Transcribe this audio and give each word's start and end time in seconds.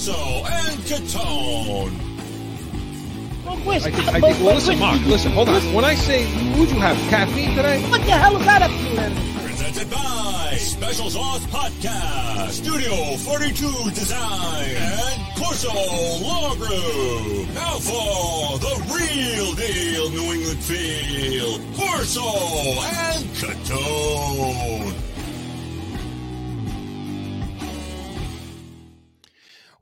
Corso 0.00 0.46
and 0.46 0.78
Catone. 0.88 1.92
Oh, 3.46 3.70
I 3.70 3.78
think, 3.80 3.96
I 4.08 4.12
think 4.12 4.40
well, 4.40 4.54
listen, 4.54 4.78
Mark, 4.78 5.04
listen, 5.04 5.32
hold 5.32 5.50
on. 5.50 5.74
When 5.74 5.84
I 5.84 5.94
say, 5.94 6.24
would 6.58 6.70
you 6.70 6.78
have 6.78 6.96
caffeine 7.10 7.54
today? 7.54 7.82
What 7.90 8.00
the 8.00 8.12
hell 8.12 8.34
is 8.38 8.44
that 8.46 8.62
up 8.62 8.70
to 8.70 8.96
then? 8.96 9.44
Presented 9.44 9.90
by 9.90 10.56
Special 10.56 11.10
Sauce 11.10 11.44
Podcast, 11.48 12.48
Studio 12.48 13.16
42 13.18 13.90
Design, 13.90 14.70
and 14.70 15.36
Corso 15.36 15.68
Law 15.68 16.54
Group. 16.54 17.52
Now 17.52 17.76
for 17.78 18.58
the 18.58 18.74
real 18.96 19.52
deal 19.52 20.10
New 20.12 20.32
England 20.32 20.60
feel, 20.64 21.58
Corso 21.76 22.22
and 22.24 23.26
Catone. 23.36 25.09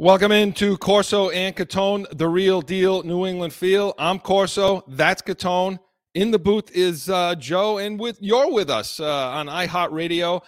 Welcome 0.01 0.31
into 0.31 0.79
Corso 0.79 1.31
and 1.31 1.57
Catone, 1.57 2.07
the 2.17 2.29
real 2.29 2.63
deal 2.63 3.03
New 3.03 3.27
England 3.27 3.53
feel. 3.53 3.95
I'm 3.99 4.21
Corso, 4.21 4.85
that's 4.87 5.21
Catone. 5.21 5.81
In 6.15 6.31
the 6.31 6.39
booth 6.39 6.71
is 6.71 7.11
uh, 7.11 7.35
Joe, 7.35 7.79
and 7.79 7.99
with 7.99 8.17
you're 8.21 8.53
with 8.53 8.71
us 8.71 9.01
uh, 9.01 9.31
on 9.31 9.49
iHeartRadio, 9.49 10.43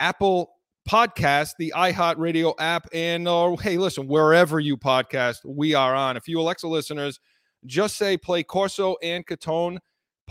Apple 0.00 0.52
Podcast, 0.86 1.52
the 1.58 1.72
iHeartRadio 1.74 2.52
app, 2.58 2.88
and 2.92 3.26
uh, 3.26 3.56
hey, 3.56 3.78
listen, 3.78 4.06
wherever 4.06 4.60
you 4.60 4.76
podcast, 4.76 5.38
we 5.46 5.72
are 5.72 5.94
on. 5.94 6.18
If 6.18 6.28
you 6.28 6.38
Alexa 6.38 6.68
listeners, 6.68 7.20
just 7.64 7.96
say 7.96 8.18
play 8.18 8.42
Corso 8.42 8.96
and 9.02 9.26
Catone 9.26 9.78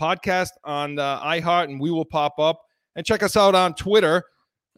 podcast 0.00 0.50
on 0.62 0.96
uh, 0.96 1.20
iHeart, 1.22 1.64
and 1.64 1.80
we 1.80 1.90
will 1.90 2.04
pop 2.04 2.38
up. 2.38 2.60
And 2.94 3.04
check 3.04 3.24
us 3.24 3.36
out 3.36 3.56
on 3.56 3.74
Twitter 3.74 4.22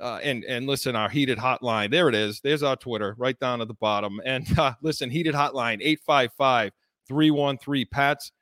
uh, 0.02 0.18
and 0.22 0.44
and 0.44 0.66
listen, 0.66 0.96
our 0.96 1.08
heated 1.08 1.38
hotline. 1.38 1.90
There 1.90 2.08
it 2.08 2.14
is. 2.14 2.40
There's 2.40 2.62
our 2.62 2.76
Twitter 2.76 3.14
right 3.16 3.38
down 3.38 3.60
at 3.60 3.68
the 3.68 3.74
bottom. 3.74 4.20
And 4.24 4.46
uh, 4.58 4.74
listen, 4.82 5.10
heated 5.10 5.34
hotline 5.34 5.78
855 5.80 6.72
313 7.08 7.86
Pats. 7.90 8.32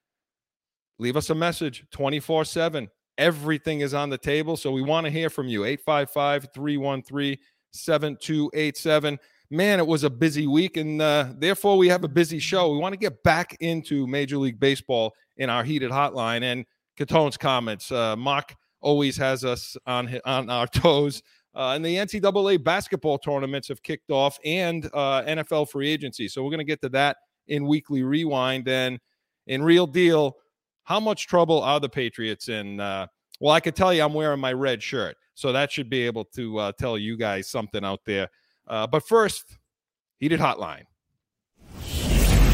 Leave 0.99 1.17
us 1.17 1.31
a 1.31 1.35
message 1.35 1.85
24 1.93 2.45
7. 2.45 2.89
Everything 3.19 3.81
is 3.81 3.93
on 3.93 4.09
the 4.09 4.19
table. 4.19 4.57
So 4.57 4.73
we 4.73 4.83
want 4.83 5.05
to 5.05 5.11
hear 5.11 5.29
from 5.29 5.49
you 5.49 5.65
855 5.65 6.49
313 6.55 7.37
7287. 7.73 9.19
Man, 9.53 9.81
it 9.81 9.87
was 9.87 10.05
a 10.05 10.11
busy 10.11 10.47
week, 10.47 10.77
and 10.77 11.03
uh, 11.03 11.33
therefore 11.37 11.77
we 11.77 11.89
have 11.89 12.05
a 12.05 12.09
busy 12.09 12.39
show. 12.39 12.73
We 12.73 12.79
want 12.79 12.93
to 12.93 12.99
get 12.99 13.23
back 13.25 13.57
into 13.61 14.07
Major 14.07 14.39
League 14.39 14.61
Baseball 14.61 15.13
in 15.39 15.51
our 15.51 15.65
heated 15.65 15.91
hotline. 15.91 16.43
And 16.43 16.65
Catone's 16.97 17.37
comments. 17.37 17.91
Uh, 17.91 18.15
Mark 18.15 18.55
always 18.81 19.17
has 19.17 19.45
us 19.45 19.77
on 19.87 20.21
on 20.25 20.49
our 20.51 20.67
toes. 20.69 21.23
Uh, 21.55 21.73
and 21.75 21.85
the 21.85 21.97
NCAA 21.97 22.63
basketball 22.63 23.19
tournaments 23.19 23.69
have 23.69 23.83
kicked 23.83 24.11
off 24.11 24.39
and 24.45 24.87
uh, 24.95 25.23
NFL 25.23 25.69
free 25.71 25.91
agency. 25.91 26.29
So 26.29 26.43
we're 26.43 26.51
going 26.51 26.59
to 26.59 26.65
get 26.65 26.81
to 26.83 26.89
that 26.91 27.17
in 27.49 27.67
weekly 27.67 28.03
rewind. 28.03 28.69
And 28.69 29.01
in 29.47 29.63
real 29.63 29.87
deal, 29.87 30.37
how 30.85 31.01
much 31.01 31.27
trouble 31.27 31.61
are 31.63 31.81
the 31.81 31.89
Patriots 31.89 32.49
in? 32.49 32.79
Uh, 32.79 33.07
well, 33.41 33.53
I 33.53 33.61
could 33.61 33.75
tell 33.75 33.93
you 33.93 34.03
I'm 34.03 34.15
wearing 34.15 34.41
my 34.41 34.53
red 34.53 34.83
shirt. 34.83 35.17
So 35.35 35.53
that 35.53 35.73
should 35.73 35.89
be 35.89 36.07
able 36.07 36.25
to 36.37 36.59
uh, 36.59 36.73
tell 36.79 36.99
you 36.99 37.17
guys 37.17 37.49
something 37.49 37.85
out 37.85 38.01
there. 38.05 38.29
Uh, 38.69 38.87
but 38.87 39.07
first, 39.07 39.57
heated 40.19 40.39
hotline. 40.39 40.85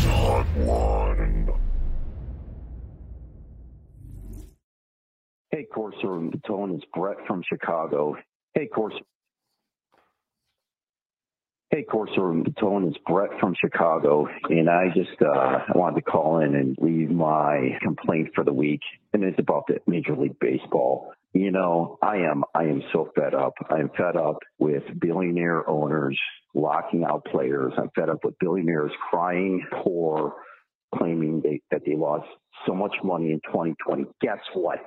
Hotline. 0.06 1.58
Hey, 5.50 5.64
Corso 5.72 6.14
and 6.14 6.32
Catone, 6.32 6.76
it's 6.76 6.84
Brett 6.94 7.16
from 7.26 7.42
Chicago. 7.48 8.16
Hey, 8.56 8.68
Corso. 8.68 9.00
Hey, 11.68 11.82
Corso 11.82 12.30
and 12.30 12.42
Catone, 12.42 12.88
it's 12.88 12.96
Brett 13.06 13.38
from 13.38 13.54
Chicago, 13.60 14.28
and 14.48 14.70
I 14.70 14.86
just 14.94 15.20
uh, 15.20 15.58
wanted 15.74 15.96
to 15.96 16.10
call 16.10 16.38
in 16.38 16.54
and 16.54 16.74
leave 16.80 17.10
my 17.10 17.76
complaint 17.82 18.30
for 18.34 18.44
the 18.44 18.54
week, 18.54 18.80
and 19.12 19.22
it's 19.24 19.38
about 19.38 19.64
the 19.68 19.80
Major 19.86 20.16
League 20.16 20.38
Baseball. 20.40 21.12
You 21.34 21.50
know, 21.50 21.98
I 22.00 22.16
am 22.16 22.44
I 22.54 22.62
am 22.62 22.82
so 22.94 23.12
fed 23.14 23.34
up. 23.34 23.52
I 23.68 23.80
am 23.80 23.90
fed 23.94 24.16
up 24.16 24.38
with 24.58 24.84
billionaire 24.98 25.68
owners 25.68 26.18
locking 26.54 27.04
out 27.04 27.26
players. 27.26 27.74
I'm 27.76 27.90
fed 27.94 28.08
up 28.08 28.24
with 28.24 28.38
billionaires 28.38 28.92
crying 29.10 29.66
poor, 29.82 30.32
claiming 30.94 31.42
they, 31.44 31.60
that 31.70 31.82
they 31.84 31.94
lost 31.94 32.26
so 32.66 32.74
much 32.74 32.94
money 33.04 33.32
in 33.32 33.40
2020. 33.48 34.06
Guess 34.22 34.38
what? 34.54 34.78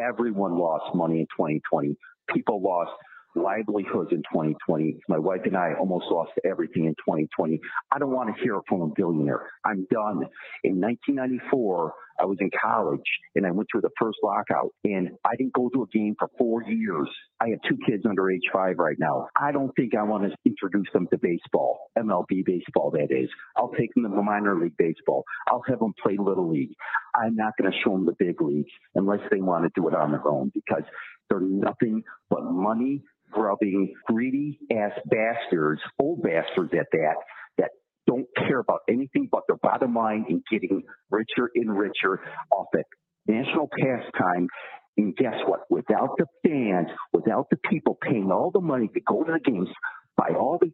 Everyone 0.00 0.56
lost 0.56 0.94
money 0.94 1.18
in 1.18 1.26
2020. 1.36 1.96
People 2.32 2.62
lost 2.62 2.92
livelihoods 3.36 4.10
in 4.12 4.18
2020. 4.32 4.98
My 5.08 5.18
wife 5.18 5.42
and 5.44 5.56
I 5.56 5.74
almost 5.78 6.06
lost 6.10 6.32
everything 6.44 6.86
in 6.86 6.94
2020. 6.94 7.60
I 7.92 7.98
don't 7.98 8.10
want 8.10 8.34
to 8.34 8.42
hear 8.42 8.60
from 8.68 8.82
a 8.82 8.88
billionaire. 8.88 9.50
I'm 9.64 9.86
done. 9.90 10.26
In 10.64 10.80
1994, 10.80 11.92
I 12.18 12.24
was 12.24 12.38
in 12.40 12.50
college 12.62 13.00
and 13.34 13.46
I 13.46 13.50
went 13.50 13.68
through 13.70 13.82
the 13.82 13.90
first 14.00 14.18
lockout 14.22 14.70
and 14.84 15.10
I 15.24 15.36
didn't 15.36 15.52
go 15.52 15.68
to 15.68 15.82
a 15.82 15.86
game 15.88 16.16
for 16.18 16.28
four 16.38 16.62
years. 16.62 17.08
I 17.40 17.48
have 17.50 17.58
two 17.68 17.78
kids 17.86 18.04
under 18.08 18.30
age 18.30 18.42
five 18.52 18.78
right 18.78 18.96
now. 18.98 19.28
I 19.38 19.52
don't 19.52 19.74
think 19.76 19.94
I 19.94 20.02
want 20.02 20.24
to 20.24 20.36
introduce 20.44 20.88
them 20.92 21.06
to 21.10 21.18
baseball, 21.18 21.90
MLB 21.98 22.44
baseball, 22.44 22.90
that 22.92 23.08
is. 23.10 23.28
I'll 23.56 23.72
take 23.78 23.92
them 23.94 24.04
to 24.04 24.22
minor 24.22 24.58
league 24.58 24.76
baseball. 24.78 25.24
I'll 25.48 25.64
have 25.68 25.80
them 25.80 25.94
play 26.02 26.16
little 26.18 26.50
league. 26.50 26.74
I'm 27.14 27.36
not 27.36 27.52
going 27.58 27.70
to 27.70 27.78
show 27.84 27.92
them 27.92 28.06
the 28.06 28.16
big 28.18 28.40
leagues 28.40 28.72
unless 28.94 29.20
they 29.30 29.40
want 29.40 29.64
to 29.64 29.80
do 29.80 29.88
it 29.88 29.94
on 29.94 30.12
their 30.12 30.26
own 30.26 30.50
because 30.54 30.84
they're 31.28 31.40
nothing 31.40 32.02
but 32.30 32.44
money 32.44 33.02
grubbing, 33.30 33.94
greedy 34.06 34.58
ass 34.70 34.92
bastards, 35.06 35.80
old 36.00 36.22
bastards 36.22 36.72
at 36.78 36.86
that, 36.92 37.14
that 37.58 37.70
don't 38.06 38.26
care 38.36 38.60
about 38.60 38.80
anything 38.88 39.28
but 39.30 39.42
their 39.48 39.56
bottom 39.56 39.94
line 39.94 40.26
and 40.28 40.42
getting 40.50 40.82
richer 41.10 41.50
and 41.54 41.76
richer 41.76 42.20
off 42.52 42.68
it. 42.72 42.86
National 43.26 43.68
pastime. 43.68 44.48
And 44.96 45.14
guess 45.16 45.34
what? 45.46 45.60
Without 45.68 46.16
the 46.16 46.26
fans, 46.42 46.88
without 47.12 47.48
the 47.50 47.58
people 47.68 47.98
paying 48.00 48.30
all 48.30 48.50
the 48.50 48.60
money 48.60 48.88
to 48.94 49.00
go 49.00 49.24
to 49.24 49.32
the 49.32 49.40
games, 49.40 49.68
buy 50.16 50.30
all 50.30 50.58
the 50.58 50.70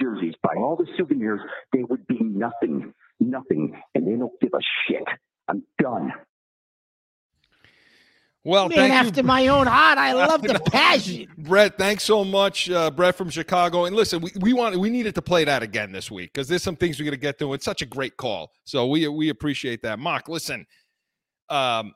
jerseys, 0.00 0.34
buy 0.42 0.54
all 0.56 0.76
the 0.76 0.86
souvenirs, 0.96 1.40
they 1.72 1.82
would 1.82 2.06
be 2.06 2.18
nothing, 2.20 2.92
nothing. 3.18 3.74
And 3.94 4.06
they 4.06 4.16
don't 4.16 4.32
give 4.40 4.52
a 4.54 4.62
shit. 4.86 5.02
I'm 5.48 5.64
done. 5.80 6.12
Well, 8.44 8.68
Man 8.68 8.90
after 8.90 9.20
you. 9.20 9.26
my 9.26 9.48
own 9.48 9.66
heart. 9.66 9.96
I 9.96 10.12
love 10.26 10.42
the 10.42 10.60
passion. 10.70 11.28
Brett, 11.38 11.78
thanks 11.78 12.04
so 12.04 12.24
much, 12.24 12.70
uh, 12.70 12.90
Brett 12.90 13.14
from 13.14 13.30
Chicago. 13.30 13.86
And 13.86 13.96
listen, 13.96 14.20
we, 14.20 14.30
we 14.40 14.52
want 14.52 14.78
we 14.78 14.90
needed 14.90 15.14
to 15.14 15.22
play 15.22 15.44
that 15.44 15.62
again 15.62 15.92
this 15.92 16.10
week 16.10 16.32
because 16.34 16.46
there's 16.46 16.62
some 16.62 16.76
things 16.76 16.98
we're 16.98 17.06
gonna 17.06 17.16
get 17.16 17.38
to. 17.38 17.54
It's 17.54 17.64
such 17.64 17.80
a 17.80 17.86
great 17.86 18.16
call, 18.18 18.52
so 18.64 18.86
we 18.86 19.08
we 19.08 19.30
appreciate 19.30 19.82
that. 19.82 19.98
Mark, 19.98 20.28
listen, 20.28 20.66
um, 21.48 21.94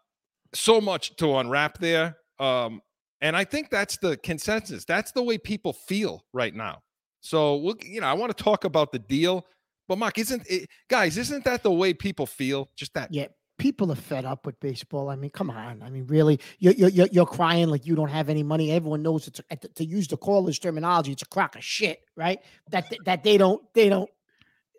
so 0.55 0.81
much 0.81 1.17
to 1.17 1.37
unwrap 1.37 1.79
there, 1.79 2.17
um, 2.39 2.81
and 3.21 3.37
I 3.37 3.45
think 3.45 3.69
that's 3.71 3.99
the 3.99 4.17
consensus. 4.19 4.85
That's 4.85 5.13
the 5.13 5.23
way 5.23 5.37
people 5.39 5.73
feel 5.73 6.25
right 6.33 6.55
now. 6.55 6.81
So, 7.21 7.57
we'll, 7.57 7.77
you 7.83 8.01
know, 8.01 8.07
I 8.07 8.13
want 8.13 8.37
to 8.37 8.43
talk 8.43 8.65
about 8.65 8.93
the 8.93 8.99
deal, 8.99 9.45
but 9.89 9.99
Mark, 9.99 10.19
isn't 10.19 10.47
it, 10.49 10.69
guys? 10.89 11.19
Isn't 11.19 11.45
that 11.45 11.63
the 11.63 11.73
way 11.73 11.93
people 11.93 12.27
feel? 12.27 12.71
Just 12.77 12.95
that 12.95 13.13
Yeah, 13.13 13.27
people 13.59 13.91
are 13.93 13.97
fed 13.97 14.25
up 14.25 14.47
with 14.47 14.59
baseball. 14.61 15.11
I 15.11 15.17
mean, 15.17 15.31
come 15.31 15.51
on. 15.51 15.83
I 15.83 15.91
mean, 15.91 16.07
really, 16.07 16.41
you're 16.59 16.73
you're, 16.75 17.09
you're 17.13 17.27
crying 17.27 17.69
like 17.69 17.87
you 17.87 17.95
don't 17.95 18.09
have 18.09 18.29
any 18.29 18.43
money. 18.43 18.71
Everyone 18.73 19.03
knows 19.03 19.27
it's 19.29 19.41
a, 19.51 19.57
to 19.57 19.85
use 19.85 20.09
the 20.09 20.17
caller's 20.17 20.59
terminology. 20.59 21.13
It's 21.13 21.23
a 21.23 21.27
crock 21.27 21.57
of 21.57 21.65
shit, 21.65 22.01
right? 22.17 22.41
That 22.71 22.87
that 23.05 23.25
they 23.25 23.37
don't 23.37 23.63
they 23.75 23.89
don't 23.89 24.09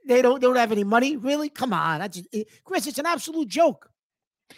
they 0.07 0.21
don't 0.21 0.41
they 0.41 0.47
don't 0.47 0.55
have 0.55 0.71
any 0.71 0.83
money. 0.83 1.17
Really, 1.17 1.49
come 1.49 1.73
on. 1.73 1.99
That's 1.99 2.21
it, 2.31 2.47
Chris. 2.63 2.87
It's 2.87 2.97
an 2.99 3.05
absolute 3.05 3.47
joke. 3.49 3.91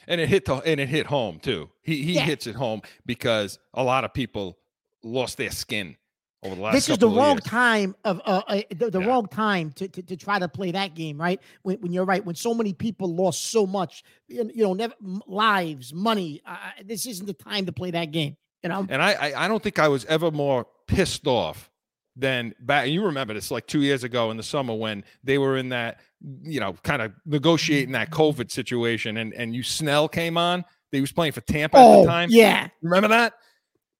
and 0.07 0.21
it 0.21 0.29
hit 0.29 0.45
the, 0.45 0.55
and 0.55 0.79
it 0.79 0.87
hit 0.87 1.07
home 1.07 1.39
too. 1.39 1.69
He 1.81 2.03
he 2.03 2.13
Yeah. 2.13 2.21
hits 2.21 2.47
it 2.47 2.55
home 2.55 2.81
because 3.05 3.59
a 3.73 3.83
lot 3.83 4.05
of 4.05 4.13
people 4.13 4.57
lost 5.03 5.37
their 5.37 5.51
skin 5.51 5.97
over 6.43 6.55
the 6.55 6.61
last. 6.61 6.73
this 6.73 6.89
is 6.89 6.97
the 6.97 7.07
wrong 7.09 7.35
years. 7.35 7.43
time 7.43 7.95
of 8.03 8.21
uh, 8.25 8.41
uh 8.47 8.61
the, 8.75 8.89
the 8.89 8.99
Yeah. 8.99 9.05
wrong 9.07 9.27
time 9.27 9.71
to, 9.73 9.87
to 9.87 10.01
to 10.01 10.17
try 10.17 10.39
to 10.39 10.47
play 10.47 10.71
that 10.71 10.95
game 10.95 11.19
right 11.19 11.39
when, 11.63 11.77
when 11.81 11.91
you're 11.93 12.05
right 12.05 12.25
when 12.25 12.35
so 12.35 12.53
many 12.53 12.73
people 12.73 13.13
lost 13.15 13.51
so 13.51 13.65
much 13.67 14.03
you 14.27 14.51
know 14.55 14.73
never 14.73 14.93
lives 15.27 15.93
money 15.93 16.41
uh, 16.45 16.57
this 16.85 17.05
isn't 17.05 17.25
the 17.27 17.33
time 17.33 17.65
to 17.65 17.71
play 17.71 17.91
that 17.91 18.11
game 18.11 18.35
you 18.63 18.69
know 18.69 18.85
And 18.89 19.01
I, 19.01 19.13
I 19.13 19.45
I 19.45 19.47
don't 19.47 19.61
think 19.61 19.79
I 19.79 19.87
was 19.87 20.05
ever 20.05 20.31
more 20.31 20.65
pissed 20.87 21.27
off 21.27 21.69
than 22.15 22.53
back. 22.59 22.89
You 22.89 23.05
remember 23.05 23.33
this 23.33 23.51
like 23.51 23.67
two 23.67 23.81
years 23.81 24.03
ago 24.03 24.31
in 24.31 24.37
the 24.37 24.43
summer 24.43 24.73
when 24.75 25.03
they 25.23 25.37
were 25.37 25.57
in 25.57 25.69
that 25.69 25.99
you 26.43 26.59
know 26.59 26.73
kind 26.83 27.01
of 27.01 27.13
negotiating 27.25 27.93
that 27.93 28.09
COVID 28.11 28.51
situation, 28.51 29.17
and 29.17 29.33
and 29.33 29.55
you 29.55 29.63
Snell 29.63 30.07
came 30.09 30.37
on. 30.37 30.65
He 30.91 30.99
was 31.01 31.11
playing 31.13 31.31
for 31.31 31.41
Tampa 31.41 31.77
at 31.77 31.85
oh 31.85 32.01
the 32.01 32.07
time. 32.07 32.29
yeah 32.31 32.67
Remember 32.81 33.07
that? 33.07 33.33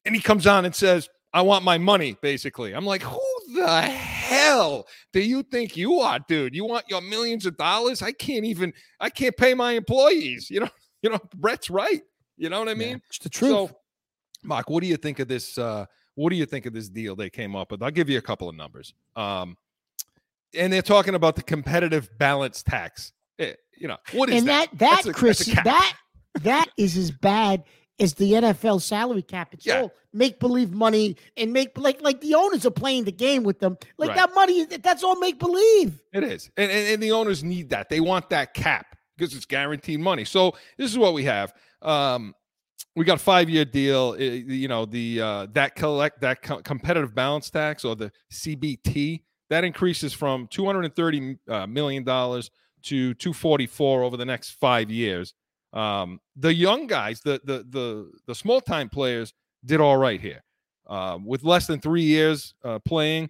And 0.06 0.14
he 0.14 0.22
comes 0.22 0.46
on 0.46 0.66
and 0.66 0.76
says, 0.76 1.08
I 1.34 1.42
want 1.42 1.64
my 1.64 1.78
money, 1.78 2.18
basically. 2.22 2.74
I'm 2.74 2.86
like, 2.86 3.02
who 3.02 3.20
the 3.54 3.82
hell 3.82 4.88
do 5.14 5.22
you 5.22 5.44
think 5.44 5.78
you 5.78 6.00
are, 6.00 6.20
dude? 6.28 6.54
You 6.54 6.66
want 6.66 6.86
your 6.90 7.02
millions 7.02 7.46
of 7.46 7.58
dollars? 7.58 8.02
I 8.02 8.12
can't 8.12 8.46
even, 8.46 8.74
I 9.00 9.10
can't 9.10 9.36
pay 9.38 9.54
my 9.54 9.74
employees. 9.74 10.50
You 10.50 10.62
know, 10.62 10.70
you 11.02 11.10
know, 11.10 11.20
Brett's 11.36 11.70
right. 11.70 12.02
You 12.38 12.50
know 12.50 12.60
what 12.60 12.70
I 12.70 12.74
mean? 12.74 13.02
it's 13.08 13.20
the 13.20 13.30
truth 13.30 13.52
So, 13.52 13.72
Mark, 14.44 14.70
what 14.70 14.82
do 14.82 14.88
you 14.88 14.98
think 14.98 15.20
of 15.20 15.28
this? 15.28 15.58
Uh, 15.58 15.86
what 16.16 16.32
do 16.32 16.36
you 16.36 16.46
think 16.46 16.66
of 16.66 16.74
this 16.74 16.90
deal 16.90 17.16
they 17.16 17.30
came 17.30 17.56
up 17.56 17.72
with? 17.72 17.84
I'll 17.84 17.92
give 17.92 18.10
you 18.10 18.18
a 18.18 18.22
couple 18.22 18.50
of 18.50 18.56
numbers. 18.56 18.94
Um, 19.16 19.58
and 20.54 20.74
they're 20.74 20.82
talking 20.82 21.16
about 21.16 21.36
the 21.36 21.44
competitive 21.44 22.10
balance 22.18 22.64
tax. 22.64 23.14
Eh, 23.40 23.54
you 23.78 23.88
know 23.88 23.98
what 24.12 24.30
is 24.30 24.40
and 24.40 24.48
that? 24.48 24.70
that 24.74 25.04
that, 25.06 25.14
Chris, 25.14 25.46
that 25.46 25.96
that 26.42 26.68
is 26.78 26.98
as 26.98 27.12
bad 27.12 27.64
as 28.00 28.14
the 28.16 28.34
NFL 28.34 28.82
salary 28.82 29.22
cap. 29.22 29.54
It's 29.54 29.66
Yeah. 29.66 29.82
all 29.82 29.94
make 30.14 30.40
believe 30.40 30.72
money 30.72 31.16
and 31.38 31.54
make 31.54 31.78
like 31.78 32.02
like 32.02 32.22
the 32.22 32.36
owners 32.36 32.66
are 32.66 32.72
playing 32.72 33.04
the 33.06 33.12
game 33.12 33.44
with 33.44 33.60
them. 33.60 33.78
Like 33.98 34.10
Right. 34.10 34.18
that 34.18 34.34
money, 34.34 34.66
that's 34.66 35.04
all 35.04 35.20
make 35.20 35.40
believe. 35.40 36.02
It 36.14 36.24
is. 36.24 36.50
And, 36.58 36.72
and, 36.72 36.88
and 36.94 37.04
the 37.04 37.12
owners 37.12 37.44
need 37.44 37.70
that. 37.70 37.90
They 37.90 38.00
want 38.00 38.30
that 38.32 38.54
cap 38.54 38.98
because 39.18 39.36
it's 39.36 39.46
guaranteed 39.46 40.00
money. 40.00 40.26
So 40.26 40.56
this 40.78 40.90
is 40.92 40.98
what 40.98 41.14
we 41.14 41.24
have. 41.26 41.54
Um, 41.82 42.34
we 42.96 43.06
got 43.06 43.16
a 43.16 43.24
five 43.24 43.50
year 43.50 43.66
deal. 43.66 44.20
You 44.20 44.68
know, 44.68 44.86
the 44.86 45.22
uh, 45.22 45.48
that 45.54 45.76
collect 45.76 46.22
that 46.22 46.42
co- 46.42 46.62
competitive 46.62 47.14
balance 47.16 47.50
tax 47.50 47.86
or 47.86 47.96
the 47.96 48.12
CBT 48.32 49.24
that 49.50 49.64
increases 49.64 50.14
from 50.14 50.48
230 50.48 51.38
uh, 51.48 51.68
million 51.68 52.04
dollars 52.04 52.50
to 52.84 53.14
244 53.14 54.04
over 54.04 54.18
the 54.18 54.26
next 54.26 54.52
five 54.52 54.90
years. 54.90 55.34
Um, 55.74 56.20
the 56.36 56.54
young 56.54 56.88
guys, 56.88 57.22
the 57.22 57.42
the 57.44 57.66
the 57.70 58.12
the 58.28 58.36
small 58.36 58.62
time 58.62 58.90
players 58.90 59.34
did 59.66 59.80
all 59.80 59.98
right 59.98 60.20
here. 60.20 60.44
Uh, 60.88 61.18
with 61.24 61.44
less 61.44 61.68
than 61.68 61.80
three 61.80 62.04
years 62.04 62.54
uh, 62.66 62.80
playing, 62.80 63.30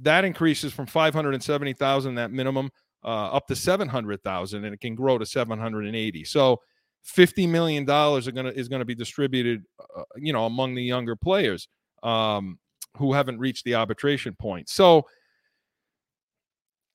that 0.00 0.24
increases 0.24 0.72
from 0.72 0.86
570,000 0.86 2.14
that 2.16 2.32
minimum 2.32 2.70
uh, 3.04 3.26
up 3.26 3.46
to 3.46 3.54
700,000 3.54 4.64
and 4.64 4.74
it 4.74 4.80
can 4.80 4.94
grow 4.96 5.16
to 5.16 5.24
780. 5.24 6.24
So 6.24 6.60
50 7.04 7.46
million 7.46 7.84
dollars 7.84 8.26
are 8.26 8.32
to 8.32 8.52
is 8.58 8.68
going 8.68 8.80
to 8.80 8.84
be 8.84 8.94
distributed 8.94 9.62
uh, 9.96 10.02
you 10.16 10.32
know 10.32 10.46
among 10.46 10.74
the 10.74 10.82
younger 10.82 11.14
players 11.14 11.68
um, 12.02 12.58
who 12.96 13.12
haven't 13.12 13.38
reached 13.38 13.64
the 13.64 13.76
arbitration 13.76 14.34
point. 14.34 14.68
So 14.68 15.06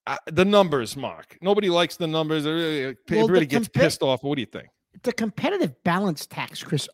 uh, 0.07 0.17
the 0.27 0.43
numbers, 0.43 0.97
Mark. 0.97 1.37
Nobody 1.41 1.69
likes 1.69 1.95
the 1.95 2.07
numbers. 2.07 2.45
It 2.45 2.97
Well, 3.09 3.27
the 3.27 3.45
gets 3.45 3.67
compa- 3.67 3.73
pissed 3.73 4.01
off. 4.01 4.23
What 4.23 4.35
do 4.35 4.41
you 4.41 4.47
think? 4.47 4.67
The 5.03 5.13
competitive 5.13 5.83
balance 5.83 6.27
tax, 6.27 6.63
Chris, 6.63 6.87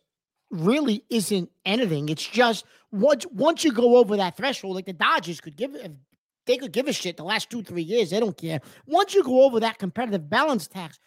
really 0.50 1.04
isn't 1.10 1.50
anything. 1.66 2.08
It's 2.08 2.26
just 2.26 2.64
once 2.90 3.26
once 3.26 3.64
you 3.64 3.72
go 3.72 3.96
over 3.96 4.16
that 4.16 4.36
threshold, 4.36 4.76
like 4.76 4.86
the 4.86 4.92
Dodgers 4.92 5.40
could 5.40 5.56
give 5.56 5.76
they 6.46 6.56
could 6.56 6.72
give 6.72 6.88
a 6.88 6.92
shit 6.92 7.16
the 7.16 7.24
last 7.24 7.50
two 7.50 7.62
three 7.62 7.82
years. 7.82 8.10
They 8.10 8.20
don't 8.20 8.36
care. 8.36 8.60
Once 8.86 9.14
you 9.14 9.22
go 9.22 9.42
over 9.42 9.60
that 9.60 9.78
competitive 9.78 10.30
balance 10.30 10.66
tax, 10.66 10.98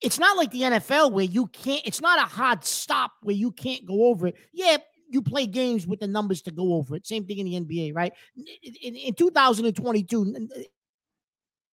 it's 0.00 0.18
not 0.18 0.36
like 0.36 0.50
the 0.50 0.62
NFL 0.62 1.12
where 1.12 1.24
you 1.24 1.46
can't. 1.48 1.82
It's 1.84 2.00
not 2.00 2.18
a 2.18 2.28
hard 2.28 2.64
stop 2.64 3.12
where 3.22 3.36
you 3.36 3.52
can't 3.52 3.84
go 3.84 4.06
over 4.06 4.28
it. 4.28 4.36
Yeah, 4.52 4.78
you 5.08 5.22
play 5.22 5.46
games 5.46 5.86
with 5.86 6.00
the 6.00 6.06
numbers 6.06 6.42
to 6.42 6.50
go 6.50 6.74
over 6.74 6.96
it. 6.96 7.06
Same 7.06 7.24
thing 7.24 7.38
in 7.38 7.46
the 7.46 7.60
NBA, 7.60 7.94
right? 7.94 8.12
In, 8.36 8.74
in, 8.82 8.96
in 8.96 9.14
2022, 9.14 10.22
n- 10.22 10.36
n- 10.36 10.64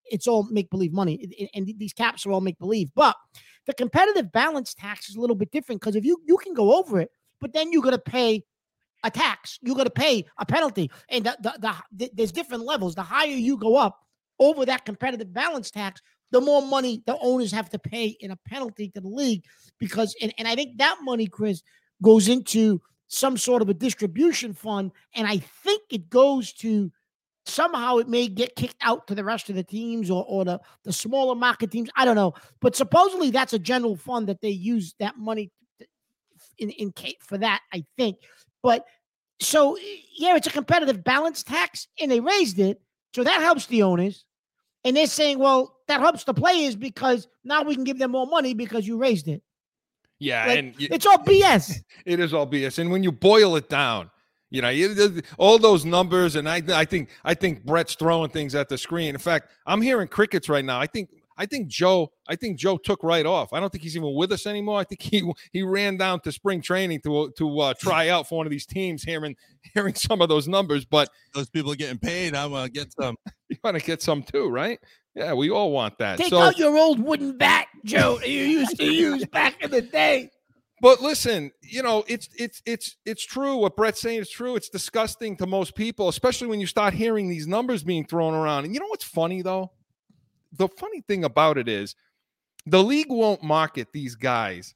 it's 0.06 0.28
all 0.28 0.44
make 0.52 0.70
believe 0.70 0.94
money, 0.94 1.50
and 1.54 1.66
these 1.78 1.94
caps 1.94 2.26
are 2.26 2.32
all 2.32 2.42
make 2.42 2.60
believe. 2.60 2.92
But 2.96 3.16
the 3.68 3.74
competitive 3.74 4.32
balance 4.32 4.74
tax 4.74 5.10
is 5.10 5.16
a 5.16 5.20
little 5.20 5.36
bit 5.36 5.52
different 5.52 5.82
because 5.82 5.96
if 5.96 6.06
you 6.06 6.22
you 6.26 6.38
can 6.38 6.54
go 6.54 6.78
over 6.78 7.00
it, 7.00 7.12
but 7.42 7.54
then 7.54 7.72
you're 7.72 7.82
gonna 7.82 7.98
pay 7.98 8.44
a 9.04 9.12
tax. 9.12 9.60
You're 9.62 9.76
gonna 9.76 9.90
pay 9.90 10.26
a 10.38 10.46
penalty, 10.46 10.90
and 11.10 11.26
the, 11.26 11.38
the, 11.42 11.54
the, 11.60 11.74
the- 11.92 12.12
there's 12.14 12.32
different 12.32 12.64
levels. 12.64 12.96
The 12.96 13.04
higher 13.04 13.28
you 13.28 13.58
go 13.58 13.76
up 13.76 14.00
over 14.40 14.66
that 14.66 14.86
competitive 14.86 15.34
balance 15.34 15.72
tax, 15.72 16.02
the 16.32 16.42
more 16.42 16.62
money 16.62 17.04
the 17.06 17.18
owners 17.20 17.52
have 17.52 17.70
to 17.70 17.80
pay 17.80 18.16
in 18.20 18.32
a 18.32 18.36
penalty 18.48 18.90
to 18.90 19.02
the 19.02 19.08
league. 19.08 19.44
Because 19.80 20.16
and, 20.22 20.34
and 20.38 20.48
I 20.48 20.56
think 20.56 20.78
that 20.78 20.98
money, 21.02 21.28
Chris, 21.28 21.62
goes 22.02 22.28
into 22.28 22.82
some 23.08 23.38
sort 23.38 23.62
of 23.62 23.70
a 23.70 23.74
distribution 23.74 24.54
fund, 24.54 24.92
and 25.16 25.28
I 25.28 25.38
think 25.38 25.84
it 25.92 26.10
goes 26.10 26.52
to 26.54 26.92
somehow 27.46 27.98
it 27.98 28.08
may 28.08 28.28
get 28.28 28.56
kicked 28.56 28.78
out 28.82 29.08
to 29.08 29.16
the 29.16 29.24
rest 29.24 29.50
of 29.50 29.56
the 29.56 29.64
teams 29.64 30.10
or, 30.10 30.26
or 30.28 30.46
the, 30.46 30.60
the 30.84 30.94
smaller 30.94 31.36
market 31.36 31.72
teams. 31.72 31.90
I 31.96 32.06
don't 32.06 32.16
know. 32.16 32.34
But 32.60 32.76
supposedly 32.76 33.32
that's 33.32 33.54
a 33.54 33.60
general 33.60 33.96
fund 33.96 34.28
that 34.28 34.42
they 34.42 34.50
use 34.50 34.96
that 35.00 35.18
money 35.18 35.52
in, 36.58 36.70
in 36.72 36.94
for 37.22 37.38
that, 37.38 37.62
I 37.74 37.84
think. 37.98 38.18
But 38.64 38.86
so 39.40 39.78
yeah, 40.18 40.36
it's 40.36 40.48
a 40.48 40.52
competitive 40.52 41.04
balance 41.04 41.44
tax 41.44 41.88
and 42.00 42.10
they 42.10 42.20
raised 42.20 42.60
it. 42.60 42.82
So 43.16 43.24
that 43.24 43.42
helps 43.42 43.68
the 43.68 43.84
owners. 43.84 44.26
And 44.84 44.96
they're 44.96 45.08
saying, 45.08 45.40
well, 45.40 45.78
that 45.88 46.00
helps 46.00 46.24
the 46.26 46.34
players 46.34 46.76
because 46.76 47.28
now 47.44 47.64
we 47.64 47.76
can 47.76 47.84
give 47.84 47.98
them 47.98 48.12
more 48.12 48.28
money 48.28 48.54
because 48.54 48.88
you 48.88 48.98
raised 48.98 49.28
it. 49.28 49.42
Yeah, 50.20 50.46
Like, 50.46 50.60
and 50.60 50.76
y- 50.80 50.88
It's 50.92 51.06
all 51.06 51.18
BS. 51.18 51.80
It 52.06 52.20
is 52.20 52.34
all 52.34 52.48
BS. 52.48 52.80
And 52.80 52.92
when 52.92 53.04
you 53.04 53.12
boil 53.12 53.56
it 53.56 53.68
down, 53.68 54.10
you 54.50 54.62
know, 54.62 54.70
you, 54.70 55.22
all 55.38 55.58
those 55.58 55.86
numbers, 55.86 56.36
and 56.36 56.48
I, 56.48 56.62
I 56.70 56.86
think, 56.86 57.10
I 57.24 57.34
think 57.34 57.66
Brett's 57.66 57.96
throwing 57.96 58.30
things 58.30 58.56
at 58.56 58.70
the 58.70 58.78
screen. 58.78 59.10
In 59.10 59.20
fact, 59.20 59.50
I'm 59.66 59.82
hearing 59.82 60.08
crickets 60.08 60.50
right 60.50 60.64
now. 60.64 60.80
I 60.80 60.88
think, 60.88 61.10
I 61.38 61.46
think 61.46 61.68
Joe, 61.68 62.12
I 62.28 62.36
think 62.36 62.58
Joe 62.58 62.78
took 62.78 63.04
right 63.04 63.26
off. 63.26 63.52
I 63.52 63.60
don't 63.60 63.70
think 63.70 63.84
he's 63.84 63.98
even 63.98 64.14
with 64.14 64.32
us 64.32 64.48
anymore. 64.48 64.80
I 64.80 64.84
think 64.84 65.02
he 65.02 65.30
he 65.52 65.64
ran 65.64 65.98
down 65.98 66.22
to 66.22 66.32
spring 66.32 66.62
training 66.62 67.02
to 67.02 67.32
to 67.38 67.60
uh, 67.60 67.74
try 67.78 68.10
out 68.14 68.30
for 68.30 68.38
one 68.38 68.48
of 68.48 68.52
these 68.52 68.66
teams. 68.66 69.04
Hearing 69.04 69.36
hearing 69.74 69.96
some 69.96 70.22
of 70.22 70.30
those 70.30 70.48
numbers, 70.48 70.86
but 70.86 71.10
Those 71.34 71.50
people 71.50 71.72
are 71.72 71.76
getting 71.76 72.00
paid. 72.00 72.36
I'm 72.36 72.52
gonna 72.52 72.70
get 72.70 72.94
some. 72.94 73.18
you 73.50 73.58
want 73.64 73.78
to 73.78 73.84
get 73.84 74.02
some 74.02 74.24
too, 74.24 74.48
right? 74.50 74.80
Yeah, 75.14 75.34
we 75.34 75.50
all 75.50 75.72
want 75.72 75.98
that. 76.00 76.18
Take 76.18 76.30
so, 76.30 76.40
out 76.40 76.58
your 76.58 76.78
old 76.78 77.00
wooden 77.00 77.38
bat, 77.38 77.68
Joe, 77.86 78.20
you 78.26 78.44
used 78.44 78.78
to 78.78 78.86
use 78.86 79.26
back 79.26 79.62
in 79.62 79.72
the 79.72 79.82
day. 79.82 80.30
But 80.82 81.02
listen, 81.02 81.52
you 81.62 81.82
know, 81.82 82.04
it's 82.08 82.28
it's 82.38 82.62
it's 82.66 82.98
it's 83.06 83.26
true. 83.26 83.58
What 83.58 83.76
Brett's 83.76 84.02
saying 84.02 84.20
is 84.20 84.30
true. 84.30 84.56
It's 84.56 84.70
disgusting 84.70 85.38
to 85.38 85.48
most 85.48 85.76
people, 85.76 86.10
especially 86.10 86.48
when 86.48 86.60
you 86.60 86.68
start 86.68 86.94
hearing 86.94 87.30
these 87.30 87.48
numbers 87.48 87.84
being 87.84 88.06
thrown 88.06 88.34
around. 88.34 88.66
And 88.66 88.74
you 88.74 88.80
know 88.80 88.88
what's 88.88 89.06
funny 89.06 89.42
though? 89.42 89.72
The 90.58 90.68
funny 90.68 91.02
thing 91.02 91.24
about 91.24 91.58
it 91.58 91.70
is 91.70 91.96
the 92.66 92.84
league 92.84 93.10
won't 93.10 93.42
market 93.42 93.88
these 93.94 94.16
guys 94.16 94.76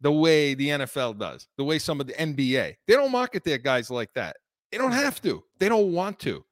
the 0.00 0.12
way 0.12 0.54
the 0.54 0.68
NFL 0.68 1.18
does, 1.18 1.48
the 1.56 1.64
way 1.64 1.78
some 1.78 2.00
of 2.00 2.06
the 2.06 2.12
NBA. 2.14 2.76
They 2.86 2.94
don't 2.94 3.12
market 3.12 3.44
their 3.44 3.58
guys 3.58 3.90
like 3.90 4.12
that. 4.14 4.36
They 4.70 4.78
don't 4.78 4.92
have 4.92 5.20
to. 5.22 5.42
They 5.58 5.68
don't 5.68 5.92
want 5.92 6.18
to. 6.20 6.44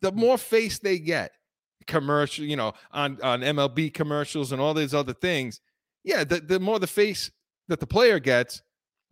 The 0.00 0.12
more 0.12 0.38
face 0.38 0.78
they 0.78 0.98
get, 0.98 1.32
commercial, 1.86 2.44
you 2.44 2.56
know, 2.56 2.74
on 2.92 3.18
on 3.22 3.40
MLB 3.40 3.92
commercials 3.92 4.52
and 4.52 4.60
all 4.60 4.74
these 4.74 4.94
other 4.94 5.14
things, 5.14 5.60
yeah, 6.04 6.24
the, 6.24 6.40
the 6.40 6.60
more 6.60 6.78
the 6.78 6.86
face 6.86 7.30
that 7.68 7.80
the 7.80 7.86
player 7.86 8.18
gets, 8.18 8.62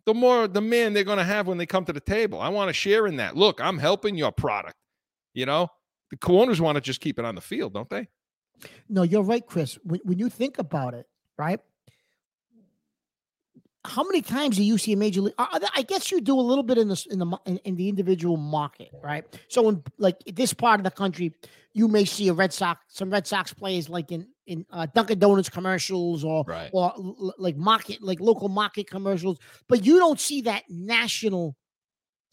the 0.05 0.13
more 0.13 0.47
the 0.47 0.61
they're 0.61 1.03
going 1.03 1.17
to 1.17 1.23
have 1.23 1.47
when 1.47 1.57
they 1.57 1.65
come 1.65 1.85
to 1.85 1.93
the 1.93 1.99
table. 1.99 2.39
I 2.39 2.49
want 2.49 2.69
to 2.69 2.73
share 2.73 3.07
in 3.07 3.17
that. 3.17 3.35
Look, 3.35 3.59
I'm 3.61 3.77
helping 3.77 4.15
your 4.15 4.31
product. 4.31 4.75
You 5.33 5.45
know, 5.45 5.69
the 6.09 6.17
corners 6.17 6.59
want 6.61 6.75
to 6.75 6.81
just 6.81 7.01
keep 7.01 7.19
it 7.19 7.25
on 7.25 7.35
the 7.35 7.41
field, 7.41 7.73
don't 7.73 7.89
they? 7.89 8.07
No, 8.89 9.03
you're 9.03 9.23
right, 9.23 9.45
Chris. 9.45 9.77
When, 9.83 9.99
when 10.03 10.17
you 10.17 10.29
think 10.29 10.57
about 10.59 10.93
it, 10.93 11.07
right? 11.37 11.59
How 13.85 14.03
many 14.03 14.21
times 14.21 14.57
do 14.57 14.63
you 14.63 14.77
see 14.77 14.91
a 14.93 14.97
major 14.97 15.21
league? 15.21 15.33
I, 15.37 15.81
guess 15.87 16.11
you 16.11 16.19
do 16.19 16.37
a 16.37 16.41
little 16.41 16.63
bit 16.63 16.77
in 16.77 16.89
the 16.89 17.05
in 17.09 17.19
the 17.19 17.37
in, 17.45 17.57
in 17.59 17.75
the 17.77 17.87
individual 17.87 18.35
market, 18.35 18.89
right? 19.01 19.23
So 19.47 19.69
in 19.69 19.81
like 19.97 20.17
this 20.25 20.53
part 20.53 20.79
of 20.79 20.83
the 20.83 20.91
country, 20.91 21.33
you 21.73 21.87
may 21.87 22.03
see 22.03 22.27
a 22.27 22.33
Red 22.33 22.51
Sox, 22.51 22.81
some 22.89 23.09
Red 23.09 23.25
Sox 23.25 23.53
players 23.53 23.87
like 23.87 24.11
in 24.11 24.27
in 24.45 24.65
uh, 24.71 24.87
Dunkin' 24.93 25.19
Donuts 25.19 25.49
commercials 25.49 26.23
or 26.25 26.43
Right. 26.47 26.69
or 26.73 26.91
l- 26.97 27.33
like 27.37 27.55
market 27.55 28.01
like 28.01 28.19
local 28.19 28.49
market 28.49 28.89
commercials, 28.89 29.37
but 29.69 29.85
you 29.85 29.99
don't 29.99 30.19
see 30.19 30.41
that 30.41 30.63
national 30.69 31.55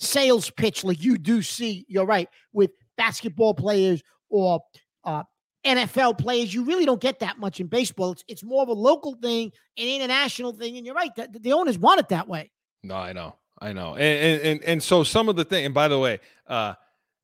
sales 0.00 0.50
pitch 0.50 0.82
like 0.82 1.02
you 1.02 1.18
do 1.18 1.40
see. 1.42 1.84
You're 1.88 2.06
right 2.06 2.28
with 2.52 2.70
basketball 2.96 3.54
players 3.54 4.02
or 4.28 4.60
uh, 5.04 5.22
NFL 5.64 6.18
players. 6.18 6.52
You 6.52 6.64
really 6.64 6.84
don't 6.84 7.00
get 7.00 7.18
that 7.20 7.38
much 7.38 7.60
in 7.60 7.66
baseball. 7.66 8.12
It's 8.12 8.24
it's 8.28 8.44
more 8.44 8.62
of 8.62 8.68
a 8.68 8.74
local 8.74 9.14
thing, 9.14 9.52
an 9.78 9.88
international 9.88 10.52
thing, 10.52 10.76
and 10.76 10.86
you're 10.86 10.94
right. 10.94 11.14
The, 11.14 11.28
the 11.40 11.52
owners 11.52 11.78
want 11.78 12.00
it 12.00 12.08
that 12.10 12.28
way. 12.28 12.50
No, 12.82 12.96
I 12.96 13.12
know, 13.12 13.36
I 13.60 13.72
know, 13.72 13.94
and 13.96 14.42
and 14.42 14.64
and, 14.64 14.82
so 14.82 15.04
some 15.04 15.28
of 15.28 15.36
the 15.36 15.44
thing. 15.44 15.64
And 15.64 15.74
by 15.74 15.88
the 15.88 15.98
way, 15.98 16.20
uh, 16.46 16.74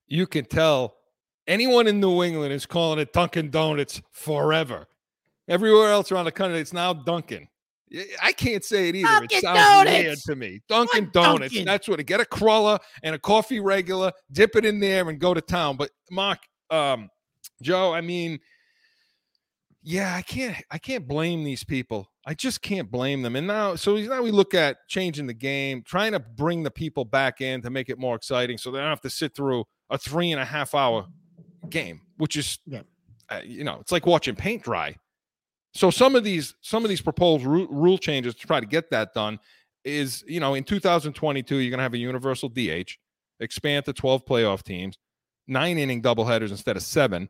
you 0.06 0.26
can 0.26 0.46
tell 0.46 0.96
anyone 1.46 1.86
in 1.86 2.00
New 2.00 2.22
England 2.22 2.52
is 2.52 2.66
calling 2.66 2.98
it 2.98 3.12
Dunkin' 3.12 3.50
Donuts 3.50 4.00
forever. 4.10 4.86
Everywhere 5.48 5.90
else 5.90 6.12
around 6.12 6.26
the 6.26 6.32
country, 6.32 6.60
it's 6.60 6.72
now 6.72 6.92
Dunkin'. 6.92 7.48
I 8.22 8.32
can't 8.32 8.64
say 8.64 8.88
it 8.88 8.94
either. 8.94 9.08
Dunkin' 9.08 9.38
it 9.38 9.42
sounds 9.42 9.90
weird 9.90 10.18
to 10.18 10.36
me. 10.36 10.60
Dunkin' 10.68 11.06
What 11.06 11.12
Donuts. 11.12 11.52
Dunkin'? 11.52 11.66
That's 11.66 11.88
what. 11.88 12.04
Get 12.06 12.20
a 12.20 12.24
cruller 12.24 12.78
and 13.02 13.14
a 13.14 13.18
coffee 13.18 13.60
regular, 13.60 14.12
dip 14.32 14.56
it 14.56 14.64
in 14.64 14.80
there, 14.80 15.08
and 15.08 15.18
go 15.18 15.34
to 15.34 15.40
town. 15.40 15.76
But 15.76 15.90
Mark, 16.10 16.38
um, 16.70 17.10
Joe, 17.62 17.92
I 17.92 18.00
mean, 18.00 18.40
yeah, 19.82 20.14
I 20.14 20.22
can't. 20.22 20.56
I 20.70 20.78
can't 20.78 21.08
blame 21.08 21.42
these 21.44 21.64
people. 21.64 22.06
I 22.26 22.34
just 22.34 22.60
can't 22.60 22.90
blame 22.90 23.22
them. 23.22 23.34
And 23.34 23.46
now, 23.46 23.76
so 23.76 23.96
now 23.96 24.22
we 24.22 24.30
look 24.30 24.52
at 24.52 24.76
changing 24.88 25.26
the 25.26 25.34
game, 25.34 25.82
trying 25.82 26.12
to 26.12 26.20
bring 26.20 26.62
the 26.62 26.70
people 26.70 27.04
back 27.04 27.40
in 27.40 27.62
to 27.62 27.70
make 27.70 27.88
it 27.88 27.98
more 27.98 28.14
exciting, 28.14 28.58
so 28.58 28.70
they 28.70 28.78
don't 28.78 28.88
have 28.88 29.00
to 29.02 29.10
sit 29.10 29.34
through 29.34 29.64
a 29.88 29.96
three 29.96 30.32
and 30.32 30.40
a 30.40 30.44
half 30.44 30.74
hour 30.74 31.06
game, 31.70 32.02
which 32.18 32.36
is, 32.36 32.58
Yeah. 32.66 32.82
uh, 33.30 33.40
you 33.44 33.64
know, 33.64 33.78
it's 33.80 33.90
like 33.90 34.06
watching 34.06 34.34
paint 34.36 34.62
dry. 34.62 34.96
So 35.72 35.90
some 35.90 36.14
of 36.14 36.24
these, 36.24 36.54
some 36.60 36.84
of 36.84 36.88
these 36.90 37.00
proposed 37.00 37.44
ru- 37.46 37.68
rule 37.70 37.96
changes 37.96 38.34
to 38.34 38.46
try 38.46 38.60
to 38.60 38.66
get 38.66 38.90
that 38.90 39.14
done 39.14 39.38
is, 39.84 40.22
you 40.26 40.40
know, 40.40 40.54
in 40.54 40.64
2022 40.64 41.56
you're 41.56 41.70
going 41.70 41.78
to 41.78 41.82
have 41.82 41.94
a 41.94 41.98
universal 41.98 42.48
DH, 42.50 42.98
expand 43.40 43.86
to 43.86 43.92
12 43.94 44.26
playoff 44.26 44.62
teams, 44.62 44.98
nine 45.46 45.78
inning 45.78 46.02
doubleheaders 46.02 46.50
instead 46.50 46.76
of 46.76 46.82
seven, 46.82 47.28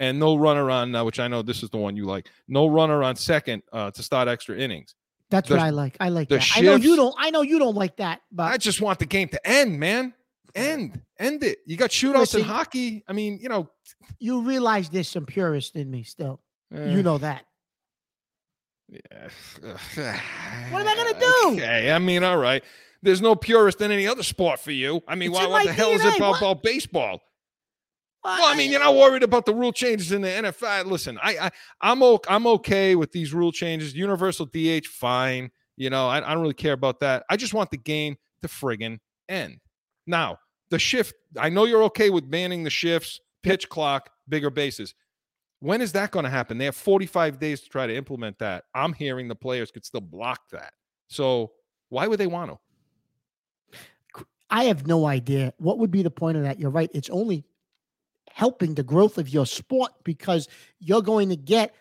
and 0.00 0.18
no 0.18 0.34
runner 0.34 0.68
on, 0.70 0.92
uh, 0.96 1.04
which 1.04 1.20
I 1.20 1.28
know 1.28 1.42
this 1.42 1.62
is 1.62 1.70
the 1.70 1.76
one 1.76 1.94
you 1.96 2.06
like. 2.06 2.26
No 2.48 2.66
runner 2.66 3.04
on 3.04 3.14
second 3.14 3.62
uh, 3.72 3.92
to 3.92 4.02
start 4.02 4.26
extra 4.26 4.56
innings. 4.58 4.96
That's 5.30 5.48
The- 5.48 5.54
what 5.54 5.62
I 5.62 5.70
like. 5.70 5.96
I 6.00 6.08
like 6.08 6.28
that. 6.30 6.44
I 6.56 6.60
know 6.62 6.74
you 6.74 6.96
don't. 6.96 7.14
I 7.16 7.30
know 7.30 7.42
you 7.42 7.60
don't 7.60 7.76
like 7.76 7.96
that, 7.98 8.20
but 8.32 8.44
I 8.52 8.56
just 8.56 8.80
want 8.80 8.98
the 8.98 9.06
game 9.06 9.28
to 9.28 9.46
end, 9.46 9.78
man. 9.78 10.12
End, 10.56 11.00
end 11.20 11.44
it. 11.44 11.58
You 11.64 11.76
got 11.76 11.90
shootouts 11.90 12.18
Listen- 12.18 12.40
in 12.40 12.46
hockey. 12.46 13.04
I 13.06 13.12
mean, 13.12 13.38
you 13.40 13.48
know, 13.48 13.70
you 14.18 14.40
realize 14.42 14.88
there's 14.90 15.06
some 15.06 15.24
purist 15.24 15.76
in 15.76 15.88
me 15.88 16.02
still. 16.02 16.40
eh, 16.74 16.90
You 16.90 17.04
know 17.04 17.18
that. 17.18 17.44
yeah. 18.90 19.28
What 20.70 20.80
am 20.82 20.88
I 20.88 20.96
gonna 20.96 21.20
do? 21.20 21.62
Okay, 21.62 21.92
I 21.92 21.98
mean, 21.98 22.24
all 22.24 22.38
right. 22.38 22.64
There's 23.02 23.20
no 23.22 23.34
purist 23.34 23.80
in 23.80 23.90
any 23.90 24.06
other 24.06 24.22
sport 24.22 24.60
for 24.60 24.72
you. 24.72 25.02
I 25.08 25.14
mean, 25.14 25.30
It's 25.30 25.38
why, 25.38 25.46
what 25.46 25.64
the 25.66 25.72
hell 25.72 25.90
is 25.92 26.04
it 26.04 26.16
about, 26.16 26.32
What? 26.32 26.38
about 26.38 26.62
baseball? 26.62 27.22
Well, 28.22 28.52
I 28.52 28.54
mean, 28.54 28.70
you're 28.70 28.80
not 28.80 28.96
worried 28.96 29.22
about 29.22 29.46
the 29.46 29.54
rule 29.54 29.72
changes 29.72 30.12
in 30.12 30.20
the 30.20 30.28
NFL. 30.28 30.84
Listen, 30.86 31.18
I, 31.22 31.38
I 31.38 31.50
I'm 31.80 32.02
o- 32.02 32.20
I'm 32.28 32.46
okay 32.46 32.94
with 32.94 33.12
these 33.12 33.32
rule 33.32 33.50
changes. 33.50 33.94
Universal 33.94 34.46
DH, 34.46 34.86
fine. 34.86 35.50
You 35.76 35.88
know, 35.88 36.06
I, 36.06 36.18
I 36.18 36.34
don't 36.34 36.42
really 36.42 36.52
care 36.52 36.74
about 36.74 37.00
that. 37.00 37.24
I 37.30 37.36
just 37.36 37.54
want 37.54 37.70
the 37.70 37.78
game 37.78 38.16
to 38.42 38.48
friggin' 38.48 38.98
end. 39.28 39.58
Now, 40.06 40.38
the 40.68 40.78
shift. 40.78 41.14
I 41.38 41.48
know 41.48 41.64
you're 41.64 41.84
okay 41.84 42.10
with 42.10 42.30
banning 42.30 42.62
the 42.62 42.70
shifts, 42.70 43.20
pitch 43.42 43.68
clock, 43.70 44.10
bigger 44.28 44.50
bases. 44.50 44.94
When 45.60 45.80
is 45.80 45.92
that 45.92 46.10
going 46.10 46.24
to 46.24 46.30
happen? 46.30 46.58
They 46.58 46.64
have 46.66 46.76
45 46.76 47.38
days 47.38 47.60
to 47.62 47.68
try 47.68 47.86
to 47.86 47.94
implement 47.94 48.38
that. 48.38 48.64
I'm 48.74 48.92
hearing 48.92 49.28
the 49.28 49.34
players 49.34 49.70
could 49.70 49.84
still 49.84 50.00
block 50.00 50.40
that. 50.52 50.72
So 51.08 51.52
why 51.90 52.06
would 52.06 52.18
they 52.18 52.26
want 52.26 52.50
to? 52.50 52.58
I 54.50 54.64
have 54.64 54.86
no 54.86 55.06
idea 55.06 55.54
what 55.58 55.78
would 55.78 55.90
be 55.90 56.02
the 56.02 56.10
point 56.10 56.36
of 56.36 56.42
that. 56.42 56.58
You're 56.58 56.70
right. 56.70 56.90
It's 56.92 57.10
only 57.10 57.44
helping 58.32 58.74
the 58.74 58.82
growth 58.82 59.18
of 59.18 59.28
your 59.28 59.46
sport 59.46 59.92
because 60.04 60.48
you're 60.78 61.02
going 61.02 61.28
to 61.28 61.36
get 61.36 61.74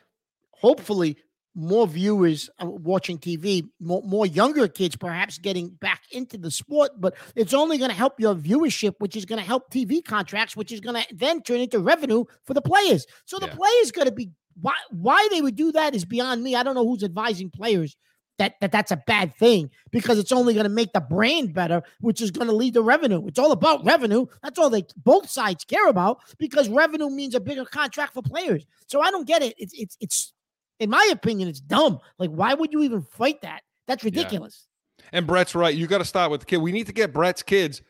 hopefully 0.52 1.18
more 1.56 1.88
viewers 1.88 2.50
uh, 2.60 2.66
watching 2.68 3.18
TV, 3.18 3.68
more, 3.80 4.02
more 4.04 4.26
younger 4.26 4.68
kids 4.68 4.96
perhaps 4.96 5.38
getting 5.40 5.70
back 5.70 6.04
into 6.12 6.38
the 6.38 6.52
sport, 6.52 6.92
but 7.00 7.16
it's 7.36 7.54
only 7.54 7.78
going 7.78 7.90
to 7.90 7.96
help 7.98 8.20
your 8.20 8.36
viewership, 8.36 8.94
which 9.00 9.16
is 9.16 9.26
going 9.26 9.40
to 9.40 9.46
help 9.46 9.70
TV 9.72 10.04
contracts, 10.04 10.56
which 10.56 10.72
is 10.72 10.80
going 10.80 11.02
to 11.02 11.16
then 11.16 11.42
turn 11.42 11.60
into 11.60 11.80
revenue 11.80 12.24
for 12.46 12.54
the 12.54 12.62
players. 12.62 13.06
So 13.26 13.40
the 13.40 13.48
Yeah. 13.48 13.56
players 13.56 13.92
going 13.92 14.08
to 14.08 14.14
be 14.14 14.30
why 14.62 14.74
why 14.92 15.28
they 15.32 15.42
would 15.42 15.56
do 15.56 15.72
that 15.72 15.96
is 15.96 16.06
beyond 16.06 16.44
me. 16.44 16.56
I 16.56 16.64
don't 16.64 16.76
know 16.76 16.86
who's 16.86 17.04
advising 17.04 17.50
players 17.50 17.96
that, 18.40 18.56
that 18.62 18.72
that's 18.72 18.92
a 18.92 18.98
bad 18.98 19.36
thing 19.36 19.70
because 19.92 20.18
it's 20.18 20.32
only 20.32 20.54
going 20.54 20.64
to 20.64 20.70
make 20.70 20.94
the 20.94 21.02
brand 21.02 21.54
better, 21.54 21.84
which 22.02 22.22
is 22.22 22.32
going 22.32 22.48
to 22.48 22.54
lead 22.54 22.74
to 22.74 22.82
revenue. 22.82 23.28
It's 23.28 23.38
all 23.38 23.52
about 23.52 23.86
revenue. 23.86 24.26
That's 24.42 24.58
all 24.58 24.70
they 24.70 24.86
both 24.98 25.30
sides 25.30 25.64
care 25.66 25.88
about 25.88 26.20
because 26.40 26.68
revenue 26.70 27.10
means 27.10 27.36
a 27.36 27.40
bigger 27.40 27.66
contract 27.66 28.14
for 28.14 28.24
players. 28.24 28.66
So 28.88 29.02
I 29.02 29.12
don't 29.12 29.28
get 29.28 29.44
it. 29.44 29.54
It's 29.58 29.74
it's 29.74 29.98
it's 30.00 30.34
in 30.80 30.90
my 30.90 31.08
opinion, 31.12 31.50
it's 31.50 31.60
dumb. 31.60 32.00
Like, 32.18 32.32
why 32.32 32.54
would 32.54 32.72
you 32.72 32.82
even 32.84 33.02
fight 33.02 33.42
that? 33.42 33.62
That's 33.88 34.04
ridiculous. 34.04 34.68
And 35.12 35.28
Brett's 35.28 35.56
right. 35.56 35.76
You 35.76 35.88
got 35.88 35.98
to 35.98 36.06
start 36.06 36.32
with 36.32 36.42
the 36.42 36.46
kid. 36.46 36.58
We 36.58 36.72
need 36.72 36.88
to 36.88 36.94
get 36.94 37.14
Brett's 37.14 37.44
kids 37.44 37.82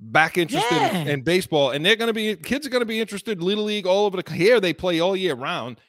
back 0.00 0.36
interested 0.36 0.76
in, 0.94 1.08
in 1.08 1.22
baseball, 1.22 1.70
and 1.70 1.84
they're 1.84 1.96
going 1.96 2.08
to 2.08 2.12
be 2.12 2.36
kids 2.36 2.66
are 2.66 2.70
going 2.70 2.82
to 2.82 2.86
be 2.86 3.00
interested. 3.00 3.42
Little 3.42 3.64
league 3.64 3.86
all 3.86 4.06
over 4.06 4.20
the 4.20 4.32
here 4.32 4.60
they 4.60 4.74
play 4.74 5.00
all 5.00 5.16
year 5.16 5.34
round. 5.34 5.80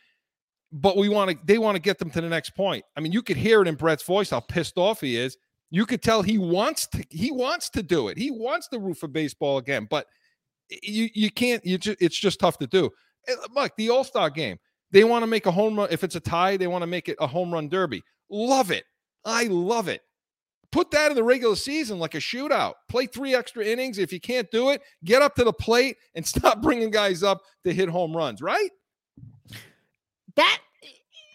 But 0.78 0.98
we 0.98 1.08
want 1.08 1.32
to. 1.32 1.38
They 1.46 1.58
want 1.58 1.76
to 1.76 1.82
get 1.82 2.00
them 2.00 2.10
to 2.12 2.20
the 2.22 2.28
next 2.28 2.50
point. 2.52 2.84
I 2.98 3.00
mean, 3.00 3.14
you 3.14 3.22
could 3.22 3.38
hear 3.38 3.62
it 3.62 3.68
in 3.68 3.76
Brett's 3.76 4.04
voice 4.04 4.30
how 4.30 4.42
pissed 4.42 4.78
off 4.78 5.00
he 5.00 5.16
is. 5.16 5.38
You 5.72 5.86
could 5.86 6.02
tell 6.02 6.22
he 6.22 6.38
wants 6.38 6.86
to. 6.88 7.04
He 7.10 7.32
wants 7.32 7.70
to 7.72 7.82
do 7.82 8.10
it. 8.10 8.18
He 8.18 8.30
wants 8.30 8.68
the 8.68 8.78
root 8.78 8.98
for 8.98 9.08
baseball 9.08 9.58
again. 9.58 9.88
But 9.90 10.06
you 10.84 11.08
you 11.14 11.32
can't. 11.32 11.66
You 11.66 11.78
just 11.78 12.02
it's 12.02 12.18
just 12.18 12.42
tough 12.42 12.58
to 12.58 12.68
do. 12.68 12.90
Eh, 13.30 13.36
Look, 13.56 13.72
the 13.78 13.90
All 13.90 14.04
Star 14.04 14.30
game. 14.30 14.58
They 14.92 15.06
want 15.06 15.24
to 15.24 15.28
make 15.28 15.46
a 15.46 15.52
home 15.52 15.78
run. 15.78 15.88
If 15.92 16.04
it's 16.04 16.16
a 16.16 16.20
tie, 16.20 16.58
they 16.58 16.68
want 16.68 16.82
to 16.82 16.88
make 16.88 17.08
it 17.08 17.18
a 17.22 17.28
home 17.28 17.54
run 17.54 17.70
derby. 17.70 18.04
Love 18.30 18.70
it. 18.70 18.84
I 19.24 19.46
love 19.46 19.88
it. 19.88 20.02
Put 20.72 20.92
that 20.92 21.10
in 21.10 21.16
the 21.16 21.24
regular 21.24 21.56
season 21.56 22.00
like 22.00 22.16
a 22.16 22.20
shootout. 22.20 22.74
Play 22.90 23.06
three 23.06 23.34
extra 23.34 23.64
innings. 23.64 23.98
If 23.98 24.12
you 24.12 24.20
can't 24.20 24.52
do 24.52 24.72
it, 24.72 24.82
get 25.06 25.22
up 25.22 25.36
to 25.36 25.46
the 25.46 25.54
plate 25.54 25.96
and 26.16 26.26
stop 26.28 26.62
bringing 26.62 26.92
guys 26.92 27.24
up 27.24 27.42
to 27.64 27.74
hit 27.74 27.88
home 27.88 28.16
runs, 28.16 28.42
right? 28.42 28.70
That 30.36 30.60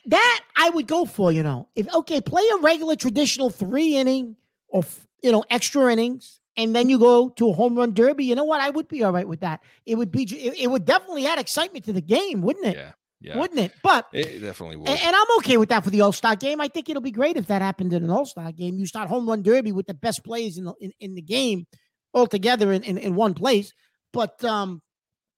that 0.07 0.41
I 0.57 0.71
would 0.71 0.87
go 0.87 1.05
for, 1.05 1.33
you 1.33 1.43
know. 1.43 1.69
If 1.75 1.93
okay, 1.95 2.21
play 2.21 2.43
a 2.55 2.59
regular 2.59 2.97
traditional 2.97 3.51
three 3.51 3.97
inning 3.97 4.37
or 4.69 4.85
you 5.23 5.33
know 5.33 5.45
extra 5.51 5.93
innings, 5.93 6.41
and 6.57 6.75
then 6.75 6.89
you 6.89 6.99
go 6.99 7.29
to 7.31 7.51
a 7.51 7.53
home 7.53 7.77
run 7.77 7.95
derby. 7.95 8.25
You 8.25 8.35
know 8.35 8.45
what? 8.45 8.61
I 8.61 8.71
would 8.71 8.89
be 8.89 9.03
all 9.05 9.13
right 9.13 9.29
with 9.29 9.41
that. 9.41 9.61
It 9.87 9.97
would 9.97 10.11
be. 10.11 10.23
It, 10.23 10.55
it 10.59 10.67
would 10.71 10.85
definitely 10.85 11.27
add 11.27 11.39
excitement 11.39 11.85
to 11.87 11.93
the 11.93 12.01
game, 12.01 12.43
wouldn't 12.43 12.67
it? 12.67 12.77
Yeah. 12.77 12.93
Yeah. 13.23 13.39
Wouldn't 13.39 13.61
it? 13.61 13.73
But 13.83 14.09
It 14.13 14.41
definitely 14.41 14.77
would. 14.77 14.89
and, 14.89 14.99
and 14.99 15.15
I'm 15.15 15.27
okay 15.41 15.59
with 15.59 15.69
that 15.69 15.85
for 15.85 15.91
the 15.91 16.01
All 16.01 16.13
Star 16.13 16.37
game. 16.37 16.59
I 16.59 16.69
think 16.69 16.89
it'll 16.89 17.03
be 17.03 17.11
great 17.11 17.37
if 17.37 17.49
that 17.49 17.61
happened 17.61 17.93
in 17.93 18.03
an 18.03 18.09
All 18.09 18.25
Star 18.25 18.51
game. 18.51 18.79
You 18.79 18.87
start 18.87 19.11
home 19.11 19.29
run 19.29 19.43
derby 19.43 19.73
with 19.73 19.87
the 19.87 19.93
best 19.93 20.25
players 20.25 20.57
in 20.57 20.65
the 20.65 20.73
in, 20.81 20.93
in 21.01 21.15
the 21.15 21.21
game 21.21 21.67
all 22.13 22.27
together 22.27 22.73
in, 22.73 22.83
in, 22.83 22.97
in 22.99 23.15
one 23.15 23.35
place. 23.35 23.75
But 24.13 24.43
um, 24.43 24.81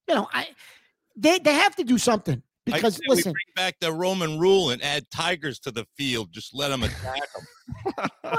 you 0.08 0.14
know, 0.14 0.28
I 0.32 0.46
they 1.16 1.40
they 1.40 1.54
have 1.54 1.74
to 1.76 1.84
do 1.84 1.98
something 1.98 2.42
because 2.64 2.96
say 2.96 3.02
we 3.08 3.16
listen, 3.16 3.32
bring 3.32 3.54
back 3.56 3.76
the 3.80 3.92
Roman 3.92 4.38
rule 4.38 4.70
and 4.70 4.82
add 4.82 5.10
tigers 5.10 5.58
to 5.60 5.70
the 5.70 5.86
field. 5.96 6.32
Just 6.32 6.54
let 6.54 6.68
them 6.68 6.82
attack 6.82 7.22
them. 8.24 8.36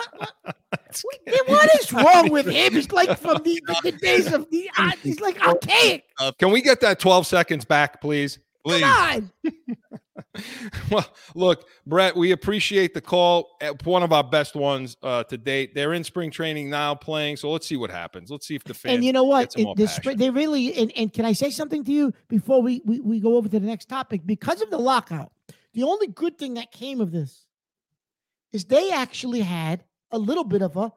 Then 1.25 1.39
what 1.45 1.69
is 1.81 1.91
wrong 1.91 2.29
with 2.29 2.45
him? 2.45 2.73
He's 2.73 2.91
like 2.91 3.17
from 3.19 3.41
the, 3.43 3.61
the 3.83 3.91
days 3.91 4.31
of 4.31 4.49
the. 4.49 4.69
Uh, 4.77 4.91
he's 5.01 5.19
like 5.19 5.45
archaic. 5.45 6.05
Can 6.37 6.51
we 6.51 6.61
get 6.61 6.81
that 6.81 6.99
12 6.99 7.27
seconds 7.27 7.65
back, 7.65 8.01
please? 8.01 8.39
Please. 8.63 8.83
Well, 10.89 11.05
look, 11.35 11.67
Brett, 11.85 12.15
we 12.15 12.31
appreciate 12.31 12.93
the 12.93 13.01
call. 13.01 13.55
Uh, 13.61 13.73
One 13.83 14.01
of 14.01 14.11
our 14.11 14.23
best 14.23 14.55
ones 14.55 14.97
uh, 15.03 15.23
to 15.25 15.37
date. 15.37 15.75
They're 15.75 15.93
in 15.93 16.03
spring 16.03 16.31
training 16.31 16.69
now 16.69 16.95
playing, 16.95 17.37
so 17.37 17.51
let's 17.51 17.67
see 17.67 17.77
what 17.77 17.91
happens. 17.91 18.31
Let's 18.31 18.47
see 18.47 18.55
if 18.55 18.63
the 18.63 18.73
fans. 18.73 18.95
And 18.95 19.05
you 19.05 19.13
know 19.13 19.23
what? 19.23 19.53
It- 19.55 19.67
the 19.75 19.87
spring, 19.87 20.17
they 20.17 20.29
really 20.29 20.73
and, 20.75 20.91
and 20.95 21.13
can 21.13 21.25
I 21.25 21.33
say 21.33 21.49
something 21.51 21.83
to 21.83 21.91
you 21.91 22.13
before 22.29 22.61
we, 22.61 22.81
we 22.85 22.99
we 22.99 23.19
go 23.19 23.37
over 23.37 23.47
to 23.47 23.59
the 23.59 23.65
next 23.65 23.89
topic? 23.89 24.21
Because 24.25 24.61
of 24.61 24.71
the 24.71 24.77
lockout, 24.79 25.31
the 25.73 25.83
only 25.83 26.07
good 26.07 26.37
thing 26.37 26.55
that 26.55 26.71
came 26.71 26.99
of 26.99 27.11
this 27.11 27.45
is 28.51 28.65
they 28.65 28.91
actually 28.91 29.41
had 29.41 29.83
a 30.11 30.17
little 30.17 30.43
bit 30.43 30.61
of 30.61 30.77
a 30.77 30.91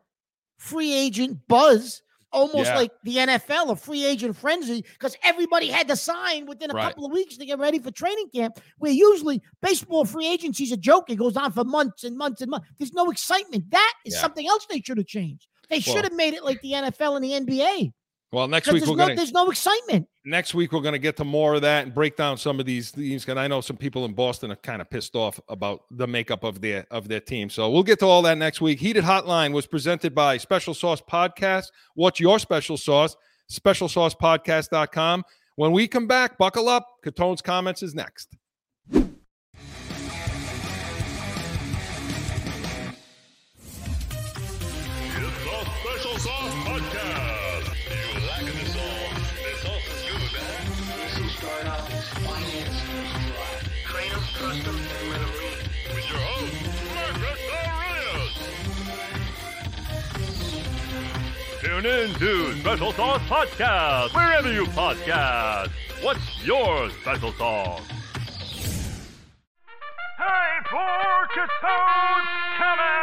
free 0.59 0.95
agent 0.95 1.41
buzz, 1.49 2.03
almost 2.33 2.67
Yeah. 2.71 2.77
like 2.77 2.91
the 3.03 3.19
NFL, 3.19 3.71
a 3.71 3.77
free 3.77 4.05
agent 4.05 4.37
frenzy, 4.37 4.83
because 4.83 5.17
everybody 5.23 5.69
had 5.69 5.89
to 5.89 5.97
sign 5.97 6.47
within 6.47 6.71
a 6.71 6.75
Right. 6.75 6.89
couple 6.89 7.07
of 7.07 7.13
weeks 7.13 7.37
to 7.37 7.47
get 7.47 7.59
ready 7.59 7.79
for 7.79 7.91
training 7.91 8.29
camp. 8.35 8.61
Where 8.79 8.93
usually 8.93 9.43
baseball 9.63 10.05
free 10.05 10.27
agency 10.27 10.65
is 10.65 10.73
a 10.73 10.77
joke; 10.77 11.09
it 11.11 11.17
goes 11.17 11.37
on 11.37 11.53
for 11.53 11.65
months 11.65 12.05
and 12.05 12.17
months 12.17 12.41
and 12.43 12.51
months. 12.51 12.69
There's 12.79 12.93
no 12.93 13.11
excitement. 13.11 13.71
That 13.71 13.95
is 14.05 14.15
Yeah. 14.15 14.21
something 14.21 14.47
else 14.47 14.67
they 14.69 14.81
should 14.81 14.99
have 14.99 15.07
changed. 15.07 15.47
They 15.69 15.83
Well- 15.87 15.95
should 15.97 16.05
have 16.05 16.13
made 16.15 16.35
it 16.35 16.45
like 16.45 16.61
the 16.63 16.75
NFL 16.75 17.17
and 17.17 17.25
the 17.25 17.35
NBA. 17.35 17.93
Well, 18.33 18.49
next 18.49 18.67
week 18.67 18.81
There's 18.81 18.91
we're 18.91 18.97
no, 18.97 19.05
gonna 19.05 19.15
there's 19.15 19.33
no 19.33 19.51
excitement. 19.51 20.09
next 20.25 20.53
week 20.53 20.73
we're 20.73 20.81
gonna 20.81 20.99
get 20.99 21.17
to 21.19 21.25
more 21.25 21.55
of 21.55 21.63
that 21.63 21.85
and 21.85 21.95
break 21.95 22.17
down 22.17 22.37
some 22.37 22.59
of 22.59 22.67
these 22.67 22.91
these. 22.93 23.27
And 23.29 23.39
I 23.39 23.47
know 23.47 23.61
some 23.61 23.77
people 23.77 24.05
in 24.05 24.15
Boston 24.15 24.51
are 24.51 24.57
kind 24.57 24.83
of 24.83 24.91
pissed 24.91 25.15
off 25.15 25.39
about 25.49 25.83
the 25.91 26.07
makeup 26.07 26.43
of 26.43 26.61
their 26.61 26.87
of 26.91 27.09
their 27.09 27.21
team. 27.21 27.49
So 27.49 27.71
we'll 27.71 27.85
get 27.85 28.01
to 28.01 28.07
all 28.07 28.23
that 28.23 28.37
next 28.37 28.61
week. 28.61 28.81
Heated 28.81 29.05
Hotline 29.05 29.53
was 29.53 29.67
presented 29.67 30.15
by 30.15 30.39
Special 30.39 30.75
Sauce 30.75 31.01
Podcast. 31.01 31.67
What's 31.95 32.19
your 32.19 32.39
special 32.39 32.77
sauce? 32.77 33.17
SpecialSaucePodcast.com. 33.51 35.25
When 35.55 35.73
we 35.73 35.87
come 35.87 36.07
back, 36.07 36.37
buckle 36.37 36.69
up. 36.69 36.87
Catone's 37.05 37.43
comments 37.43 37.83
is 37.83 37.95
next. 37.95 38.37
Tune 61.77 61.85
in 61.85 62.15
to 62.15 62.55
Special 62.61 62.91
Sauce 62.95 63.21
Podcast, 63.25 64.15
wherever 64.15 64.51
you 64.51 64.65
podcast. 64.65 65.69
What's 66.01 66.43
your 66.43 66.89
special 67.03 67.35
sauce? 67.35 67.83
Time 70.17 70.65
for 70.71 71.29
Catone's 71.35 72.29
Comments! 72.57 72.97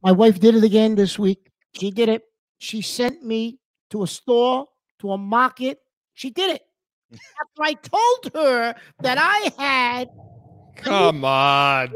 My 0.00 0.12
wife 0.12 0.38
did 0.38 0.54
it 0.54 0.62
again 0.62 0.94
this 0.94 1.18
week. 1.18 1.50
She 1.72 1.90
did 1.90 2.08
it. 2.08 2.22
She 2.58 2.80
sent 2.80 3.24
me 3.24 3.58
to 3.90 4.04
a 4.04 4.06
store, 4.06 4.68
to 5.00 5.10
a 5.10 5.18
market. 5.18 5.80
She 6.14 6.30
did 6.30 6.50
it. 6.50 6.62
After 7.12 7.62
I 7.62 7.72
told 7.72 8.30
her 8.36 8.76
that 9.00 9.18
I 9.18 9.50
had 9.60 10.10
Come 10.82 11.24
on. 11.24 11.92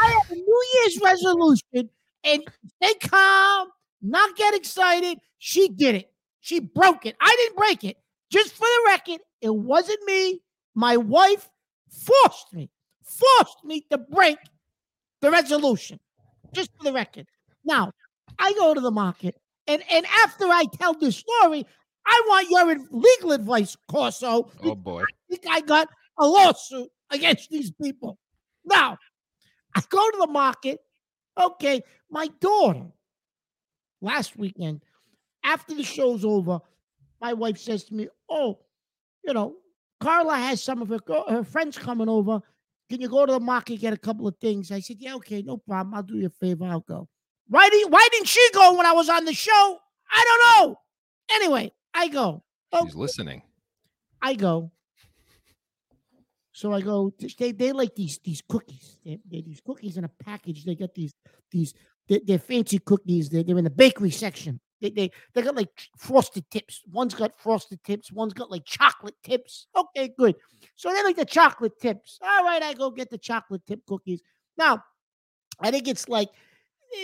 I 0.00 0.06
have 0.06 0.30
a 0.30 0.34
New 0.34 0.64
Year's 0.74 1.00
resolution 1.02 1.90
and 2.24 2.42
stay 2.76 2.94
calm, 3.08 3.68
not 4.02 4.36
get 4.36 4.54
excited. 4.54 5.18
She 5.38 5.68
did 5.68 5.94
it. 5.94 6.12
She 6.40 6.60
broke 6.60 7.06
it. 7.06 7.16
I 7.20 7.34
didn't 7.38 7.56
break 7.56 7.84
it. 7.84 7.96
Just 8.30 8.54
for 8.54 8.64
the 8.64 8.82
record, 8.86 9.20
it 9.40 9.54
wasn't 9.54 10.02
me. 10.06 10.40
My 10.74 10.96
wife 10.96 11.48
forced 11.90 12.52
me, 12.52 12.70
forced 13.02 13.64
me 13.64 13.84
to 13.90 13.98
break 13.98 14.38
the 15.20 15.30
resolution. 15.30 15.98
Just 16.52 16.70
for 16.76 16.84
the 16.84 16.92
record. 16.92 17.26
Now, 17.64 17.92
I 18.38 18.52
go 18.54 18.72
to 18.74 18.80
the 18.80 18.90
market, 18.90 19.36
and, 19.66 19.82
and 19.90 20.06
after 20.24 20.44
I 20.46 20.64
tell 20.78 20.94
this 20.94 21.16
story, 21.16 21.66
I 22.06 22.22
want 22.28 22.50
your 22.50 22.76
legal 22.90 23.32
advice, 23.32 23.76
Corso. 23.88 24.50
Oh 24.62 24.74
boy. 24.74 25.02
I 25.02 25.06
think 25.28 25.44
I 25.48 25.60
got 25.60 25.88
a 26.18 26.26
lawsuit 26.26 26.88
against 27.10 27.50
these 27.50 27.70
people. 27.70 28.18
Now, 28.64 28.98
I 29.74 29.82
go 29.88 30.10
to 30.10 30.18
the 30.18 30.26
market. 30.26 30.80
Okay, 31.40 31.82
my 32.10 32.28
daughter 32.40 32.86
last 34.00 34.36
weekend, 34.36 34.82
after 35.44 35.74
the 35.74 35.82
show's 35.82 36.24
over, 36.24 36.60
my 37.20 37.32
wife 37.32 37.58
says 37.58 37.84
to 37.84 37.94
me, 37.94 38.08
"Oh, 38.28 38.58
you 39.24 39.32
know, 39.32 39.56
Carla 40.00 40.36
has 40.36 40.62
some 40.62 40.82
of 40.82 40.88
her 40.88 40.98
her 41.28 41.44
friends 41.44 41.78
coming 41.78 42.08
over. 42.08 42.40
Can 42.88 43.00
you 43.00 43.08
go 43.08 43.24
to 43.24 43.32
the 43.32 43.40
market 43.40 43.76
get 43.80 43.92
a 43.92 43.98
couple 43.98 44.26
of 44.26 44.36
things?" 44.38 44.70
I 44.70 44.80
said, 44.80 44.96
"Yeah, 44.98 45.14
okay, 45.16 45.42
no 45.42 45.58
problem. 45.58 45.94
I'll 45.94 46.02
do 46.02 46.18
you 46.18 46.26
a 46.26 46.30
favor. 46.30 46.64
I'll 46.64 46.80
go." 46.80 47.08
Why 47.48 47.68
didn't 47.68 47.90
Why 47.90 48.08
didn't 48.12 48.28
she 48.28 48.46
go 48.52 48.76
when 48.76 48.86
I 48.86 48.92
was 48.92 49.08
on 49.08 49.24
the 49.24 49.34
show? 49.34 49.78
I 50.10 50.24
don't 50.24 50.68
know. 50.68 50.80
Anyway, 51.32 51.72
I 51.94 52.08
go. 52.08 52.42
She's 52.82 52.94
listening. 52.94 53.42
I 54.22 54.34
go. 54.34 54.70
So 56.60 56.74
I 56.74 56.82
go. 56.82 57.10
They 57.38 57.52
they 57.52 57.72
like 57.72 57.94
these 57.94 58.18
these 58.22 58.42
cookies. 58.46 58.98
They 59.02 59.18
they 59.30 59.40
these 59.40 59.62
cookies 59.64 59.96
in 59.96 60.04
a 60.04 60.10
package. 60.22 60.66
They 60.66 60.74
got 60.74 60.94
these 60.94 61.14
these 61.50 61.72
they're, 62.06 62.20
they're 62.22 62.38
fancy 62.38 62.78
cookies. 62.78 63.30
They're, 63.30 63.42
they're 63.42 63.56
in 63.56 63.64
the 63.64 63.70
bakery 63.70 64.10
section. 64.10 64.60
They 64.82 64.90
they 64.90 65.10
they 65.32 65.40
got 65.40 65.56
like 65.56 65.70
frosted 65.96 66.44
tips. 66.50 66.82
One's 66.92 67.14
got 67.14 67.40
frosted 67.40 67.82
tips. 67.82 68.12
One's 68.12 68.34
got 68.34 68.50
like 68.50 68.66
chocolate 68.66 69.14
tips. 69.24 69.68
Okay, 69.74 70.12
good. 70.18 70.36
So 70.76 70.92
they 70.92 71.02
like 71.02 71.16
the 71.16 71.24
chocolate 71.24 71.80
tips. 71.80 72.18
All 72.20 72.44
right, 72.44 72.62
I 72.62 72.74
go 72.74 72.90
get 72.90 73.08
the 73.08 73.16
chocolate 73.16 73.62
tip 73.66 73.80
cookies. 73.86 74.20
Now, 74.58 74.84
I 75.60 75.70
think 75.70 75.88
it's 75.88 76.10
like 76.10 76.28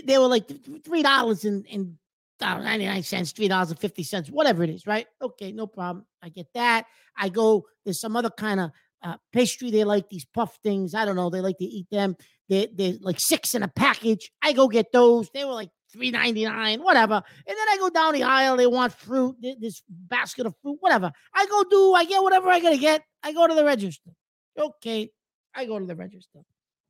they 0.04 0.18
were 0.18 0.26
like 0.26 0.52
three 0.84 1.02
dollars 1.02 1.46
and 1.46 1.64
and 1.72 1.96
uh, 2.42 2.58
99 2.58 3.02
cents, 3.04 3.32
three 3.32 3.48
dollars 3.48 3.70
and 3.70 3.78
fifty 3.78 4.02
cents, 4.02 4.28
whatever 4.28 4.62
it 4.62 4.68
is, 4.68 4.86
right? 4.86 5.06
Okay, 5.22 5.50
no 5.50 5.66
problem. 5.66 6.04
I 6.22 6.28
get 6.28 6.52
that. 6.52 6.84
I 7.16 7.30
go, 7.30 7.64
there's 7.84 7.98
some 7.98 8.16
other 8.16 8.28
kind 8.28 8.60
of 8.60 8.70
uh, 9.06 9.16
pastry. 9.32 9.70
They 9.70 9.84
like 9.84 10.08
these 10.08 10.24
puff 10.24 10.58
things. 10.62 10.94
I 10.94 11.04
don't 11.04 11.16
know. 11.16 11.30
They 11.30 11.40
like 11.40 11.58
to 11.58 11.64
eat 11.64 11.86
them. 11.90 12.16
They 12.48 12.68
they're 12.74 12.94
like 13.00 13.20
six 13.20 13.54
in 13.54 13.62
a 13.62 13.68
package. 13.68 14.30
I 14.42 14.52
go 14.52 14.68
get 14.68 14.92
those. 14.92 15.30
They 15.32 15.44
were 15.44 15.52
like 15.52 15.70
three 15.92 16.10
ninety 16.10 16.44
nine, 16.44 16.82
whatever. 16.82 17.14
And 17.14 17.56
then 17.56 17.68
I 17.68 17.76
go 17.78 17.88
down 17.90 18.14
the 18.14 18.24
aisle. 18.24 18.56
They 18.56 18.66
want 18.66 18.92
fruit. 18.92 19.36
This 19.40 19.82
basket 19.88 20.46
of 20.46 20.54
fruit, 20.62 20.78
whatever. 20.80 21.12
I 21.34 21.46
go 21.46 21.64
do. 21.70 21.94
I 21.94 22.04
get 22.04 22.22
whatever 22.22 22.48
I 22.48 22.60
gotta 22.60 22.78
get. 22.78 23.02
I 23.22 23.32
go 23.32 23.46
to 23.46 23.54
the 23.54 23.64
register. 23.64 24.10
Okay, 24.58 25.10
I 25.54 25.66
go 25.66 25.78
to 25.78 25.86
the 25.86 25.96
register. 25.96 26.40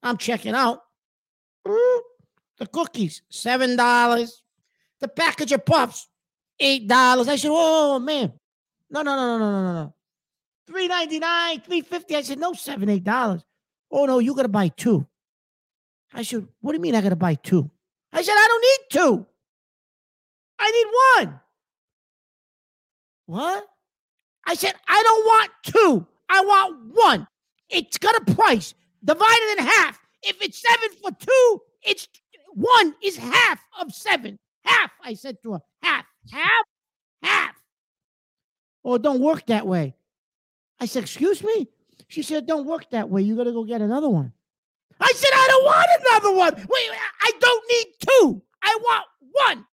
I'm 0.03 0.17
checking 0.17 0.55
out. 0.55 0.81
The 1.65 2.67
cookies, 2.73 3.23
seven 3.31 3.77
dollars. 3.77 4.43
The 5.01 5.09
package 5.09 5.53
of 5.53 5.67
puffs, 5.67 6.09
eight 6.59 6.89
dollars. 6.89 7.29
I 7.29 7.37
said, 7.37 7.51
"Oh 7.53 7.99
man, 7.99 8.33
no, 8.89 9.03
no, 9.03 9.17
no, 9.17 9.39
no, 9.39 9.39
no, 9.39 9.63
no, 9.63 9.73
no, 9.75 9.95
no. 10.69 10.73
Three 10.73 10.89
ninety 10.89 11.19
nine, 11.19 11.61
three 11.61 11.81
fifty. 11.81 12.17
I 12.17 12.23
said, 12.23 12.39
"No, 12.39 12.53
seven, 12.53 12.89
eight 12.89 13.05
dollars." 13.05 13.45
Oh 13.91 14.07
no, 14.07 14.19
you 14.19 14.35
got 14.35 14.43
to 14.43 14.49
buy 14.49 14.69
two. 14.69 15.07
I 16.13 16.23
said, 16.23 16.47
"What 16.61 16.73
do 16.73 16.77
you 16.77 16.83
mean 16.83 16.95
I 16.95 17.01
got 17.01 17.11
to 17.11 17.17
buy 17.17 17.35
two? 17.35 17.71
I 18.13 18.23
said, 18.23 18.35
"I 18.35 18.47
don't 18.49 18.61
need 18.61 19.01
two. 19.01 19.27
I 20.59 20.71
need 20.71 21.27
one." 21.27 21.41
What? 23.27 23.67
I 24.47 24.55
said, 24.55 24.75
"I 24.89 25.03
don't 25.03 25.25
want 25.25 25.51
two. 25.63 26.07
I 26.29 26.41
want 26.41 26.95
one. 26.95 27.29
It's 27.69 27.99
got 27.99 28.17
a 28.17 28.35
price 28.35 28.75
divided 29.05 29.59
in 29.59 29.67
half. 29.67 29.99
If 30.23 30.41
it's 30.41 30.63
seven 30.63 30.97
for 31.03 31.11
two, 31.13 31.61
it's 31.83 32.09
one 32.55 32.95
is 33.03 33.17
half 33.17 33.61
of 33.81 33.93
seven. 33.93 34.39
Half, 34.65 34.91
I 35.03 35.15
said 35.15 35.37
to 35.43 35.53
her. 35.53 35.61
Half, 35.83 36.07
half, 36.33 36.65
half. 37.23 37.55
Oh, 38.85 38.95
it 38.95 39.03
don't 39.03 39.21
work 39.21 39.47
that 39.47 39.67
way. 39.67 39.95
I 40.81 40.87
said, 40.87 41.03
excuse 41.05 41.43
me? 41.43 41.69
She 42.09 42.23
said, 42.23 42.47
don't 42.47 42.67
work 42.67 42.91
that 42.91 43.09
way. 43.09 43.23
You 43.23 43.37
got 43.37 43.45
to 43.45 43.53
go 43.53 43.65
get 43.65 43.81
another 43.81 44.09
one. 44.09 44.33
I 45.01 45.13
said, 45.15 45.31
I 45.33 45.47
don't 45.49 45.65
want 45.65 45.87
another 46.01 46.37
one. 46.37 46.55
Wait, 46.69 46.91
I 47.23 47.33
don't 47.41 47.65
need 47.71 47.87
two. 48.01 48.43
I 48.63 48.79
want 48.81 49.05
one. 49.33 49.67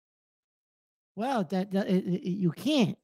Well, 1.17 1.45
that, 1.45 1.73
that- 1.73 1.89
it- 1.89 2.07
it- 2.07 2.29
you 2.31 2.51
can't. 2.53 2.97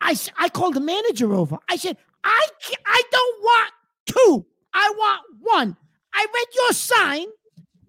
I, 0.00 0.16
I 0.38 0.48
called 0.50 0.74
the 0.74 0.80
manager 0.80 1.34
over. 1.34 1.58
I 1.68 1.76
said, 1.76 1.96
I, 2.22 2.46
I 2.86 3.02
don't 3.10 3.40
want 3.42 3.72
two. 4.06 4.46
I 4.72 4.92
want 4.96 5.22
one. 5.40 5.76
I 6.14 6.26
read 6.34 6.46
your 6.54 6.72
sign. 6.72 7.26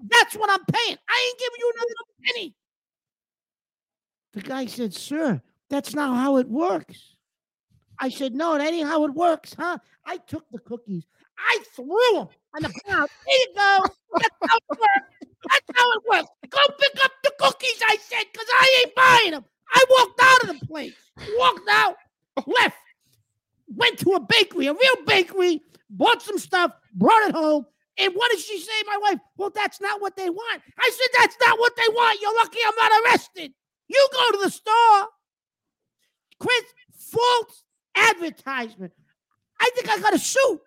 That's 0.10 0.36
what 0.36 0.50
I'm 0.50 0.64
paying. 0.66 0.98
I 1.10 1.28
ain't 1.30 1.40
giving 1.40 1.60
you 1.60 1.72
another 1.76 1.94
penny. 2.26 2.56
The 4.34 4.42
guy 4.42 4.66
said, 4.68 4.94
Sir, 4.94 5.42
that's 5.70 5.94
not 5.94 6.16
how 6.18 6.38
it 6.38 6.48
works. 6.48 7.16
I 8.00 8.10
said, 8.10 8.34
No, 8.36 8.58
that 8.58 8.74
ain't 8.74 8.88
how 8.88 9.06
it 9.06 9.14
works, 9.14 9.56
huh? 9.58 9.78
I 10.06 10.18
took 10.18 10.46
the 10.52 10.60
cookies. 10.60 11.06
I 11.38 11.60
threw 11.76 11.86
them 12.14 12.28
on 12.56 12.62
the 12.64 12.74
ground. 12.86 13.10
There 13.26 13.38
you 13.38 13.48
go. 13.56 13.84
That's 14.20 14.36
how 14.48 14.58
it 14.58 14.80
works. 14.80 15.28
That's 15.50 15.80
how 15.80 15.92
it 15.94 16.04
works. 16.10 16.30
Go 16.50 16.60
pick 16.80 17.06
up 17.06 17.12
the 17.24 17.32
cookies, 17.40 17.82
I 17.88 17.98
said, 17.98 18.24
because 18.32 18.48
I 18.54 18.84
ain't 18.84 18.96
buying 18.96 19.32
them. 19.32 19.46
I 19.74 19.84
walked 19.90 20.20
out 20.22 20.50
of 20.50 20.60
the 20.60 20.66
place. 20.66 20.94
Walked 21.38 21.70
out, 21.70 21.96
left, 22.46 22.78
went 23.68 24.00
to 24.00 24.12
a 24.12 24.20
bakery, 24.20 24.68
a 24.68 24.74
real 24.74 25.06
bakery, 25.06 25.62
bought 25.90 26.22
some 26.22 26.38
stuff, 26.38 26.72
brought 26.94 27.28
it 27.28 27.36
home. 27.36 27.66
And 27.98 28.14
what 28.14 28.32
did 28.32 28.40
she 28.40 28.60
say, 28.60 28.72
my 28.86 28.98
wife? 29.02 29.20
Well, 29.38 29.52
that's 29.54 29.82
not 29.82 30.00
what 30.00 30.16
they 30.16 30.30
want. 30.30 30.62
I 30.80 30.92
said, 30.92 31.20
That's 31.20 31.38
not 31.42 31.60
what 31.60 31.76
they 31.76 31.88
want. 31.90 32.20
You're 32.22 32.36
lucky 32.36 32.60
I'm 32.66 32.76
not 32.76 32.92
arrested. 33.06 33.54
You 33.88 34.08
go 34.14 34.32
to 34.32 34.38
the 34.44 34.52
store. 34.52 35.08
Chris, 36.40 36.64
false 36.92 37.64
advertisement. 38.10 38.94
I 39.60 39.70
think 39.76 39.90
I 39.90 40.00
got 40.00 40.14
a 40.14 40.20
suit. 40.20 40.60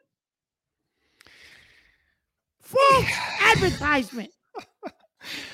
False 2.60 3.06
advertisement. 3.40 4.30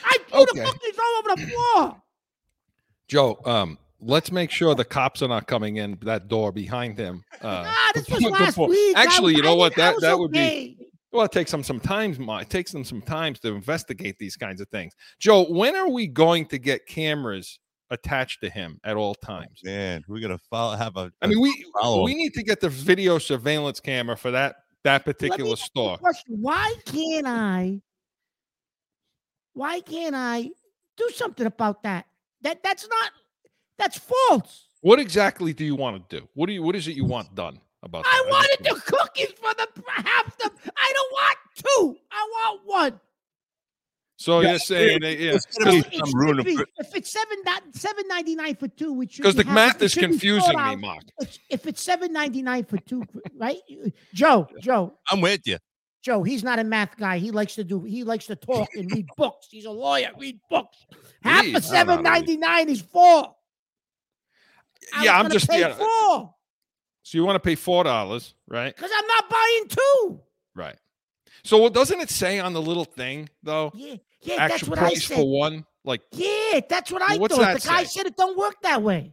I 0.04 0.18
threw 0.28 0.42
Okay. 0.42 0.60
the 0.60 0.64
cookies 0.66 0.98
all 0.98 1.18
over 1.32 1.40
the 1.40 1.46
floor. 1.48 2.02
Joe, 3.08 3.38
um, 3.44 3.78
let's 4.00 4.30
make 4.32 4.50
sure 4.50 4.74
the 4.74 4.84
cops 4.84 5.22
are 5.22 5.28
not 5.28 5.46
coming 5.46 5.76
in 5.76 5.98
that 6.02 6.28
door 6.28 6.52
behind 6.52 6.98
him. 6.98 7.24
Uh, 7.42 7.64
ah, 7.66 7.90
this 7.94 8.08
was 8.08 8.18
before- 8.18 8.30
last 8.38 8.58
week. 8.58 8.96
Actually, 8.96 9.34
you 9.34 9.42
I 9.42 9.46
know 9.46 9.56
what? 9.56 9.74
That 9.76 9.96
that 10.00 10.18
would 10.18 10.32
be 10.32 10.76
well. 11.12 11.24
It 11.24 11.32
takes 11.32 11.50
them 11.50 11.62
some 11.62 11.80
time. 11.80 12.16
It 12.28 12.50
takes 12.50 12.72
them 12.72 12.84
some 12.84 13.00
time 13.00 13.34
to 13.34 13.54
investigate 13.54 14.18
these 14.18 14.36
kinds 14.36 14.60
of 14.60 14.68
things. 14.68 14.92
Joe, 15.18 15.44
when 15.44 15.74
are 15.76 15.88
we 15.90 16.06
going 16.06 16.46
to 16.46 16.58
get 16.58 16.86
cameras 16.86 17.58
attached 17.90 18.40
to 18.42 18.51
him 18.51 18.81
at 18.85 18.96
all 18.96 19.16
oh, 19.22 19.27
times? 19.27 19.61
Man, 19.62 20.05
we're 20.09 20.20
gonna 20.20 20.40
follow. 20.51 20.77
Have 20.77 20.96
a. 20.96 21.12
I 21.22 21.27
mean, 21.27 21.40
we 21.40 21.64
follow 21.81 22.05
we 22.05 22.14
need 22.14 22.35
to 22.35 22.42
get 22.42 22.61
the 22.61 22.68
video 22.68 23.18
surveillance 23.18 23.81
camera 23.81 24.16
for 24.16 24.31
that 24.31 24.57
that 24.85 25.05
particular 25.05 25.35
ask 25.35 25.46
you 25.49 25.53
a 25.53 25.57
store. 25.57 25.99
question. 25.99 26.37
Why 26.40 26.75
can't 26.87 27.27
I? 27.27 27.81
Why 29.55 29.81
can't 29.81 30.14
I 30.14 30.51
do 30.96 31.11
something 31.14 31.46
about 31.46 31.83
that? 31.83 32.07
That 32.42 32.62
that's 32.62 32.88
not. 32.88 33.11
That's 33.79 33.99
false. 33.99 34.68
What 34.81 35.01
exactly 35.01 35.53
do 35.53 35.64
you 35.64 35.75
want 35.75 36.09
to 36.09 36.20
do? 36.20 36.29
What 36.35 36.46
do 36.46 36.53
you 36.53 36.62
what 36.62 36.77
is 36.77 36.88
it 36.88 36.96
you 36.96 37.05
want 37.05 37.35
done 37.35 37.61
about 37.83 38.05
I 38.07 38.22
that? 38.25 38.31
wanted 38.31 38.64
just- 38.64 38.87
the 38.87 38.92
cookies 38.92 39.33
for 39.33 39.55
the 39.55 39.68
half 39.88 40.38
the. 40.38 40.51
I 40.77 40.92
don't 40.94 41.12
want 41.12 41.38
two. 41.55 41.96
I 42.11 42.29
want 42.33 42.61
one. 42.64 43.01
So 44.18 44.40
Yeah, 44.40 44.50
you're 44.50 44.59
saying 44.59 45.00
that, 45.02 45.18
yeah, 45.18 45.31
There's 45.33 45.46
gonna 45.46 45.70
be 45.72 45.83
some 45.83 46.07
should 46.09 46.14
room 46.14 46.42
be- 46.42 46.59
if 46.79 46.94
it's 46.94 47.11
seven 47.12 47.37
seven 47.72 48.09
ninety 48.09 48.35
nine 48.35 48.57
for 48.57 48.66
two, 48.68 48.92
which 48.94 49.18
because 49.18 49.35
the 49.35 49.44
math 49.44 49.81
is 49.83 49.94
confusing 49.94 50.57
me, 50.57 50.76
Mark. 50.76 51.02
If 51.50 51.66
it's 51.66 51.83
seven 51.83 52.12
ninety 52.12 52.42
nine 52.42 52.64
for 52.64 52.79
two, 52.79 53.02
right? 53.37 53.59
Joe, 54.14 54.48
Joe, 54.61 54.94
I'm 55.11 55.20
with 55.20 55.46
you. 55.46 55.59
Joe, 56.02 56.22
he's 56.22 56.42
not 56.44 56.59
a 56.59 56.64
math 56.64 56.96
guy. 56.96 57.18
He 57.18 57.31
likes 57.31 57.57
to 57.57 57.64
do. 57.64 57.83
He 57.83 58.05
likes 58.05 58.26
to 58.26 58.37
talk 58.37 58.68
and 58.74 58.90
read 58.90 59.07
books. 59.16 59.48
He's 59.50 59.64
a 59.66 59.70
lawyer. 59.70 60.11
Read 60.18 60.38
books. 60.48 60.79
Half 61.22 61.44
Read, 61.44 61.55
I 61.55 61.59
of 61.59 61.64
don't 61.64 61.72
know 61.72 61.76
how 61.76 61.85
seven 61.85 61.88
to 61.88 61.96
read. 61.96 62.02
ninety 62.05 62.37
nine 62.38 62.68
is 62.70 62.81
four. 62.81 63.35
I 64.94 65.05
Yeah, 65.05 65.18
I'm 65.18 65.31
just 65.31 65.50
pay 65.50 65.61
yeah. 65.61 65.74
four 65.74 66.35
So 67.02 67.18
you 67.18 67.24
want 67.24 67.37
to 67.37 67.40
pay 67.40 67.55
four 67.57 67.85
dollars, 67.85 68.35
right? 68.48 68.74
because 68.74 68.90
I'm 68.96 69.07
not 69.07 69.29
buying 69.29 69.68
two. 69.68 70.20
Right. 70.55 70.76
So 71.46 71.59
what 71.59 71.72
doesn't 71.72 72.00
it 72.00 72.11
say 72.11 72.38
on 72.40 72.52
the 72.52 72.61
little 72.62 72.85
thing 72.85 73.28
though? 73.42 73.70
Yeah, 73.74 73.94
yeah, 74.22 74.37
that's 74.48 74.54
Actual 74.54 74.70
what 74.70 74.78
I 74.78 74.82
price 74.82 75.06
said. 75.06 75.16
for 75.16 75.28
one, 75.30 75.64
like 75.85 76.02
Yeah, 76.12 76.61
that's 76.68 76.90
what 76.90 77.02
I 77.02 77.12
Well, 77.12 77.20
what's 77.20 77.35
thought. 77.37 77.42
that 77.54 77.62
The 77.62 77.68
guy 77.68 77.85
say? 77.85 77.98
said 78.00 78.06
it 78.06 78.16
don't 78.16 78.37
work 78.37 78.56
that 78.62 78.82
way. 78.82 79.12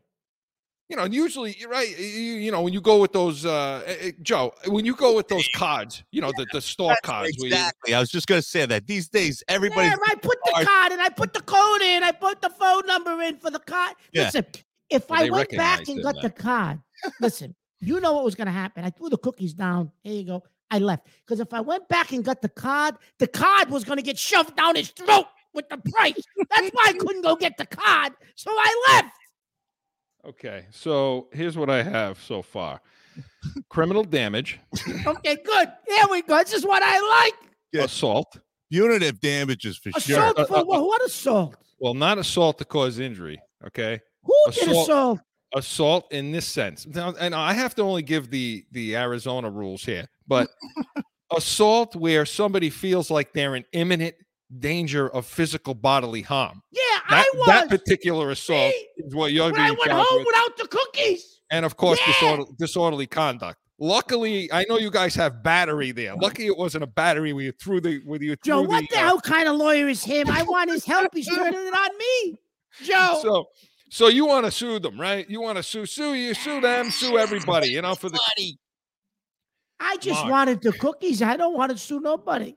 you 0.90 0.96
know, 0.98 1.06
usually 1.06 1.56
right. 1.68 1.98
You, 1.98 2.06
you 2.06 2.52
know, 2.52 2.62
when 2.62 2.74
you 2.74 2.82
go 2.82 3.00
with 3.00 3.14
those, 3.14 3.46
uh, 3.46 3.84
eh, 3.86 3.96
eh, 4.02 4.12
Joe, 4.22 4.54
when 4.68 4.86
you 4.86 4.96
go 4.96 5.16
with 5.16 5.28
those 5.28 5.48
cards, 5.56 6.04
you 6.12 6.22
know, 6.22 6.32
the, 6.38 6.46
the 6.52 6.62
store 6.74 6.90
That's 6.90 7.02
cards. 7.02 7.38
where 7.40 7.48
you- 7.50 7.54
exactly. 7.56 7.94
I 7.96 8.00
was 8.00 8.10
just 8.10 8.28
gonna 8.28 8.42
say 8.42 8.66
that 8.66 8.86
these 8.88 9.08
days 9.10 9.44
everybody. 9.48 9.88
There, 9.90 9.98
I 10.08 10.16
put 10.16 10.38
the 10.46 10.52
card. 10.52 10.68
card 10.68 10.92
and 10.92 11.02
I 11.02 11.10
put 11.10 11.34
the 11.34 11.42
code 11.42 11.82
in. 11.82 12.04
I 12.04 12.12
put 12.12 12.42
the 12.42 12.50
phone 12.50 12.86
number 12.88 13.22
in 13.22 13.38
for 13.38 13.50
the 13.52 13.60
card. 13.60 13.94
Yeah. 14.12 14.24
Listen, 14.26 14.46
if 14.90 15.10
Well, 15.10 15.24
I 15.24 15.30
went 15.30 15.50
back 15.52 15.88
and 15.88 16.02
got 16.04 16.16
man. 16.16 16.24
the 16.24 16.30
card, 16.32 16.80
listen, 17.22 17.56
you 17.80 18.00
know 18.00 18.14
what 18.14 18.24
was 18.26 18.36
going 18.36 18.48
to 18.48 18.52
happen. 18.54 18.84
I 18.86 18.90
threw 18.92 19.10
the 19.10 19.18
cookies 19.18 19.54
down. 19.54 19.92
There 20.04 20.14
you 20.14 20.26
go. 20.26 20.44
I 20.72 20.80
left 20.80 21.08
because 21.26 21.40
if 21.40 21.54
I 21.54 21.62
went 21.62 21.88
back 21.88 22.12
and 22.14 22.24
got 22.24 22.42
the 22.42 22.50
card, 22.50 22.96
the 23.20 23.28
card 23.28 23.70
was 23.70 23.84
going 23.84 23.98
to 23.98 24.04
get 24.04 24.18
shoved 24.18 24.56
down 24.56 24.76
his 24.76 24.90
throat 24.90 25.26
with 25.54 25.70
the 25.70 25.78
price. 25.78 26.22
That's 26.50 26.70
why 26.70 26.86
I 26.88 26.94
couldn't 26.94 27.22
go 27.22 27.36
get 27.36 27.58
the 27.58 27.66
card. 27.66 28.14
So 28.36 28.50
I 28.52 28.92
left. 28.94 29.16
Okay, 30.26 30.66
so 30.72 31.28
here's 31.34 31.58
what 31.58 31.70
I 31.70 31.84
have 31.84 32.22
so 32.22 32.42
far: 32.42 32.80
criminal 33.70 34.04
damage, 34.04 34.60
Okay, 35.06 35.38
good. 35.44 35.68
There 35.88 36.06
we 36.10 36.22
go. 36.22 36.38
This 36.40 36.54
is 36.54 36.66
what 36.66 36.82
I 36.84 37.00
like. 37.26 37.50
Yeah. 37.72 37.84
assault. 37.84 38.38
Punitive 38.72 39.20
damages 39.20 39.78
for 39.78 39.92
sure. 40.00 40.18
Assault 40.20 40.40
Uh, 40.40 40.46
for 40.46 40.58
uh, 40.58 40.64
what? 40.64 40.82
What 40.86 41.06
assault? 41.06 41.56
Well, 41.80 41.94
not 41.94 42.18
assault 42.18 42.58
to 42.60 42.66
cause 42.66 42.98
injury. 43.00 43.40
Okay, 43.68 44.00
Who 44.24 44.36
did 44.52 44.70
assault- 44.70 45.20
assault? 45.56 46.12
in 46.12 46.32
this 46.32 46.46
sense. 46.48 46.86
Now, 46.88 47.14
and 47.20 47.34
I 47.36 47.54
have 47.54 47.76
to 47.76 47.82
only 47.82 48.02
give 48.04 48.30
the 48.30 48.66
the 48.72 48.96
Arizona 48.96 49.50
rules 49.50 49.84
here, 49.84 50.08
but 50.28 50.50
assault 51.36 51.96
where 51.96 52.26
somebody 52.26 52.70
feels 52.70 53.10
like 53.10 53.34
they're 53.34 53.56
in 53.56 53.66
imminent 53.74 54.16
danger 54.60 55.10
of 55.10 55.26
physical 55.26 55.74
bodily 55.74 56.22
harm. 56.22 56.62
Yeah, 56.72 56.82
That, 57.10 57.26
I 57.34 57.38
was. 57.38 57.48
that 57.48 57.70
particular 57.70 58.30
assault 58.32 58.72
See? 58.72 58.88
is 58.98 59.16
what 59.16 59.32
you're 59.32 59.52
when 59.52 59.60
I 59.60 59.68
being 59.70 59.78
went 59.80 59.92
charged 59.92 60.08
home 60.10 60.18
with. 60.20 60.28
without 60.28 60.58
the 60.58 60.68
cookies. 60.68 61.40
and 61.50 61.66
of 61.66 61.76
course 61.76 62.00
Yeah. 62.06 62.14
disorder, 62.14 62.44
disorderly 62.60 63.08
conduct. 63.08 63.58
Luckily, 63.80 64.52
I 64.54 64.66
know 64.70 64.78
you 64.78 64.92
guys 64.92 65.16
have 65.16 65.42
battery 65.42 65.92
there. 65.92 66.16
Lucky 66.16 66.46
it 66.46 66.56
wasn't 66.56 66.84
a 66.84 66.88
battery 66.88 67.34
where 67.34 67.46
you 67.46 67.52
threw 67.54 67.82
the 67.82 68.00
with 68.06 68.22
you 68.22 68.36
Joe, 68.46 68.62
what 68.62 68.88
the 68.90 68.96
uh, 68.96 69.00
hell 69.00 69.20
kind 69.22 69.48
of 69.50 69.56
lawyer 69.56 69.88
is 69.90 70.04
him? 70.04 70.30
I 70.30 70.44
want 70.44 70.70
his 70.70 70.86
help. 70.86 71.10
He's 71.16 71.28
turning 71.36 71.60
it 71.68 71.74
on 71.74 71.98
me. 71.98 72.38
Joe, 72.84 73.20
So, 73.24 73.46
so 73.94 74.08
you 74.08 74.26
want 74.26 74.46
to 74.46 74.52
sue 74.52 74.80
them, 74.80 75.00
right? 75.00 75.30
You 75.30 75.40
want 75.40 75.58
to 75.58 75.64
sue, 75.64 75.86
sue 75.86 76.16
you, 76.16 76.34
sue 76.34 76.60
them, 76.60 76.90
sue 76.90 77.20
everybody. 77.20 77.70
You 77.70 77.84
know, 77.84 77.94
for 77.94 78.10
the 78.10 78.20
Buddy. 78.36 78.58
I 79.80 79.98
just 79.98 80.22
Mark. 80.22 80.32
wanted 80.32 80.62
the 80.64 80.72
cookies. 80.72 81.22
I 81.22 81.38
don't 81.38 81.56
want 81.56 81.72
to 81.72 81.78
sue 81.78 82.00
nobody. 82.00 82.56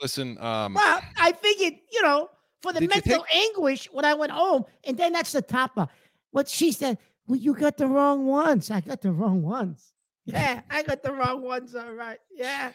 listen. 0.00 0.38
Um, 0.38 0.74
Well, 0.74 1.00
I 1.16 1.32
figured, 1.32 1.80
you 1.90 2.02
know, 2.02 2.28
for 2.62 2.72
the 2.72 2.78
Did 2.78 2.94
you 2.94 3.02
mental 3.04 3.26
anguish 3.34 3.88
when 3.90 4.04
I 4.04 4.14
went 4.14 4.30
home, 4.30 4.66
and 4.84 4.96
then 4.96 5.12
that's 5.12 5.32
the 5.32 5.42
topper. 5.42 5.88
What 6.30 6.48
she 6.48 6.70
said, 6.70 6.98
well, 7.26 7.36
you 7.36 7.52
got 7.52 7.76
the 7.76 7.88
wrong 7.88 8.24
ones. 8.24 8.70
I 8.70 8.82
got 8.82 9.00
the 9.00 9.10
wrong 9.10 9.42
ones. 9.42 9.92
Yeah, 10.26 10.60
I 10.70 10.84
got 10.84 11.02
the 11.02 11.12
wrong 11.12 11.42
ones. 11.42 11.74
All 11.74 11.92
right. 11.92 12.18
Yeah. 12.32 12.70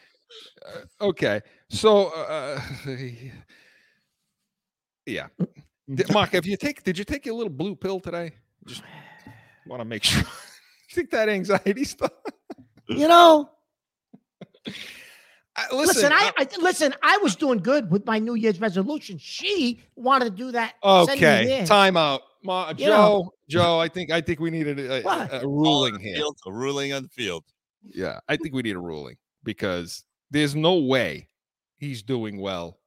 okay, 0.99 1.39
so 1.69 2.07
uh, 2.07 2.59
yeah, 5.05 5.27
Did- 5.93 6.11
Mark, 6.11 6.31
have 6.31 6.45
you 6.45 6.57
take? 6.57 6.83
Did 6.83 6.97
you 6.97 7.03
take 7.03 7.25
your 7.25 7.35
little 7.35 7.51
blue 7.51 7.75
pill 7.75 7.99
today? 7.99 8.31
Just 8.65 8.81
want 9.67 9.81
to 9.81 9.85
make 9.85 10.03
sure. 10.03 10.23
think 10.95 11.11
that 11.11 11.29
anxiety 11.29 11.83
stuff. 11.83 12.11
You 12.87 13.07
know, 13.07 13.49
I- 15.55 15.73
listen, 15.73 16.03
listen, 16.03 16.11
I, 16.11 16.31
I 16.37 16.47
listen. 16.59 16.95
I 17.03 17.19
was 17.21 17.35
doing 17.35 17.59
good 17.59 17.91
with 17.91 18.05
my 18.05 18.17
New 18.17 18.35
Year's 18.35 18.59
resolution. 18.59 19.17
She 19.19 19.83
wanted 19.95 20.25
to 20.25 20.31
do 20.31 20.51
that. 20.53 20.73
I- 20.83 21.05
send 21.05 21.19
okay, 21.19 21.65
time 21.65 21.97
out, 21.97 22.21
Ma, 22.43 22.73
Joe. 22.73 22.87
know. 22.87 23.31
Joe, 23.47 23.79
I 23.79 23.87
think 23.87 24.11
I 24.11 24.21
think 24.21 24.39
we 24.39 24.49
needed 24.49 24.79
a, 24.79 25.07
a, 25.07 25.41
a 25.41 25.47
ruling 25.47 25.99
here. 25.99 26.15
Field, 26.15 26.37
a 26.47 26.51
ruling 26.51 26.93
on 26.93 27.03
the 27.03 27.09
field. 27.09 27.43
Yeah, 27.83 28.19
I 28.27 28.37
think 28.37 28.55
we 28.55 28.63
need 28.63 28.75
a 28.75 28.79
ruling 28.79 29.17
because 29.43 30.03
there's 30.31 30.55
no 30.55 30.75
way 30.77 31.29
he's 31.77 32.01
doing 32.01 32.39
well. 32.39 32.79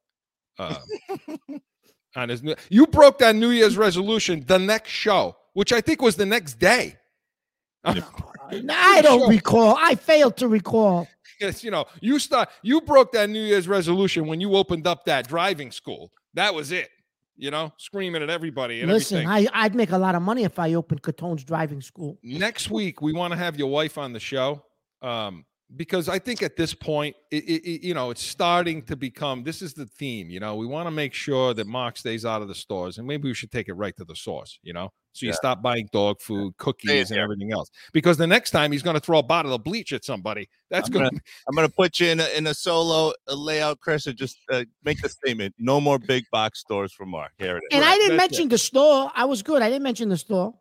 Uh, 0.59 0.75
on 2.17 2.29
his 2.29 2.43
new, 2.43 2.55
you 2.71 2.87
broke 2.87 3.19
that 3.19 3.35
New 3.37 3.51
Year's 3.51 3.77
resolution 3.77 4.45
the 4.47 4.59
next 4.59 4.91
show, 4.91 5.37
which 5.53 5.73
I 5.73 5.81
think 5.81 6.01
was 6.03 6.17
the 6.17 6.27
next 6.27 6.59
day. 6.59 6.97
I 7.85 9.01
don't 9.03 9.21
Sure. 9.21 9.29
recall. 9.29 9.77
I 9.79 9.95
failed 9.95 10.37
to 10.39 10.49
recall. 10.49 11.07
Yes, 11.41 11.63
you 11.63 11.71
know, 11.71 11.85
you 12.01 12.19
start 12.19 12.49
you 12.63 12.81
broke 12.81 13.13
that 13.13 13.31
New 13.31 13.43
Year's 13.43 13.69
resolution 13.69 14.27
when 14.27 14.41
you 14.41 14.57
opened 14.57 14.87
up 14.87 15.05
that 15.05 15.29
driving 15.29 15.71
school. 15.71 16.11
That 16.35 16.55
was 16.55 16.73
it. 16.73 16.89
You 17.37 17.53
know, 17.53 17.73
screaming 17.77 18.23
at 18.25 18.31
everybody 18.31 18.81
and 18.81 18.91
Listen, 18.91 19.19
everything. 19.25 19.49
I, 19.55 19.65
I'd 19.65 19.75
make 19.77 19.93
a 19.93 19.99
lot 19.99 20.17
of 20.17 20.23
money 20.23 20.43
if 20.43 20.59
I 20.59 20.75
opened 20.75 21.03
Catone's 21.03 21.45
driving 21.45 21.81
school. 21.81 22.19
next 22.25 22.69
week 22.69 23.01
we 23.01 23.13
want 23.13 23.33
to 23.33 23.39
have 23.39 23.57
your 23.57 23.71
wife 23.71 23.97
on 23.97 24.13
the 24.13 24.19
show 24.19 24.65
um, 25.03 25.45
because 25.77 26.09
I 26.09 26.19
think 26.19 26.43
at 26.43 26.57
this 26.57 26.73
point, 26.73 27.15
it, 27.31 27.45
it, 27.45 27.69
it- 27.69 27.83
you 27.87 27.93
know, 27.95 28.11
it's 28.11 28.23
starting 28.23 28.83
to 28.83 28.97
become. 28.97 29.45
This 29.45 29.61
is 29.63 29.75
the 29.75 29.85
theme. 29.87 30.31
You 30.31 30.41
know, 30.41 30.57
we 30.57 30.67
want 30.67 30.87
to 30.87 30.91
make 30.91 31.13
sure 31.13 31.53
that 31.55 31.67
Mark 31.67 31.99
stays 31.99 32.25
out 32.25 32.41
of 32.43 32.49
the 32.49 32.55
stores, 32.55 32.99
and 32.99 33.07
maybe 33.07 33.29
we 33.29 33.35
should 33.35 33.51
take 33.51 33.69
it 33.69 33.75
right 33.75 33.95
to 33.97 34.05
the 34.05 34.17
source. 34.17 34.59
You 34.63 34.73
know, 34.73 34.91
so 35.13 35.27
you 35.27 35.31
Yeah. 35.31 35.37
stop 35.37 35.61
buying 35.63 35.87
dog 35.93 36.21
food, 36.23 36.57
cookies, 36.57 37.11
and 37.11 37.21
everything 37.21 37.53
else. 37.53 37.69
Because 37.93 38.17
the 38.17 38.27
next 38.27 38.51
time 38.53 38.73
he's 38.73 38.83
going 38.83 38.95
to 38.95 39.01
throw 39.01 39.19
a 39.19 39.23
bottle 39.23 39.53
of 39.53 39.63
bleach 39.63 39.93
at 39.93 40.05
somebody. 40.07 40.49
That's 40.71 40.89
I'm 40.89 40.93
going 40.95 41.05
gonna- 41.11 41.21
I'm 41.49 41.55
gonna 41.55 41.69
put 41.69 42.01
you 42.01 42.09
in 42.09 42.21
a, 42.21 42.29
in 42.37 42.47
a 42.47 42.55
solo 42.55 43.13
uh 43.29 43.35
layout, 43.35 43.81
Chris, 43.81 44.07
and 44.07 44.17
just 44.17 44.39
uh, 44.51 44.65
make 44.85 45.03
the 45.03 45.09
statement: 45.11 45.55
no 45.59 45.81
more 45.83 45.99
big 45.99 46.25
box 46.33 46.61
stores 46.61 46.93
for 46.95 47.05
Mark. 47.05 47.33
Here 47.39 47.59
it 47.59 47.63
is. 47.71 47.77
And 47.77 47.85
I 47.85 47.95
didn't 47.99 48.17
that's 48.17 48.33
it. 48.33 48.37
mention 48.37 48.49
the 48.49 48.59
store. 48.59 49.13
I 49.15 49.27
was 49.27 49.43
good. 49.43 49.61
I 49.61 49.69
didn't 49.69 49.83
mention 49.83 50.09
the 50.09 50.17
store. 50.17 50.55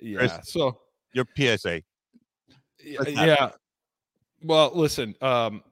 Yeah. 0.00 0.40
So 0.42 0.80
Your 1.12 1.26
PSA. 1.36 1.82
Let's 2.98 2.98
have 2.98 3.08
it. 3.08 3.14
Yeah. 3.16 3.50
Well, 4.44 4.72
listen, 4.74 5.14
um, 5.22 5.62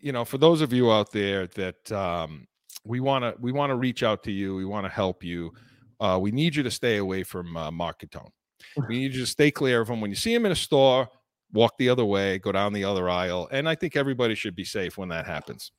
you 0.00 0.10
know, 0.10 0.24
for 0.24 0.36
those 0.36 0.60
of 0.60 0.72
you 0.72 0.90
out 0.90 1.12
there 1.12 1.46
that 1.46 1.92
um, 1.92 2.48
we 2.84 2.98
want 2.98 3.22
to 3.22 3.34
we 3.40 3.52
want 3.52 3.70
to 3.70 3.76
reach 3.76 4.02
out 4.02 4.24
to 4.24 4.32
you, 4.32 4.56
we 4.56 4.64
want 4.64 4.84
to 4.84 4.90
help 4.90 5.22
you. 5.22 5.52
Uh, 6.00 6.18
we 6.20 6.32
need 6.32 6.56
you 6.56 6.64
to 6.64 6.70
stay 6.70 6.96
away 6.96 7.22
from 7.22 7.56
uh, 7.56 7.70
Mark 7.70 8.00
Catone. 8.00 8.30
We 8.88 8.98
need 9.00 9.14
you 9.14 9.20
to 9.20 9.26
stay 9.26 9.52
clear 9.52 9.80
of 9.80 9.88
him. 9.88 10.00
When 10.00 10.10
you 10.10 10.16
see 10.16 10.34
him 10.34 10.44
in 10.44 10.50
a 10.50 10.56
store, 10.56 11.08
walk 11.52 11.78
the 11.78 11.88
other 11.88 12.04
way, 12.04 12.38
go 12.38 12.50
down 12.50 12.72
the 12.72 12.82
other 12.82 13.08
aisle, 13.08 13.48
and 13.52 13.68
I 13.68 13.76
think 13.76 13.94
everybody 13.94 14.34
should 14.34 14.56
be 14.56 14.64
safe 14.64 14.98
when 14.98 15.08
that 15.10 15.24
happens. 15.24 15.70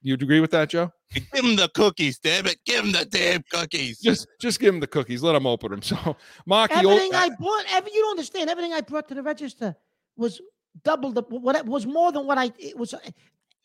You'd 0.00 0.22
agree 0.22 0.40
with 0.40 0.50
that, 0.52 0.70
Joe? 0.70 0.90
Give 1.12 1.44
him 1.44 1.56
the 1.56 1.68
cookies, 1.74 2.18
damn 2.18 2.46
it! 2.46 2.56
Give 2.64 2.82
him 2.82 2.92
the 2.92 3.04
damn 3.04 3.42
cookies. 3.50 4.00
Just 4.00 4.26
just 4.40 4.60
give 4.60 4.72
him 4.72 4.80
the 4.80 4.86
cookies. 4.86 5.22
Let 5.22 5.36
him 5.36 5.46
open 5.46 5.72
them. 5.72 5.82
So, 5.82 6.16
Mark, 6.46 6.70
you 6.70 6.90
Everything 6.90 7.14
I 7.14 7.28
bought, 7.38 7.64
every, 7.68 7.92
you 7.92 8.00
don't 8.00 8.12
understand. 8.12 8.48
Everything 8.48 8.72
I 8.72 8.80
brought 8.80 9.08
to 9.08 9.14
the 9.14 9.22
register 9.22 9.76
was 10.16 10.40
double 10.84 11.12
the 11.12 11.22
what 11.28 11.56
it 11.56 11.66
was 11.66 11.86
more 11.86 12.12
than 12.12 12.26
what 12.26 12.38
I 12.38 12.52
it 12.58 12.76
was. 12.76 12.94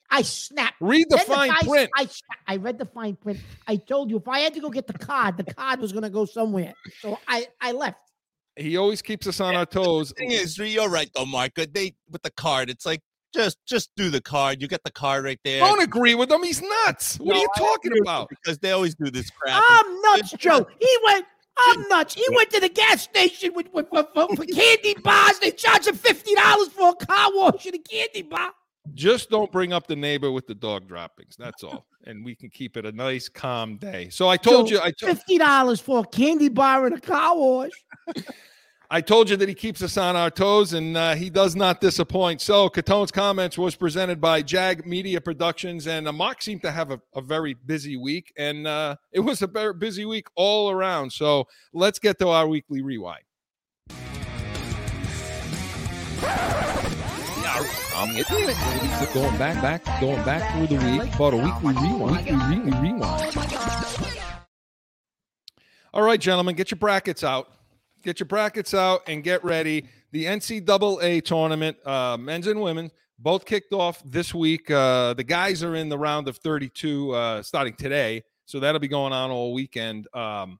I 0.09 0.21
snapped. 0.21 0.75
read 0.79 1.05
the 1.09 1.17
Then 1.17 1.25
fine 1.25 1.49
price- 1.49 1.67
print. 1.67 1.89
I 1.97 2.03
s- 2.03 2.21
I 2.47 2.55
read 2.57 2.77
the 2.77 2.85
fine 2.85 3.15
print. 3.17 3.39
I 3.67 3.75
told 3.75 4.09
you 4.09 4.17
if 4.17 4.27
I 4.27 4.39
had 4.39 4.53
to 4.53 4.61
go 4.61 4.69
get 4.69 4.87
the 4.87 4.93
card, 4.93 5.35
the 5.37 5.43
card 5.43 5.79
was 5.81 5.91
going 5.91 6.03
to 6.03 6.09
go 6.09 6.23
somewhere. 6.25 6.73
So 7.01 7.19
I 7.27 7.47
I 7.59 7.73
left. 7.73 7.97
He 8.55 8.77
always 8.77 9.01
keeps 9.01 9.27
us 9.27 9.39
on 9.39 9.55
our 9.55 9.65
toes. 9.65 10.13
thing 10.17 10.31
is, 10.31 10.57
you're 10.57 10.89
right 10.89 11.09
though, 11.13 11.25
Mark. 11.25 11.59
Uh, 11.59 11.65
they 11.71 11.93
with 12.09 12.21
the 12.23 12.31
card, 12.31 12.69
it's 12.69 12.85
like 12.85 13.01
just 13.35 13.57
just 13.67 13.89
do 13.97 14.09
the 14.09 14.21
card. 14.21 14.61
You 14.61 14.67
get 14.69 14.83
the 14.85 14.91
card 14.91 15.25
right 15.25 15.39
there. 15.43 15.59
Don't 15.59 15.81
agree 15.83 16.15
with 16.15 16.31
him. 16.31 16.41
He's 16.41 16.61
nuts. 16.61 17.17
What 17.17 17.35
are 17.35 17.39
you 17.39 17.49
talking 17.57 17.91
about? 18.01 18.29
Because 18.29 18.57
they 18.59 18.71
always 18.71 18.95
do 18.95 19.11
this 19.11 19.29
crap. 19.29 19.61
I'm 19.69 20.01
nuts, 20.01 20.31
Joe. 20.39 20.65
He 20.79 20.97
went. 21.03 21.25
I'm 21.65 21.87
nuts. 21.89 22.13
He 22.13 22.25
went 22.35 22.49
to 22.51 22.59
the 22.59 22.69
gas 22.69 23.03
station 23.03 23.53
with, 23.53 23.71
with, 23.73 23.87
for 23.89 24.05
candy 24.53 24.95
bars. 25.03 25.39
They 25.39 25.51
charge 25.51 25.87
him 25.87 25.95
fifty 25.95 26.35
dollars 26.35 26.69
for 26.69 26.89
a 26.89 27.05
car 27.05 27.29
wash 27.33 27.65
and 27.65 27.75
a 27.75 27.79
candy 27.79 28.23
bar. 28.23 28.51
Just 28.93 29.29
don't 29.29 29.51
bring 29.51 29.73
up 29.73 29.87
the 29.87 29.95
neighbor 29.95 30.31
with 30.31 30.47
the 30.47 30.55
dog 30.55 30.87
droppings. 30.87 31.35
That's 31.37 31.63
all. 31.63 31.85
And 32.05 32.23
we 32.23 32.35
can 32.35 32.49
keep 32.49 32.77
it 32.77 32.85
a 32.85 32.91
nice, 32.91 33.27
calm 33.27 33.77
day. 33.77 34.09
So 34.09 34.29
I 34.29 34.37
told 34.37 34.67
Joe, 34.67 34.75
you, 34.75 34.81
I, 34.81 34.91
Fifty 34.97 35.37
dollars 35.37 35.81
for 35.81 35.99
a 35.99 36.05
candy 36.05 36.49
bar 36.49 36.85
and 36.85 36.95
a 36.95 37.01
car 37.01 37.37
wash. 37.37 37.71
I 38.89 39.01
told 39.01 39.29
you 39.29 39.35
that 39.35 39.49
he 39.49 39.55
keeps 39.55 39.81
us 39.81 39.97
on 39.97 40.15
our 40.15 40.29
toes, 40.29 40.71
and 40.71 40.95
uh, 40.95 41.13
he 41.15 41.29
does 41.29 41.57
not 41.57 41.81
disappoint. 41.81 42.39
So 42.39 42.69
Catone's 42.69 43.11
comments 43.11 43.57
was 43.57 43.75
presented 43.75 44.21
by 44.21 44.41
Jag 44.41 44.85
Media 44.85 45.19
Productions, 45.19 45.87
and 45.87 46.07
uh, 46.07 46.13
Mark 46.13 46.41
seemed 46.41 46.61
to 46.61 46.71
have 46.71 46.91
a, 46.91 47.01
a 47.13 47.19
very 47.19 47.53
busy 47.53 47.97
week, 47.97 48.31
and 48.37 48.65
uh, 48.65 48.95
it 49.11 49.19
was 49.19 49.41
a 49.41 49.47
very 49.47 49.73
busy 49.73 50.05
week 50.05 50.27
all 50.35 50.71
around. 50.71 51.11
So 51.11 51.47
let's 51.73 51.99
get 51.99 52.17
to 52.19 52.29
our 52.29 52.47
weekly 52.47 52.81
rewind. 52.81 53.23
Um, 57.93 58.13
going 59.13 59.37
back, 59.37 59.61
back, 59.61 59.83
going 59.99 60.23
back 60.23 60.53
through 60.55 60.77
the 60.77 60.85
week, 60.85 61.13
about 61.13 61.33
a 61.33 61.37
weekly 61.37 61.73
rewind, 61.73 62.25
weekly, 62.25 62.57
weekly 62.57 62.79
rewind. 62.79 63.35
All 65.93 66.03
right, 66.03 66.21
gentlemen, 66.21 66.55
get 66.55 66.71
your 66.71 66.77
brackets 66.77 67.25
out. 67.25 67.49
Get 68.07 68.21
your 68.21 68.27
brackets 68.27 68.73
out 68.73 69.01
and 69.07 69.21
get 69.21 69.43
ready. 69.43 69.85
The 70.13 70.23
NCAA 70.23 71.25
tournament, 71.25 71.75
uh, 71.85 72.15
men's 72.15 72.47
and 72.47 72.61
women, 72.61 72.89
both 73.19 73.43
kicked 73.43 73.73
off 73.73 74.01
this 74.05 74.33
week. 74.33 74.71
Uh, 74.71 75.13
the 75.13 75.25
guys 75.25 75.61
are 75.61 75.75
in 75.75 75.89
the 75.89 75.97
round 75.97 76.29
of 76.29 76.37
32 76.37 77.11
uh, 77.11 77.43
starting 77.43 77.73
today, 77.73 78.23
so 78.45 78.61
that'll 78.61 78.79
be 78.79 78.87
going 78.87 79.11
on 79.11 79.29
all 79.29 79.53
weekend. 79.53 80.07
Um, 80.13 80.57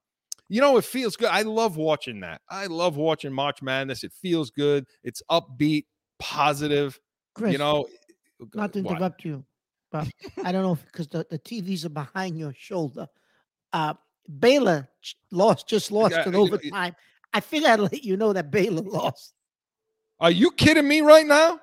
you 0.50 0.60
know, 0.60 0.76
it 0.76 0.84
feels 0.84 1.16
good. 1.16 1.30
I 1.30 1.44
love 1.44 1.78
watching 1.78 2.20
that. 2.20 2.42
I 2.50 2.66
love 2.66 2.98
watching 2.98 3.32
March 3.32 3.62
Madness. 3.62 4.04
It 4.04 4.12
feels 4.12 4.52
good. 4.52 4.86
It's 5.06 5.24
upbeat, 5.32 5.86
positive. 6.20 7.00
Chris, 7.34 7.54
you 7.54 7.60
know, 7.60 7.88
not 8.56 8.74
to 8.74 8.82
what? 8.82 8.92
interrupt 8.92 9.24
you, 9.24 9.46
but 9.90 10.06
I 10.44 10.52
don't 10.52 10.64
know 10.64 10.78
because 10.92 11.08
the, 11.08 11.26
the 11.30 11.40
TVs 11.40 11.86
are 11.86 11.90
behind 11.90 12.38
your 12.38 12.54
shoulder. 12.58 13.08
Uh, 13.72 13.94
Baylor 14.40 14.90
lost, 15.32 15.70
just 15.70 15.94
lost 15.94 16.14
Yeah, 16.14 16.28
in 16.28 16.36
overtime. 16.36 16.94
I 17.34 17.40
figured 17.40 17.70
I'd 17.70 17.80
let 17.80 18.04
you 18.04 18.18
know 18.18 18.34
that 18.34 18.52
Baylor 18.52 18.82
lost. 18.82 19.34
Are 20.20 20.32
you 20.32 20.52
kidding 20.52 20.88
me 20.88 21.02
right 21.02 21.26
now? 21.26 21.60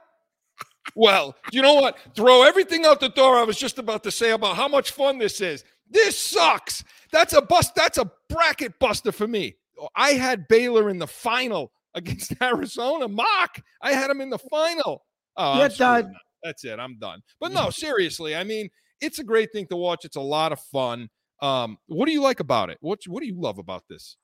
Well, 0.94 1.34
you 1.50 1.62
know 1.62 1.74
what? 1.74 1.98
Throw 2.14 2.42
everything 2.42 2.84
out 2.84 3.00
the 3.00 3.08
door. 3.08 3.36
I 3.36 3.42
was 3.42 3.56
just 3.58 3.78
about 3.78 4.02
to 4.04 4.10
say 4.10 4.30
about 4.30 4.56
how 4.56 4.68
much 4.68 4.90
fun 4.92 5.18
this 5.18 5.40
is. 5.40 5.64
This 5.88 6.18
sucks. 6.18 6.84
That's 7.10 7.32
a 7.32 7.42
bust. 7.42 7.74
That's 7.74 7.98
a 7.98 8.10
bracket 8.28 8.78
buster 8.78 9.12
for 9.12 9.26
me. 9.26 9.56
I 9.96 10.10
had 10.10 10.46
Baylor 10.48 10.90
in 10.90 10.98
the 10.98 11.06
final 11.06 11.72
against 11.94 12.34
Arizona. 12.42 13.08
Mock. 13.08 13.60
I 13.80 13.92
had 13.92 14.10
him 14.10 14.20
in 14.20 14.30
the 14.30 14.38
final. 14.38 15.04
Oh, 15.36 15.58
You're 15.58 15.68
done. 15.70 16.14
That's 16.42 16.64
it. 16.64 16.78
I'm 16.78 16.98
done. 16.98 17.22
But 17.40 17.52
no, 17.52 17.70
seriously. 17.70 18.36
I 18.36 18.44
mean, 18.44 18.68
it's 19.00 19.18
a 19.18 19.24
great 19.24 19.50
thing 19.52 19.66
to 19.68 19.76
watch. 19.76 20.04
It's 20.04 20.16
a 20.16 20.20
lot 20.20 20.52
of 20.52 20.60
fun. 20.60 21.08
Um, 21.40 21.78
what 21.86 22.06
do 22.06 22.12
you 22.12 22.20
like 22.22 22.40
about 22.40 22.70
it? 22.70 22.78
What 22.80 23.00
What 23.06 23.20
do 23.20 23.26
you 23.26 23.40
love 23.40 23.58
about 23.58 23.84
this? 23.88 24.16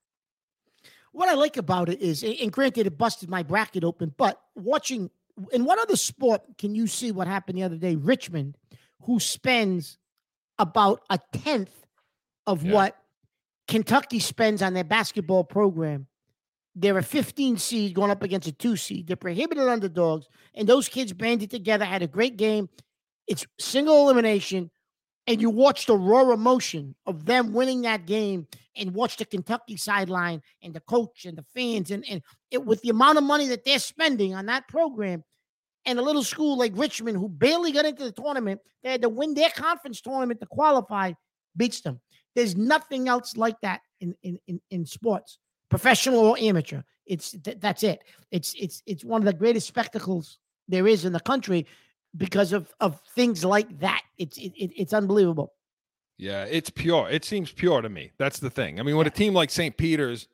What 1.13 1.29
I 1.29 1.35
like 1.35 1.57
about 1.57 1.89
it 1.89 2.01
is, 2.01 2.23
and 2.23 2.53
granted, 2.53 2.87
it 2.87 2.97
busted 2.97 3.29
my 3.29 3.43
bracket 3.43 3.85
open, 3.85 4.15
but 4.17 4.41
watching 4.55 5.11
in 5.53 5.65
what 5.65 5.79
other 5.79 5.97
sport 5.97 6.43
can 6.59 6.75
you 6.75 6.87
see 6.87 7.13
what 7.13 7.27
happened 7.27 7.59
the 7.59 7.63
other 7.63 7.77
day? 7.77 7.97
Richmond, 7.97 8.57
who 9.03 9.19
spends 9.19 9.99
about 10.59 11.03
a 11.11 11.19
tenth 11.33 11.87
of 12.47 12.65
Yeah. 12.65 12.73
what 12.75 12.97
Kentucky 13.67 14.19
spends 14.19 14.63
on 14.63 14.75
their 14.75 14.85
basketball 14.85 15.45
program. 15.45 16.07
They're 16.75 16.99
a 16.99 17.03
15 17.03 17.57
seed 17.57 17.95
going 17.95 18.11
up 18.11 18.23
against 18.23 18.47
a 18.49 18.53
two 18.53 18.77
seed. 18.77 19.07
They're 19.07 19.17
prohibited 19.17 19.67
underdogs, 19.67 20.27
and 20.55 20.69
those 20.69 20.89
kids 20.89 21.13
banded 21.13 21.51
together, 21.51 21.85
had 21.85 22.03
a 22.03 22.07
great 22.07 22.37
game. 22.37 22.69
It's 23.27 23.47
single 23.59 24.03
elimination, 24.05 24.71
and 25.27 25.41
you 25.41 25.51
watch 25.51 25.87
the 25.87 25.97
raw 25.97 26.31
emotion 26.33 26.95
of 27.07 27.25
them 27.25 27.53
winning 27.53 27.83
that 27.83 28.07
game, 28.07 28.47
and 28.77 28.95
watch 28.95 29.17
the 29.17 29.25
Kentucky 29.25 29.77
sideline 29.77 30.43
and 30.63 30.73
the 30.73 30.81
coach 30.81 31.25
and 31.25 31.37
the 31.37 31.45
fans, 31.55 31.91
and 31.91 32.05
and 32.09 32.23
it, 32.51 32.65
with 32.65 32.81
the 32.83 32.91
amount 32.91 33.19
of 33.19 33.25
money 33.25 33.47
that 33.49 33.65
they're 33.65 33.79
spending 33.79 34.35
on 34.35 34.47
that 34.47 34.69
program, 34.69 35.23
and 35.87 35.99
a 35.99 36.03
little 36.03 36.25
school 36.25 36.57
like 36.57 36.73
Richmond, 36.75 37.17
who 37.17 37.29
barely 37.29 37.73
got 37.73 37.85
into 37.85 38.05
the 38.05 38.13
tournament, 38.13 38.61
they 38.83 38.93
had 38.93 39.03
to 39.03 39.09
win 39.09 39.35
their 39.35 39.51
conference 39.51 40.01
tournament 40.01 40.41
to 40.41 40.47
qualify, 40.47 41.13
beats 41.57 41.81
them. 41.81 42.01
There's 42.35 42.57
nothing 42.57 43.09
else 43.09 43.37
like 43.37 43.61
that 43.63 43.81
in 44.01 44.15
in 44.23 44.39
in, 44.47 44.61
in 44.71 44.87
sports, 44.87 45.39
professional 45.69 46.21
or 46.21 46.37
amateur. 46.39 46.83
It's 47.07 47.33
th- 47.33 47.59
that's 47.61 47.83
it. 47.83 48.03
It's 48.31 48.55
it's 48.59 48.83
it's 48.87 49.05
one 49.05 49.21
of 49.21 49.27
the 49.27 49.33
greatest 49.33 49.67
spectacles 49.67 50.39
there 50.69 50.87
is 50.87 51.05
in 51.05 51.13
the 51.13 51.21
country 51.21 51.67
because 52.17 52.53
of 52.53 52.73
of 52.81 53.01
things 53.15 53.45
like 53.45 53.81
that. 53.81 54.03
It's 54.19 54.37
it, 54.39 54.53
it, 54.57 54.71
it's 54.77 54.93
unbelievable. 54.93 55.53
Yeah, 56.19 56.45
it's 56.45 56.69
pure. 56.69 57.09
It 57.09 57.25
seems 57.25 57.51
pure 57.51 57.81
to 57.81 57.89
me. 57.89 58.13
That's 58.19 58.39
the 58.41 58.51
thing. 58.51 58.79
I 58.79 58.83
mean, 58.83 58.97
when 58.97 59.07
a 59.07 59.11
team 59.11 59.33
like 59.33 59.49
St. 59.51 59.75
Peter's, 59.75 60.29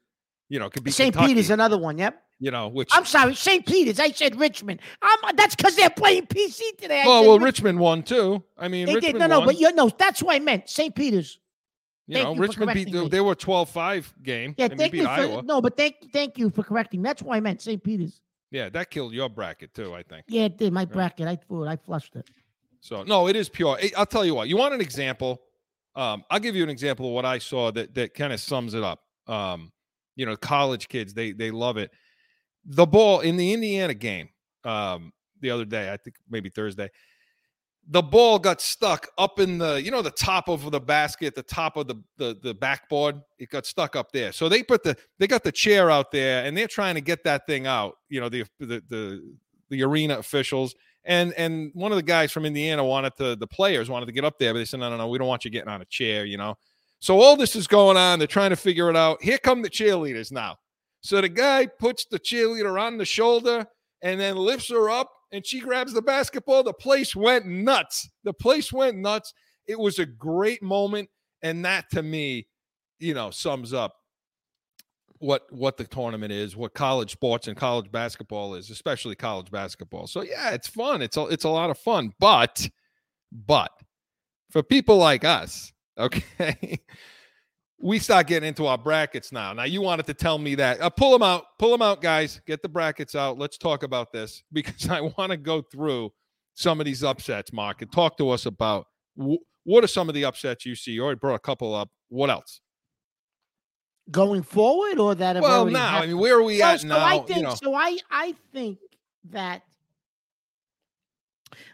you 0.49 0.59
know, 0.59 0.69
could 0.69 0.83
be 0.83 0.91
St. 0.91 1.17
Peter's 1.17 1.51
another 1.51 1.79
one. 1.79 1.97
Yep. 1.97 2.21
you 2.41 2.51
know, 2.51 2.67
which 2.67 2.89
I'm 2.93 3.05
sorry, 3.05 3.35
St. 3.37 3.65
Peter's. 3.65 4.01
I 4.01 4.11
said 4.11 4.39
Richmond. 4.39 4.81
I'm, 5.01 5.37
that's 5.37 5.55
because 5.55 5.77
they're 5.77 5.91
playing 5.91 6.27
PC 6.27 6.59
today. 6.79 7.03
I 7.03 7.07
well, 7.07 7.23
well, 7.23 7.39
Rich- 7.39 7.59
Richmond 7.59 7.79
won 7.79 8.03
too. 8.03 8.43
I 8.59 8.67
mean, 8.67 8.87
They 8.87 8.97
Richmond 8.97 9.15
did. 9.15 9.21
No, 9.21 9.27
no, 9.29 9.39
won. 9.41 9.47
but 9.47 9.61
you 9.61 9.73
know, 9.73 9.89
that's 9.97 10.23
what 10.23 10.35
I 10.35 10.41
meant. 10.41 10.69
St. 10.69 10.93
Peter's. 10.93 11.39
you 12.09 12.15
thank 12.17 12.27
know, 12.27 12.35
you 12.35 12.41
Richmond 12.41 12.75
beat. 12.75 12.93
me. 12.93 13.09
They 13.09 13.21
were 13.21 13.37
12-5 13.37 14.13
game. 14.25 14.55
Yeah, 14.59 14.69
thank 14.69 14.93
you 14.93 15.05
for 15.05 15.09
Iowa. 15.09 15.43
no, 15.43 15.61
but 15.61 15.77
thank 15.77 15.97
thank 16.13 16.37
you 16.37 16.51
for 16.51 16.65
correcting. 16.65 17.01
That's 17.01 17.23
why 17.23 17.37
I 17.37 17.41
meant 17.41 17.63
St. 17.63 17.83
Peter's. 17.83 18.21
Yeah, 18.51 18.69
that 18.71 18.91
killed 18.91 19.13
your 19.13 19.29
bracket 19.29 19.75
too. 19.75 19.95
I 19.95 20.03
think. 20.03 20.27
Yeah, 20.29 20.45
it 20.45 20.57
did. 20.57 20.73
My 20.73 20.85
bracket. 20.85 21.27
I 21.27 21.37
threw 21.37 21.65
it. 21.65 21.69
I 21.69 21.77
flushed 21.77 22.17
it. 22.17 22.29
So 22.81 23.03
no, 23.03 23.29
it 23.29 23.37
is 23.37 23.49
pure. 23.49 23.79
I'll 23.97 24.07
tell 24.07 24.25
you 24.25 24.35
what. 24.35 24.49
You 24.49 24.57
want 24.57 24.75
an 24.75 24.81
example? 24.81 25.43
Um, 25.95 26.25
I'll 26.31 26.41
give 26.41 26.55
you 26.55 26.63
an 26.63 26.71
example 26.71 27.07
of 27.07 27.13
what 27.13 27.25
I 27.25 27.39
saw 27.39 27.73
that 27.73 27.95
that 27.95 28.15
kind 28.15 28.33
of 28.33 28.41
sums 28.41 28.75
it 28.75 28.83
up. 28.83 29.03
Um, 29.27 29.73
you 30.15 30.27
know, 30.27 30.37
college 30.37 30.89
kids 30.89 31.15
they 31.15 31.33
they 31.33 31.51
love 31.51 31.77
it. 31.77 31.91
The 32.65 32.87
ball 32.87 33.21
in 33.21 33.37
the 33.37 33.53
Indiana 33.53 33.95
game 33.95 34.29
um, 34.65 35.13
the 35.41 35.51
other 35.51 35.65
day, 35.65 35.93
I 35.93 35.97
think 35.97 36.17
maybe 36.29 36.49
Thursday. 36.49 36.91
The 37.89 38.03
ball 38.03 38.41
got 38.41 38.61
stuck 38.61 39.09
up 39.17 39.39
in 39.39 39.59
the 39.59 39.81
you 39.81 39.91
know 39.91 40.03
the 40.03 40.11
top 40.11 40.49
of 40.49 40.71
the 40.71 40.81
basket, 40.81 41.35
the 41.35 41.43
top 41.43 41.77
of 41.77 41.87
the 41.87 41.97
the 42.17 42.37
the 42.43 42.55
backboard. 42.55 43.21
It 43.39 43.51
got 43.51 43.65
stuck 43.65 43.95
up 43.95 44.11
there. 44.13 44.33
So 44.33 44.49
they 44.49 44.63
put 44.63 44.83
the 44.83 44.97
they 45.19 45.27
got 45.27 45.45
the 45.45 45.53
chair 45.53 45.91
out 45.91 46.11
there 46.11 46.45
and 46.45 46.57
they're 46.57 46.67
trying 46.67 46.97
to 46.97 47.01
get 47.01 47.23
that 47.25 47.47
thing 47.47 47.67
out. 47.67 47.97
You 48.09 48.21
know 48.21 48.29
the 48.29 48.45
the 48.59 48.83
the, 48.89 49.35
the 49.71 49.83
arena 49.85 50.19
officials 50.19 50.75
and 51.07 51.33
and 51.35 51.71
one 51.75 51.93
of 51.93 51.97
the 51.97 52.03
guys 52.03 52.33
from 52.33 52.45
Indiana 52.45 52.85
wanted 52.85 53.17
to 53.17 53.37
the 53.37 53.47
players 53.47 53.89
wanted 53.89 54.07
to 54.07 54.13
get 54.13 54.25
up 54.25 54.39
there, 54.39 54.53
but 54.53 54.59
they 54.59 54.65
said 54.65 54.81
no 54.81 54.91
no 54.91 54.97
no 54.97 55.09
we 55.09 55.19
don't 55.19 55.29
want 55.29 55.45
you 55.45 55.51
getting 55.51 55.71
on 55.71 55.81
a 55.81 55.87
chair, 55.87 56.25
you 56.25 56.37
know. 56.37 56.57
So 56.99 57.21
all 57.21 57.37
this 57.37 57.55
is 57.55 57.67
going 57.67 57.97
on. 57.97 58.19
They're 58.19 58.27
trying 58.27 58.51
to 58.51 58.57
figure 58.57 58.91
it 58.91 58.97
out. 58.97 59.23
Here 59.23 59.39
come 59.39 59.63
the 59.63 59.71
cheerleaders 59.71 60.33
now. 60.33 60.57
So 61.03 61.21
the 61.21 61.29
guy 61.29 61.67
puts 61.67 62.05
the 62.07 62.19
cheerleader 62.19 62.81
on 62.81 62.99
the 62.99 63.05
shoulder 63.05 63.67
and 64.03 64.19
then 64.19 64.37
lifts 64.37 64.71
her 64.71 64.91
up, 64.91 65.11
and 65.37 65.47
she 65.47 65.61
grabs 65.61 65.93
the 65.93 66.03
basketball. 66.03 66.63
The 66.63 66.73
place 66.73 67.15
went 67.15 67.47
nuts. 67.47 68.09
The 68.25 68.33
place 68.33 68.73
went 68.73 68.97
nuts. 68.97 69.33
It 69.67 69.79
was 69.79 69.99
a 69.99 70.07
great 70.07 70.63
moment, 70.63 71.11
and 71.43 71.65
that 71.65 71.91
to 71.91 72.03
me, 72.03 72.49
you 72.99 73.15
know, 73.15 73.31
sums 73.31 73.73
up 73.75 73.95
what 75.19 75.43
what 75.53 75.77
the 75.77 75.85
tournament 75.85 76.33
is, 76.33 76.57
what 76.57 76.75
college 76.75 77.13
sports 77.13 77.49
and 77.49 77.57
college 77.57 77.91
basketball 77.93 78.55
is, 78.55 78.71
especially 78.71 79.15
college 79.15 79.51
basketball. 79.51 80.07
So 80.07 80.23
yeah, 80.23 80.51
it's 80.51 80.69
fun. 80.69 81.03
It's 81.03 81.17
a 81.17 81.27
it's 81.27 81.45
a 81.45 81.51
lot 81.51 81.71
of 81.71 81.79
fun. 81.79 82.13
But 82.19 82.69
but 83.31 83.71
for 84.51 84.63
people 84.63 84.97
like 84.97 85.25
us, 85.25 85.73
okay, 85.99 86.81
we 87.79 87.99
start 87.99 88.27
getting 88.27 88.49
into 88.49 88.67
our 88.67 88.79
brackets 88.79 89.33
now. 89.33 89.53
Now 89.53 89.65
you 89.65 89.83
wanted 89.83 90.07
to 90.07 90.15
tell 90.15 90.39
me 90.39 90.55
that. 90.55 90.81
Uh, 90.81 90.89
pull 90.91 91.13
them 91.13 91.23
out, 91.23 91.45
pull 91.59 91.71
them 91.71 91.83
out, 91.83 92.01
guys. 92.01 92.41
Get 92.47 92.63
the 92.63 92.69
brackets 92.69 93.15
out. 93.15 93.39
Let's 93.39 93.59
talk 93.59 93.83
about 93.83 94.13
this 94.13 94.43
because 94.53 94.89
I 94.89 95.01
want 95.03 95.31
to 95.31 95.37
go 95.37 95.63
through 95.63 96.13
some 96.55 96.81
of 96.81 96.87
these 96.87 97.05
upsets, 97.05 97.53
Mark, 97.53 97.83
and 97.83 97.93
talk 97.93 98.17
to 98.19 98.31
us 98.31 98.47
about 98.47 98.87
wh- 99.21 99.43
what 99.65 99.85
are 99.85 99.89
some 99.89 100.09
of 100.09 100.15
the 100.15 100.25
upsets 100.25 100.65
you 100.65 100.75
see. 100.75 100.93
You 100.93 101.05
already 101.05 101.19
brought 101.19 101.35
a 101.35 101.39
couple 101.41 101.75
up. 101.75 101.91
What 102.09 102.31
else? 102.31 102.61
Going 104.11 104.43
forward, 104.43 104.99
or 104.99 105.15
that 105.17 105.41
Well, 105.43 105.67
now 105.67 105.99
I 105.99 106.07
mean, 106.07 106.19
where 106.19 106.39
are 106.39 106.43
we 106.43 106.63
at 106.63 106.81
so 106.81 106.87
now? 106.89 106.99
I 106.99 107.15
you 107.17 107.27
think 107.27 107.43
know, 107.43 107.55
so. 107.57 107.75
I 107.75 107.99
I 108.11 108.35
think 108.53 108.79
that. 109.31 109.63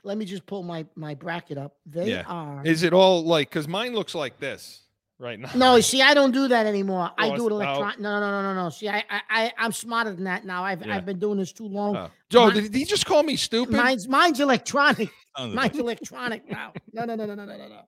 Let 0.05 0.17
me 0.19 0.25
just 0.25 0.47
pull 0.47 0.63
my 0.63 0.87
my 0.97 1.15
bracket 1.15 1.59
up. 1.59 1.77
They 1.87 2.11
Yeah. 2.11 2.25
are. 2.27 2.63
is 2.65 2.83
it 2.83 2.93
all 2.93 3.23
like? 3.25 3.51
Because 3.51 3.69
mine 3.69 3.95
looks 3.95 4.15
like 4.15 4.39
this 4.41 4.82
right 5.23 5.39
now. 5.39 5.51
No, 5.55 5.81
see, 5.81 6.03
I 6.03 6.13
don't 6.15 6.33
do 6.33 6.49
that 6.49 6.67
anymore. 6.67 7.11
I 7.17 7.29
Oh, 7.31 7.37
do 7.37 7.47
it 7.49 7.53
electronic. 7.53 8.01
No, 8.01 8.21
no, 8.21 8.31
no, 8.31 8.43
no, 8.55 8.65
no. 8.65 8.71
See, 8.71 8.89
I, 8.89 9.05
I, 9.09 9.21
I, 9.31 9.53
I'm 9.57 9.73
smarter 9.73 10.13
than 10.13 10.25
that 10.25 10.45
now. 10.45 10.65
I've, 10.65 10.85
Yeah. 10.85 10.97
I've 10.97 11.07
been 11.07 11.19
doing 11.19 11.39
this 11.39 11.53
too 11.53 11.69
long. 11.69 11.97
Oh. 11.97 12.11
Joe, 12.29 12.47
Mine- 12.47 12.55
did 12.65 12.75
he 12.75 12.85
just 12.85 13.07
call 13.07 13.23
me 13.23 13.37
stupid? 13.37 13.75
Mine's, 13.75 14.09
mine's 14.09 14.41
electronic. 14.41 15.09
Mine's 15.39 15.79
electronic 15.79 16.51
now. 16.51 16.73
No, 16.93 17.05
no, 17.07 17.15
no, 17.15 17.25
no, 17.25 17.35
no, 17.35 17.45
no, 17.47 17.57
no, 17.57 17.69
no. 17.69 17.81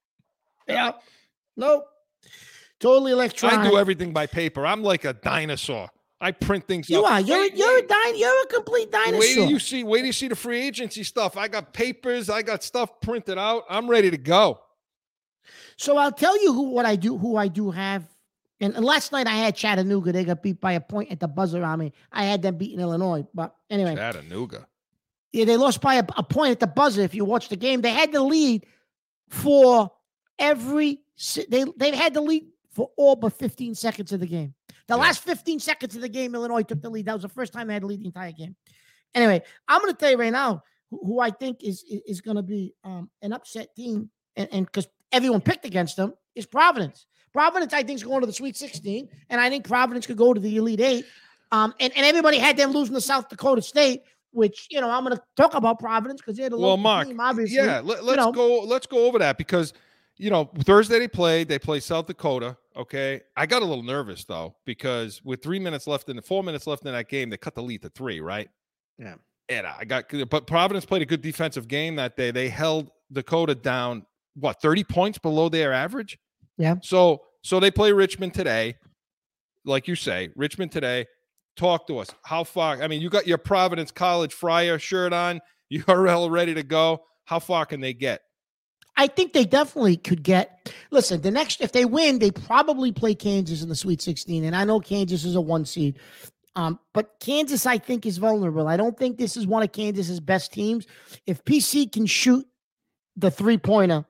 Yeah. 0.67 0.93
Nope. 1.57 1.85
Totally 2.81 3.13
electronic. 3.13 3.59
I 3.61 3.69
do 3.69 3.77
everything 3.79 4.13
by 4.13 4.27
paper. 4.27 4.67
I'm 4.67 4.83
like 4.83 5.05
a 5.05 5.13
dinosaur. 5.13 5.89
I 6.21 6.31
print 6.31 6.67
things. 6.67 6.89
You 6.89 7.05
up. 7.05 7.13
are. 7.13 7.21
You're, 7.21 7.39
Wait, 7.39 7.55
you're 7.57 7.71
a 7.71 7.75
wait. 7.75 7.89
din- 7.89 8.17
You're 8.17 8.43
a 8.43 8.47
complete 8.47 8.91
dinosaur. 8.91 9.21
Wait 9.21 9.35
till 9.35 9.51
you 9.51 9.59
see. 9.59 9.85
Wait 9.85 9.99
till 9.99 10.07
you 10.07 10.13
see 10.13 10.29
the 10.29 10.37
free 10.37 10.61
agency 10.63 11.03
stuff. 11.05 11.37
I 11.37 11.49
got 11.49 11.73
papers. 11.75 12.31
I 12.31 12.41
got 12.43 12.63
stuff 12.63 12.99
printed 13.01 13.37
out. 13.37 13.65
I'm 13.69 13.89
ready 13.89 14.11
to 14.11 14.17
go. 14.17 14.61
So 15.77 15.97
I'll 15.97 16.13
tell 16.13 16.41
you 16.43 16.53
who 16.53 16.71
what 16.71 16.87
I 16.87 16.97
do, 16.97 17.17
who 17.19 17.37
I 17.37 17.49
do 17.49 17.71
have. 17.71 18.05
And, 18.61 18.75
and 18.77 18.85
last 18.85 19.13
night 19.13 19.27
I 19.27 19.35
had 19.35 19.57
Chattanooga. 19.57 20.13
They 20.13 20.25
got 20.25 20.43
beat 20.43 20.61
by 20.61 20.73
a 20.73 20.81
point 20.81 21.11
at 21.11 21.21
the 21.21 21.29
buzzer 21.29 21.63
I 21.65 21.77
mean, 21.77 21.93
I 22.13 22.25
had 22.25 22.43
them 22.43 22.57
beating 22.57 22.81
Illinois. 22.81 23.25
But 23.35 23.55
anyway, 23.69 23.95
Chattanooga. 23.97 24.67
yeah, 25.33 25.45
they 25.45 25.57
lost 25.57 25.81
by 25.81 25.97
a, 25.97 26.05
a 26.17 26.23
point 26.23 26.53
at 26.53 26.61
the 26.61 26.67
buzzer. 26.67 27.03
If 27.03 27.15
you 27.15 27.25
watch 27.25 27.49
the 27.49 27.57
game, 27.57 27.81
they 27.81 27.91
had 27.91 28.13
the 28.13 28.23
lead 28.23 28.65
for 29.29 29.91
every. 30.39 31.01
They 31.49 31.65
they've 31.77 31.95
had 31.95 32.15
the 32.15 32.21
lead 32.21 32.47
for 32.73 32.91
all 32.97 33.17
but 33.17 33.33
15 33.33 33.75
seconds 33.75 34.13
of 34.13 34.21
the 34.21 34.27
game. 34.27 34.55
The 34.87 34.95
Yeah. 34.95 35.01
last 35.03 35.23
15 35.23 35.61
seconds 35.61 35.95
of 35.97 36.03
the 36.03 36.09
game, 36.09 36.35
Illinois 36.35 36.63
took 36.63 36.83
the 36.83 36.91
lead. 36.91 37.07
That 37.07 37.15
was 37.15 37.23
the 37.23 37.29
first 37.29 37.53
time 37.53 37.69
they 37.69 37.75
had 37.75 37.83
the 37.83 37.87
lead 37.87 38.01
the 38.01 38.07
entire 38.07 38.33
game. 38.33 38.57
Anyway, 39.15 39.43
I'm 39.69 39.81
going 39.81 39.93
to 39.93 39.99
tell 39.99 40.11
you 40.11 40.17
right 40.17 40.33
now 40.33 40.63
who, 40.91 41.01
who 41.05 41.21
I 41.21 41.31
think 41.31 41.63
is 41.63 41.85
is, 41.89 42.01
is 42.07 42.21
going 42.21 42.37
to 42.37 42.43
be 42.43 42.75
um, 42.85 43.11
an 43.23 43.33
upset 43.33 43.75
team, 43.77 44.11
and 44.37 44.67
because 44.67 44.89
everyone 45.15 45.41
picked 45.41 45.65
against 45.65 45.97
them 45.97 46.13
is 46.35 46.45
Providence. 46.45 47.07
Providence, 47.33 47.73
I 47.73 47.83
think, 47.83 47.97
is 47.97 48.05
going 48.05 48.21
to 48.21 48.27
the 48.27 48.33
Sweet 48.33 48.57
16, 48.57 49.09
and 49.31 49.41
I 49.41 49.49
think 49.49 49.67
Providence 49.67 50.07
could 50.07 50.17
go 50.17 50.35
to 50.35 50.41
the 50.41 50.57
Elite 50.57 50.81
Eight. 50.81 51.07
Um, 51.53 51.75
and, 51.81 51.93
and 51.97 52.05
everybody 52.05 52.39
had 52.39 52.57
them 52.57 52.73
losing 52.73 52.95
to 52.95 53.01
South 53.01 53.29
Dakota 53.29 53.63
State, 53.63 54.03
which 54.33 54.67
you 54.71 54.81
know 54.81 54.91
I'm 54.91 55.05
going 55.05 55.17
to 55.17 55.23
talk 55.37 55.55
about 55.55 55.79
Providence 55.79 56.21
because 56.21 56.37
they're 56.37 56.51
the 56.51 56.59
Well, 56.59 56.77
Mark, 56.77 57.09
team, 57.09 57.21
obviously. 57.21 57.57
Yeah, 57.57 57.81
let, 57.83 58.01
us 58.01 58.17
know. 58.17 58.33
go. 58.33 58.61
Let's 58.61 58.87
go 58.87 59.07
over 59.07 59.19
that 59.21 59.39
because 59.39 59.73
you 60.17 60.31
know, 60.31 60.51
Thursday 60.61 60.99
they 60.99 61.09
played. 61.09 61.49
They 61.49 61.59
play 61.59 61.81
South 61.81 62.07
Dakota. 62.07 62.57
Okay, 62.77 63.21
I 63.37 63.47
got 63.47 63.63
a 63.63 63.65
little 63.65 63.85
nervous 63.85 64.25
though 64.25 64.55
because 64.65 65.25
with 65.25 65.43
three 65.43 65.59
minutes 65.59 65.87
left 65.87 66.09
in 66.09 66.17
the 66.17 66.23
four 66.23 66.43
minutes 66.43 66.67
left 66.67 66.85
in 66.85 66.93
that 66.93 67.09
game, 67.09 67.31
they 67.31 67.37
cut 67.37 67.55
the 67.55 67.63
lead 67.63 67.83
to 67.83 67.89
three. 67.89 68.21
Right. 68.21 68.49
Yeah. 68.99 69.15
And 69.49 69.67
I 69.67 69.85
got, 69.85 70.05
but 70.31 70.47
Providence 70.47 70.87
played 70.87 71.03
a 71.03 71.07
good 71.07 71.21
defensive 71.21 71.69
game 71.69 71.97
that 71.97 72.17
day. 72.17 72.31
They 72.31 72.49
held 72.49 72.91
Dakota 73.13 73.55
down 73.55 74.07
what 74.35 74.61
thirty 74.61 74.85
points 74.85 75.19
below 75.19 75.49
their 75.49 75.73
average. 75.73 76.19
Yeah. 76.59 76.77
So 76.83 77.23
so 77.43 77.61
they 77.61 77.71
play 77.71 77.93
Richmond 77.93 78.35
today, 78.35 78.77
like 79.65 79.89
you 79.89 79.95
say, 79.95 80.31
Richmond 80.37 80.73
today. 80.73 81.07
Talk 81.57 81.87
to 81.87 81.99
us. 81.99 82.09
How 82.25 82.43
far? 82.43 82.83
I 82.83 82.89
mean, 82.89 83.01
you 83.01 83.09
got 83.09 83.29
your 83.29 83.39
Providence 83.39 83.93
College 83.93 84.33
Friar 84.33 84.79
shirt 84.79 85.13
on, 85.13 85.41
URL 85.73 86.31
ready 86.31 86.55
to 86.55 86.65
go. 86.65 87.03
How 87.27 87.39
far 87.39 87.65
can 87.65 87.81
they 87.81 87.95
get? 87.95 88.23
I 88.97 89.07
think 89.07 89.33
they 89.33 89.45
definitely 89.45 89.97
could 89.97 90.23
get. 90.23 90.73
Listen, 90.91 91.21
the 91.21 91.31
next 91.31 91.61
if 91.61 91.73
they 91.73 91.85
win, 91.85 92.19
they 92.19 92.31
probably 92.31 92.93
play 92.93 93.15
Kansas 93.15 93.63
in 93.63 93.69
the 93.69 93.75
Sweet 93.75 94.01
16, 94.01 94.45
and 94.45 94.55
I 94.55 94.65
know 94.65 94.81
Kansas 94.81 95.25
is 95.25 95.35
a 95.35 95.41
one 95.41 95.65
seed. 95.65 95.99
Um, 96.57 96.79
but 96.93 97.19
Kansas, 97.19 97.67
I 97.67 97.79
think, 97.79 98.07
is 98.07 98.19
vulnerable. 98.19 98.69
I 98.69 98.77
don't 98.77 98.97
think 98.97 99.19
this 99.19 99.37
is 99.37 99.47
one 99.47 99.65
of 99.65 99.73
Kansas's 99.73 100.21
best 100.21 100.53
teams. 100.53 100.87
If 101.27 101.45
PC 101.45 101.91
can 101.91 102.07
shoot 102.07 102.47
the 103.17 103.31
three 103.31 103.59
pointer, 103.59 104.05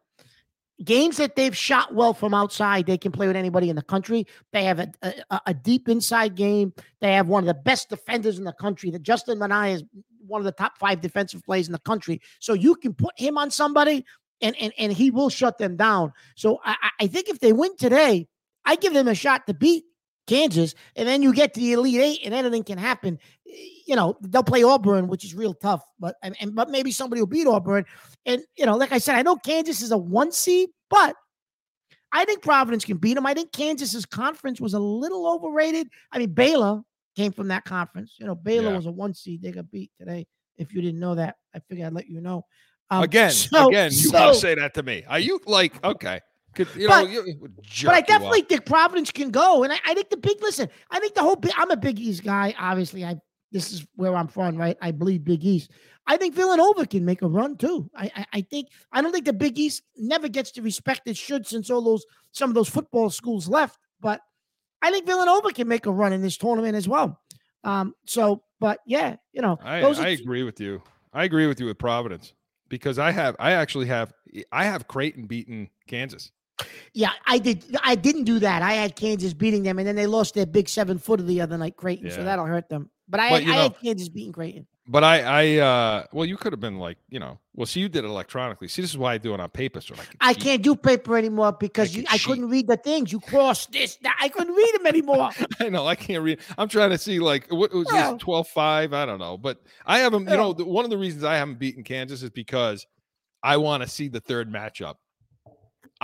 games 0.83 1.19
that 1.19 1.37
they've 1.37 1.57
shot 1.57 1.95
well 1.95 2.15
from 2.15 2.35
outside, 2.35 2.87
they 2.87 2.99
can 2.99 3.13
play 3.13 3.27
with 3.27 3.37
anybody 3.37 3.71
in 3.71 3.77
the 3.77 3.83
country. 3.83 4.27
They 4.53 4.65
have 4.65 4.81
a, 4.81 4.93
a, 5.03 5.41
a 5.47 5.55
deep 5.55 5.89
inside 5.89 6.35
game. 6.35 6.73
They 7.01 7.13
have 7.13 7.29
one 7.29 7.45
of 7.45 7.47
the 7.47 7.55
best 7.55 7.91
defenders 7.91 8.39
in 8.39 8.45
the 8.45 8.53
country. 8.53 8.91
That 8.91 9.03
Justin 9.03 9.39
Minaya 9.39 9.75
is 9.75 9.85
one 10.27 10.41
of 10.41 10.45
the 10.45 10.53
top 10.53 10.79
five 10.79 11.01
defensive 11.01 11.45
players 11.45 11.67
in 11.67 11.73
the 11.73 11.79
country. 11.79 12.21
So 12.41 12.55
you 12.55 12.75
can 12.77 12.95
put 12.95 13.19
him 13.19 13.39
on 13.39 13.51
somebody, 13.51 14.05
and 14.41 14.57
and 14.61 14.73
and 14.79 14.93
he 14.93 15.11
will 15.11 15.31
shut 15.31 15.59
them 15.59 15.77
down. 15.77 16.13
So 16.35 16.61
I, 16.65 16.91
I 17.01 17.07
think 17.07 17.29
if 17.29 17.41
they 17.41 17.53
win 17.53 17.77
today, 17.77 18.27
I 18.65 18.77
give 18.77 18.95
them 18.95 19.09
a 19.09 19.15
shot 19.15 19.47
to 19.47 19.55
beat 19.55 19.85
Kansas, 20.27 20.75
and 20.97 21.07
then 21.09 21.23
you 21.23 21.33
get 21.35 21.55
to 21.55 21.61
the 21.61 21.73
Elite 21.75 22.01
Eight, 22.01 22.21
and 22.25 22.33
anything 22.35 22.65
can 22.65 22.79
happen. 22.79 23.19
You 23.87 23.95
know, 23.97 24.17
they'll 24.21 24.43
play 24.43 24.63
Auburn, 24.63 25.09
which 25.09 25.25
is 25.25 25.35
real 25.35 25.55
tough, 25.55 25.83
but 26.01 26.17
and, 26.23 26.35
and 26.41 26.55
but 26.55 26.71
maybe 26.71 26.91
somebody 26.91 27.21
will 27.21 27.27
beat 27.27 27.47
Auburn. 27.47 27.85
And 28.27 28.43
you 28.57 28.67
know, 28.67 28.77
like 28.77 28.93
I 28.93 28.99
said, 28.99 29.17
I 29.17 29.23
know 29.23 29.37
Kansas 29.37 29.83
is 29.83 29.91
a 29.91 29.99
one 29.99 30.33
seed, 30.33 30.71
but 30.89 31.15
I 32.13 32.25
think 32.25 32.43
Providence 32.43 32.85
can 32.85 32.97
beat 32.97 33.15
them. 33.15 33.27
I 33.27 33.35
think 33.35 33.53
Kansas's 33.53 34.07
conference 34.07 34.61
was 34.61 34.75
a 34.75 34.79
little 34.79 35.27
overrated. 35.31 35.89
I 36.13 36.19
mean, 36.19 36.33
Baylor 36.33 36.83
came 37.17 37.33
from 37.33 37.49
that 37.49 37.65
conference. 37.65 38.15
You 38.19 38.27
know, 38.27 38.35
Baylor 38.35 38.71
Yeah. 38.71 38.77
was 38.77 38.87
a 38.87 38.93
one 38.93 39.15
seed. 39.15 39.43
They 39.43 39.51
got 39.53 39.71
beat 39.71 39.91
today. 39.99 40.27
If 40.57 40.73
you 40.73 40.81
didn't 40.81 41.01
know 41.01 41.17
that, 41.17 41.37
I 41.55 41.59
figured 41.69 41.87
I'd 41.87 41.93
let 41.93 42.09
you 42.09 42.21
know. 42.21 42.45
Um, 42.91 43.03
again, 43.03 43.31
so- 43.31 43.69
again, 43.69 43.91
you 43.91 43.99
so- 43.99 44.13
gotta 44.13 44.35
say 44.37 44.55
that 44.55 44.75
to 44.75 44.83
me. 44.83 45.05
Are 45.09 45.19
you 45.19 45.41
like 45.47 45.85
okay? 45.85 46.21
Could, 46.55 46.69
you 46.75 46.89
know, 46.89 47.03
But- 47.03 47.11
you, 47.11 47.39
But 47.41 47.51
I 47.51 47.63
jerk 47.63 47.83
you 47.83 47.99
up. 48.01 48.07
definitely 48.07 48.43
think 48.43 48.67
Providence 48.67 49.11
can 49.11 49.31
go, 49.31 49.63
and 49.65 49.73
I, 49.73 49.77
I 49.87 49.95
think 49.95 50.11
the 50.11 50.17
big 50.17 50.41
listen. 50.43 50.69
I 50.91 51.01
think 51.01 51.15
the 51.15 51.23
whole. 51.23 51.37
Big, 51.37 51.53
I'm 51.57 51.71
a 51.71 51.77
Big 51.77 51.99
East 51.99 52.25
guy. 52.25 52.55
Obviously, 52.59 53.05
I 53.05 53.17
this 53.53 53.73
is 53.73 53.87
where 53.97 54.15
I'm 54.17 54.29
from, 54.29 54.57
right? 54.57 54.77
I 54.81 54.91
bleed 54.93 55.25
Big 55.25 55.45
East. 55.45 55.71
I 56.07 56.17
think 56.17 56.35
Villanova 56.35 56.87
can 56.87 57.05
make 57.05 57.23
a 57.23 57.29
run 57.29 57.57
too. 57.57 57.91
I, 57.97 58.11
I 58.15 58.27
I 58.35 58.41
think 58.43 58.69
I 58.93 59.01
don't 59.01 59.13
think 59.13 59.25
the 59.25 59.33
Big 59.33 59.59
East 59.59 59.83
never 59.97 60.29
gets 60.29 60.51
the 60.53 60.61
respect 60.63 61.03
it 61.07 61.17
should 61.17 61.47
since 61.47 61.71
all 61.71 61.83
those 61.83 62.05
some 62.33 62.51
of 62.51 62.55
those 62.55 62.69
football 62.69 63.11
schools 63.11 63.49
left. 63.49 63.79
But 64.01 64.21
I 64.83 64.91
think 64.91 65.07
Villanova 65.07 65.51
can 65.53 65.67
make 65.69 65.87
a 65.87 65.93
run 65.93 66.13
in 66.13 66.21
this 66.21 66.37
tournament 66.37 66.75
as 66.77 66.87
well. 66.89 67.21
Um. 67.63 67.95
So, 68.07 68.43
but 68.61 68.81
yeah, 68.87 69.17
you 69.33 69.41
know, 69.41 69.59
I, 69.65 69.81
I 69.83 70.09
agree 70.11 70.43
with 70.43 70.61
you. 70.61 70.83
I 71.13 71.25
agree 71.25 71.47
with 71.47 71.59
you 71.61 71.67
with 71.67 71.79
Providence 71.79 72.35
because 72.69 72.99
I 72.99 73.11
have 73.13 73.37
I 73.39 73.53
actually 73.53 73.87
have 73.87 74.13
I 74.53 74.65
have 74.65 74.89
Creighton 74.89 75.27
beaten 75.27 75.71
Kansas. 75.87 76.33
Yeah, 76.93 77.11
I 77.27 77.39
did. 77.39 77.65
I 77.83 77.95
didn't 77.97 78.25
do 78.25 78.39
that. 78.39 78.63
I 78.63 78.75
had 78.75 78.95
Kansas 78.95 79.35
beating 79.35 79.63
them, 79.65 79.79
and 79.79 79.87
then 79.89 79.97
they 79.97 80.07
lost 80.07 80.35
their 80.35 80.47
big 80.47 80.69
seven 80.69 80.99
footer 80.99 81.25
the 81.25 81.41
other 81.41 81.59
night, 81.59 81.77
Creighton. 81.77 82.11
So 82.11 82.23
that'll 82.23 82.47
hurt 82.47 82.69
them. 82.69 82.91
But 83.09 83.21
I, 83.21 83.31
But, 83.31 83.43
had, 83.43 83.53
I 83.53 83.57
know- 83.57 83.63
had 83.65 83.81
Kansas 83.81 84.09
beating 84.09 84.33
Creighton. 84.33 84.67
But 84.87 85.03
I 85.03 85.23
I 85.23 85.57
uh 85.61 86.05
well 86.13 86.27
you 86.27 86.37
could 86.37 86.53
have 86.53 86.61
been 86.61 86.79
like, 86.79 86.99
you 87.09 87.19
know, 87.19 87.39
well 87.55 87.65
see 87.65 87.81
you 87.81 87.89
did 87.89 88.05
it 88.05 88.09
electronically. 88.09 88.69
See 88.69 88.83
this 88.83 88.91
is 88.91 88.99
why 88.99 89.15
I 89.15 89.19
do 89.19 89.33
it 89.33 89.41
on 89.41 89.49
paper 89.49 89.81
so 89.81 89.95
I 89.95 90.05
can 90.05 90.17
I 90.21 90.35
can't 90.35 90.61
do 90.63 90.77
paper 90.77 91.17
anymore 91.17 91.53
because 91.53 91.97
I 91.97 92.01
you, 92.01 92.05
I 92.11 92.19
couldn't 92.19 92.51
read 92.51 92.67
the 92.67 92.77
things. 92.77 93.11
You 93.11 93.19
crossed 93.19 93.73
this. 93.73 93.97
That. 94.03 94.15
I 94.21 94.29
couldn't 94.29 94.55
read 94.55 94.75
them 94.75 94.87
anymore. 94.87 95.31
I 95.61 95.71
know 95.71 95.87
I 95.87 95.95
can't 95.95 96.23
read. 96.23 96.41
I'm 96.59 96.69
trying 96.69 96.91
to 96.91 96.99
see 96.99 97.19
like 97.19 97.51
what 97.51 97.73
was 97.73 97.87
Well- 97.91 98.13
this 98.17 98.23
12-5? 98.23 98.93
I 98.93 99.07
don't 99.07 99.19
know. 99.19 99.39
But 99.39 99.63
I 99.87 100.01
haven't, 100.01 100.29
you 100.29 100.37
know, 100.37 100.53
one 100.53 100.85
of 100.85 100.91
the 100.91 100.99
reasons 100.99 101.25
I 101.25 101.37
haven't 101.37 101.59
beaten 101.59 101.83
Kansas 101.83 102.23
is 102.23 102.29
because 102.29 102.87
I 103.43 103.57
want 103.57 103.83
to 103.85 103.89
see 103.89 104.09
the 104.09 104.21
third 104.21 104.53
matchup. 104.53 104.97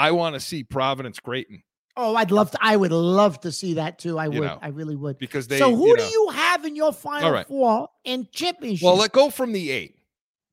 I 0.01 0.13
want 0.13 0.35
to 0.35 0.41
see 0.41 0.65
Providence 0.65 1.19
Creighton 1.19 1.63
Oh, 1.97 2.15
I'd 2.15 2.31
love 2.31 2.51
to. 2.53 2.59
I 2.63 2.77
would 2.77 2.93
love 2.93 3.41
to 3.41 3.53
see 3.53 3.75
that 3.75 3.99
too. 3.99 4.19
I 4.19 4.25
You 4.27 4.41
would. 4.41 4.47
know, 4.47 4.59
I 4.63 4.69
really 4.69 4.97
would. 4.97 5.19
because 5.19 5.49
they 5.49 5.59
so 5.59 5.75
who 5.75 5.89
you 5.89 5.97
do 5.97 6.05
you 6.05 6.29
have 6.31 6.65
in 6.65 6.77
your 6.77 6.93
final 6.93 7.31
right. 7.31 7.47
four 7.47 7.89
and 8.05 8.31
championship? 8.33 8.85
Well, 8.85 8.97
let 8.97 9.13
go 9.13 9.29
from 9.29 9.53
the 9.53 9.71
eight. 9.71 9.97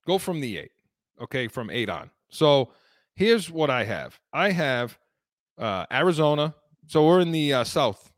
Go 0.05 0.17
from 0.17 0.41
the 0.41 0.57
eight. 0.57 0.71
Okay, 1.21 1.47
from 1.47 1.69
eight 1.69 1.89
on. 1.89 2.09
So 2.29 2.73
here's 3.15 3.49
what 3.49 3.69
I 3.69 3.85
have. 3.85 4.19
I 4.33 4.51
have 4.51 4.97
uh, 5.57 5.85
Arizona. 5.91 6.53
So 6.87 7.05
we're 7.05 7.21
in 7.21 7.31
the 7.31 7.53
uh, 7.53 7.63
South 7.63 8.11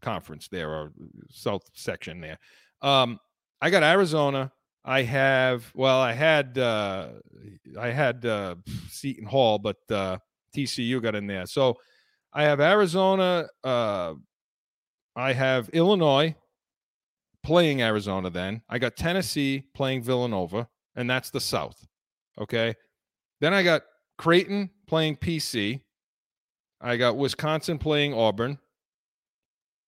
Conference 0.00 0.48
there, 0.48 0.70
or 0.70 0.92
South 1.30 1.62
section 1.74 2.20
there. 2.20 2.38
Um, 2.80 3.18
I 3.60 3.68
got 3.70 3.82
Arizona. 3.82 4.52
I 4.82 5.02
have 5.02 5.70
well, 5.74 6.00
I 6.00 6.12
had 6.12 6.56
uh, 6.56 7.08
I 7.78 7.90
had 7.90 8.24
uh, 8.24 8.54
Seton 8.88 9.26
Hall, 9.26 9.58
but 9.58 9.76
uh, 9.90 10.18
TCU 10.54 11.02
got 11.02 11.14
in 11.14 11.26
there. 11.26 11.46
So 11.46 11.78
I 12.32 12.44
have 12.44 12.60
Arizona. 12.60 13.48
Uh, 13.62 14.14
I 15.16 15.32
have 15.32 15.68
Illinois 15.70 16.34
playing 17.42 17.82
Arizona 17.82 18.30
then. 18.30 18.62
I 18.68 18.78
got 18.78 18.96
Tennessee 18.96 19.64
playing 19.74 20.02
Villanova, 20.02 20.68
and 20.94 21.08
that's 21.08 21.30
the 21.30 21.40
South. 21.40 21.86
Okay. 22.40 22.74
Then 23.40 23.54
I 23.54 23.62
got 23.62 23.82
Creighton 24.18 24.70
playing 24.86 25.16
PC. 25.16 25.80
I 26.80 26.96
got 26.96 27.16
Wisconsin 27.16 27.78
playing 27.78 28.14
Auburn. 28.14 28.58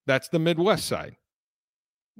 That's 0.06 0.28
the 0.28 0.38
Midwest 0.38 0.86
side. 0.86 1.16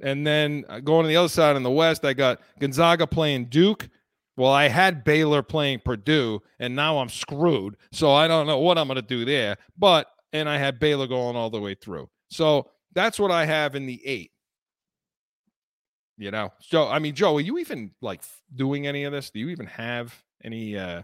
And 0.01 0.25
then 0.25 0.65
uh, 0.69 0.79
going 0.79 1.03
to 1.03 1.07
the 1.07 1.15
other 1.15 1.29
side 1.29 1.55
in 1.55 1.63
the 1.63 1.69
West, 1.69 2.05
I 2.05 2.13
got 2.13 2.39
Gonzaga 2.59 3.05
playing 3.05 3.45
Duke. 3.45 3.89
Well, 4.35 4.51
I 4.51 4.67
had 4.67 5.03
Baylor 5.03 5.43
playing 5.43 5.81
Purdue, 5.85 6.41
and 6.59 6.75
now 6.75 6.97
I'm 6.97 7.09
screwed. 7.09 7.77
So 7.91 8.11
I 8.13 8.27
don't 8.27 8.47
know 8.47 8.57
what 8.59 8.77
I'm 8.79 8.87
going 8.87 8.95
to 8.95 9.01
do 9.01 9.25
there. 9.25 9.57
But, 9.77 10.07
and 10.31 10.49
I 10.49 10.57
had 10.57 10.79
Baylor 10.79 11.05
going 11.07 11.35
all 11.35 11.49
the 11.51 11.61
way 11.61 11.75
through. 11.75 12.09
So 12.29 12.71
that's 12.93 13.19
what 13.19 13.29
I 13.31 13.45
have 13.45 13.75
in 13.75 13.85
the 13.85 14.01
eight. 14.05 14.31
You 16.17 16.29
know, 16.31 16.53
so 16.59 16.87
I 16.87 16.99
mean, 16.99 17.15
Joe, 17.15 17.37
are 17.37 17.41
you 17.41 17.57
even 17.57 17.91
like 18.01 18.21
doing 18.55 18.85
any 18.85 19.03
of 19.03 19.11
this? 19.11 19.31
Do 19.31 19.39
you 19.39 19.49
even 19.49 19.65
have 19.65 20.13
any? 20.43 20.77
uh 20.77 21.01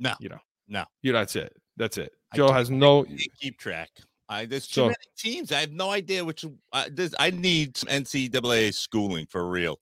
No. 0.00 0.14
You 0.18 0.30
know, 0.30 0.38
No. 0.68 0.84
You 1.02 1.12
Know, 1.12 1.20
that's 1.20 1.36
it. 1.36 1.52
That's 1.76 1.96
it. 1.96 2.12
Joe 2.34 2.50
has 2.52 2.70
no. 2.70 3.04
keep 3.40 3.58
track. 3.58 3.88
I 4.28 4.46
there's 4.46 4.66
too 4.66 4.74
So- 4.74 4.86
many 4.86 4.96
teams. 5.16 5.52
I 5.52 5.60
have 5.60 5.70
no 5.72 5.90
idea 5.90 6.24
which. 6.24 6.44
Uh, 6.72 6.84
this, 6.92 7.14
I 7.20 7.30
need 7.30 7.76
some 7.76 7.88
NCAA 7.88 8.74
schooling 8.74 9.26
for 9.26 9.48
real. 9.48 9.78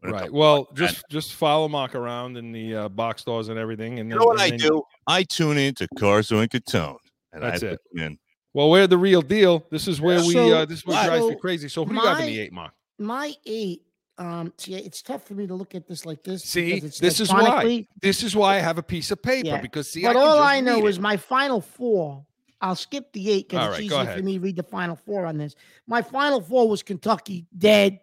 When 0.00 0.12
it 0.12 0.16
Right. 0.16 0.32
Well, 0.32 0.66
and- 0.68 0.76
just 0.78 1.04
just 1.10 1.34
follow 1.34 1.68
Mark 1.68 1.94
around 1.94 2.36
in 2.36 2.52
the 2.52 2.74
uh, 2.74 2.88
box 2.88 3.22
stores 3.22 3.48
and 3.48 3.58
everything, 3.58 3.98
and 3.98 4.08
you 4.08 4.14
then, 4.14 4.18
know 4.20 4.26
what 4.26 4.40
and 4.40 4.42
I 4.42 4.50
then- 4.50 4.58
do? 4.58 4.82
I 5.06 5.22
tune 5.24 5.58
in 5.58 5.74
to 5.76 5.88
Corso 5.98 6.38
and 6.38 6.50
Catone, 6.50 6.96
and 7.32 7.42
That's 7.42 7.62
I 7.62 7.66
it. 7.68 7.80
listen 7.94 8.12
in. 8.12 8.18
Well, 8.54 8.70
we're 8.70 8.86
the 8.86 8.98
real 8.98 9.22
deal. 9.22 9.64
This 9.70 9.88
is 9.88 10.00
where 10.00 10.20
we. 10.20 10.32
So- 10.32 10.52
uh 10.56 10.64
This 10.64 10.78
is 10.80 10.86
what 10.86 11.04
drives 11.04 11.26
me 11.26 11.36
crazy. 11.36 11.68
So 11.68 11.84
who 11.84 11.90
do 11.94 12.00
you 12.00 12.06
have 12.06 12.20
in 12.20 12.26
the 12.26 12.40
eight, 12.40 12.52
Mark? 12.52 12.72
my 12.98 13.32
eight. 13.46 13.82
Um, 14.18 14.52
see, 14.58 14.74
it's 14.74 15.00
tough 15.00 15.24
for 15.28 15.34
me 15.34 15.46
to 15.46 15.54
look 15.54 15.76
at 15.76 15.86
this 15.86 16.04
like 16.04 16.24
this. 16.24 16.42
See, 16.42 16.72
it's 16.72 16.98
this 16.98 17.20
is 17.20 17.30
why. 17.32 17.86
This 18.02 18.24
is 18.24 18.34
why 18.34 18.56
I 18.56 18.58
have 18.58 18.76
a 18.76 18.82
piece 18.82 19.12
of 19.12 19.22
paper 19.22 19.46
Yeah. 19.46 19.60
because 19.60 19.88
see, 19.88 20.02
But 20.02 20.16
I 20.16 20.20
all 20.20 20.40
I 20.42 20.60
know 20.60 20.88
is 20.88 20.98
it. 20.98 21.00
my 21.00 21.16
final 21.16 21.60
four. 21.60 22.24
I'll 22.60 22.74
skip 22.74 23.12
the 23.12 23.30
eight 23.30 23.48
because 23.48 23.68
right, 23.70 23.80
it's 23.80 23.88
go 23.90 24.02
easier 24.02 24.16
for 24.16 24.22
me 24.24 24.32
to 24.34 24.40
read 24.40 24.56
the 24.56 24.64
final 24.64 24.96
four 24.96 25.24
on 25.26 25.38
this. 25.38 25.54
My 25.86 26.02
final 26.02 26.40
four 26.40 26.68
was 26.68 26.82
Kentucky 26.82 27.46
dead, 27.56 28.00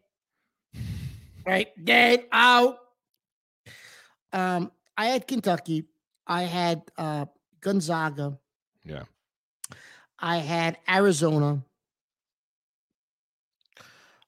right? 1.45 1.67
Dead 1.83 2.25
out. 2.31 2.77
Um, 4.33 4.71
I 4.97 5.07
had 5.07 5.27
Kentucky. 5.27 5.85
I 6.27 6.43
had 6.43 6.81
uh 6.97 7.25
Gonzaga. 7.61 8.37
Yeah. 8.83 9.03
I 10.19 10.37
had 10.37 10.77
Arizona. 10.89 11.63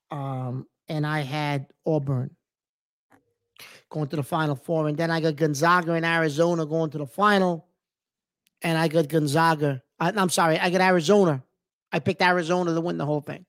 Um, 0.09 0.67
and 0.87 1.05
I 1.05 1.21
had 1.21 1.67
Auburn 1.85 2.35
going 3.89 4.07
to 4.07 4.15
the 4.15 4.23
final 4.23 4.55
four. 4.55 4.87
And 4.87 4.97
then 4.97 5.11
I 5.11 5.19
got 5.19 5.35
Gonzaga 5.35 5.93
and 5.93 6.05
Arizona 6.05 6.65
going 6.65 6.91
to 6.91 6.97
the 6.97 7.05
final. 7.05 7.67
And 8.61 8.77
I 8.77 8.87
got 8.87 9.07
Gonzaga. 9.07 9.81
I, 9.99 10.11
I'm 10.15 10.29
sorry, 10.29 10.59
I 10.59 10.69
got 10.69 10.81
Arizona. 10.81 11.43
I 11.91 11.99
picked 11.99 12.21
Arizona 12.21 12.73
to 12.73 12.81
win 12.81 12.97
the 12.97 13.05
whole 13.05 13.21
thing. 13.21 13.45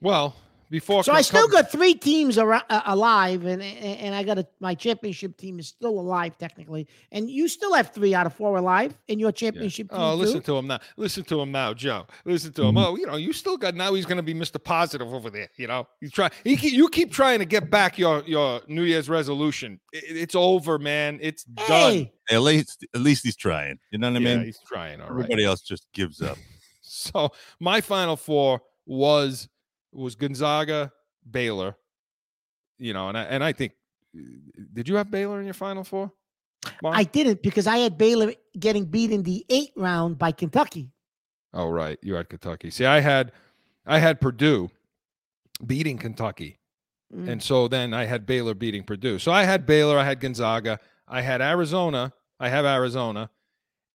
Well, 0.00 0.36
before. 0.70 1.04
So 1.04 1.12
I 1.12 1.22
still 1.22 1.46
co- 1.46 1.52
got 1.52 1.70
three 1.70 1.94
teams 1.94 2.38
ar- 2.38 2.64
uh, 2.68 2.80
alive, 2.86 3.44
and 3.44 3.62
and 3.62 3.98
and 4.00 4.14
I 4.14 4.22
got 4.22 4.38
a 4.38 4.46
my 4.60 4.74
championship 4.74 5.36
team 5.36 5.58
is 5.58 5.68
still 5.68 5.98
alive 5.98 6.36
technically, 6.38 6.86
and 7.12 7.30
you 7.30 7.48
still 7.48 7.74
have 7.74 7.92
three 7.92 8.14
out 8.14 8.26
of 8.26 8.34
four 8.34 8.56
alive 8.56 8.96
in 9.08 9.18
your 9.18 9.32
championship 9.32 9.90
team. 9.90 9.98
Oh, 10.00 10.12
too? 10.12 10.22
listen 10.22 10.42
to 10.42 10.56
him 10.56 10.66
now. 10.66 10.78
Listen 10.96 11.24
to 11.24 11.40
him 11.40 11.52
now, 11.52 11.74
Joe. 11.74 12.06
Listen 12.24 12.52
to 12.54 12.64
him. 12.64 12.76
Oh, 12.76 12.96
you 12.96 13.06
know, 13.06 13.16
you 13.16 13.32
still 13.32 13.56
got 13.56 13.74
now. 13.74 13.94
He's 13.94 14.06
going 14.06 14.16
to 14.18 14.22
be 14.22 14.34
Mr. 14.34 14.62
Positive 14.62 15.12
over 15.12 15.30
there. 15.30 15.48
You 15.56 15.66
know, 15.66 15.86
you 16.00 16.10
try. 16.10 16.30
He, 16.44 16.54
you 16.68 16.88
keep 16.88 17.12
trying 17.12 17.38
to 17.38 17.44
get 17.44 17.70
back 17.70 17.98
your 17.98 18.22
your 18.26 18.60
New 18.68 18.82
Year's 18.82 19.08
resolution. 19.08 19.80
It- 19.92 20.16
it's 20.18 20.34
over, 20.34 20.78
man. 20.78 21.18
It's 21.22 21.44
done. 21.44 22.10
At 22.30 22.42
least, 22.42 22.84
at 22.94 23.00
least 23.00 23.24
he's 23.24 23.36
trying. 23.36 23.78
You 23.90 23.98
know 23.98 24.10
what 24.10 24.20
I 24.20 24.24
yeah, 24.24 24.36
mean? 24.36 24.44
he's 24.44 24.60
trying. 24.66 25.00
All 25.00 25.06
right. 25.08 25.24
Everybody 25.24 25.44
else 25.44 25.62
just 25.62 25.90
gives 25.92 26.20
up. 26.20 26.36
So 26.90 27.30
my 27.60 27.82
final 27.82 28.16
four 28.16 28.62
was 28.86 29.46
was 29.92 30.14
Gonzaga, 30.14 30.92
Baylor. 31.28 31.76
You 32.78 32.92
know, 32.92 33.08
and 33.08 33.18
I 33.18 33.22
and 33.24 33.42
I 33.42 33.52
think 33.52 33.72
did 34.72 34.88
you 34.88 34.96
have 34.96 35.10
Baylor 35.10 35.40
in 35.40 35.44
your 35.44 35.54
final 35.54 35.84
four? 35.84 36.12
Mark? 36.82 36.96
I 36.96 37.04
didn't 37.04 37.42
because 37.42 37.66
I 37.66 37.78
had 37.78 37.98
Baylor 37.98 38.32
getting 38.58 38.84
beat 38.84 39.10
in 39.10 39.22
the 39.22 39.44
eighth 39.48 39.72
round 39.76 40.18
by 40.18 40.32
Kentucky. 40.32 40.90
Oh, 41.54 41.68
right. 41.68 41.98
You 42.02 42.14
had 42.14 42.28
Kentucky. 42.28 42.70
See, 42.70 42.84
I 42.84 43.00
had 43.00 43.32
I 43.86 43.98
had 43.98 44.20
Purdue 44.20 44.70
beating 45.64 45.98
Kentucky. 45.98 46.58
Mm. 47.14 47.28
And 47.28 47.42
so 47.42 47.68
then 47.68 47.94
I 47.94 48.04
had 48.04 48.26
Baylor 48.26 48.54
beating 48.54 48.82
Purdue. 48.82 49.18
So 49.18 49.32
I 49.32 49.44
had 49.44 49.66
Baylor, 49.66 49.98
I 49.98 50.04
had 50.04 50.20
Gonzaga, 50.20 50.78
I 51.06 51.22
had 51.22 51.40
Arizona, 51.40 52.12
I 52.38 52.48
have 52.48 52.64
Arizona. 52.64 53.30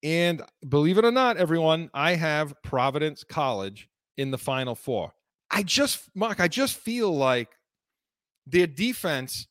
And 0.01 0.41
believe 0.67 0.97
it 0.97 1.05
or 1.05 1.11
not, 1.11 1.37
everyone, 1.37 1.89
I 1.93 2.15
have 2.15 2.61
Providence 2.63 3.23
College 3.23 3.87
in 4.17 4.31
the 4.31 4.37
final 4.37 4.75
four. 4.75 5.13
I 5.53 5.63
just, 5.63 6.09
Mark, 6.15 6.39
I 6.39 6.47
just 6.47 6.75
feel 6.75 7.15
like 7.15 7.49
their 8.47 8.67
defense, 8.67 9.47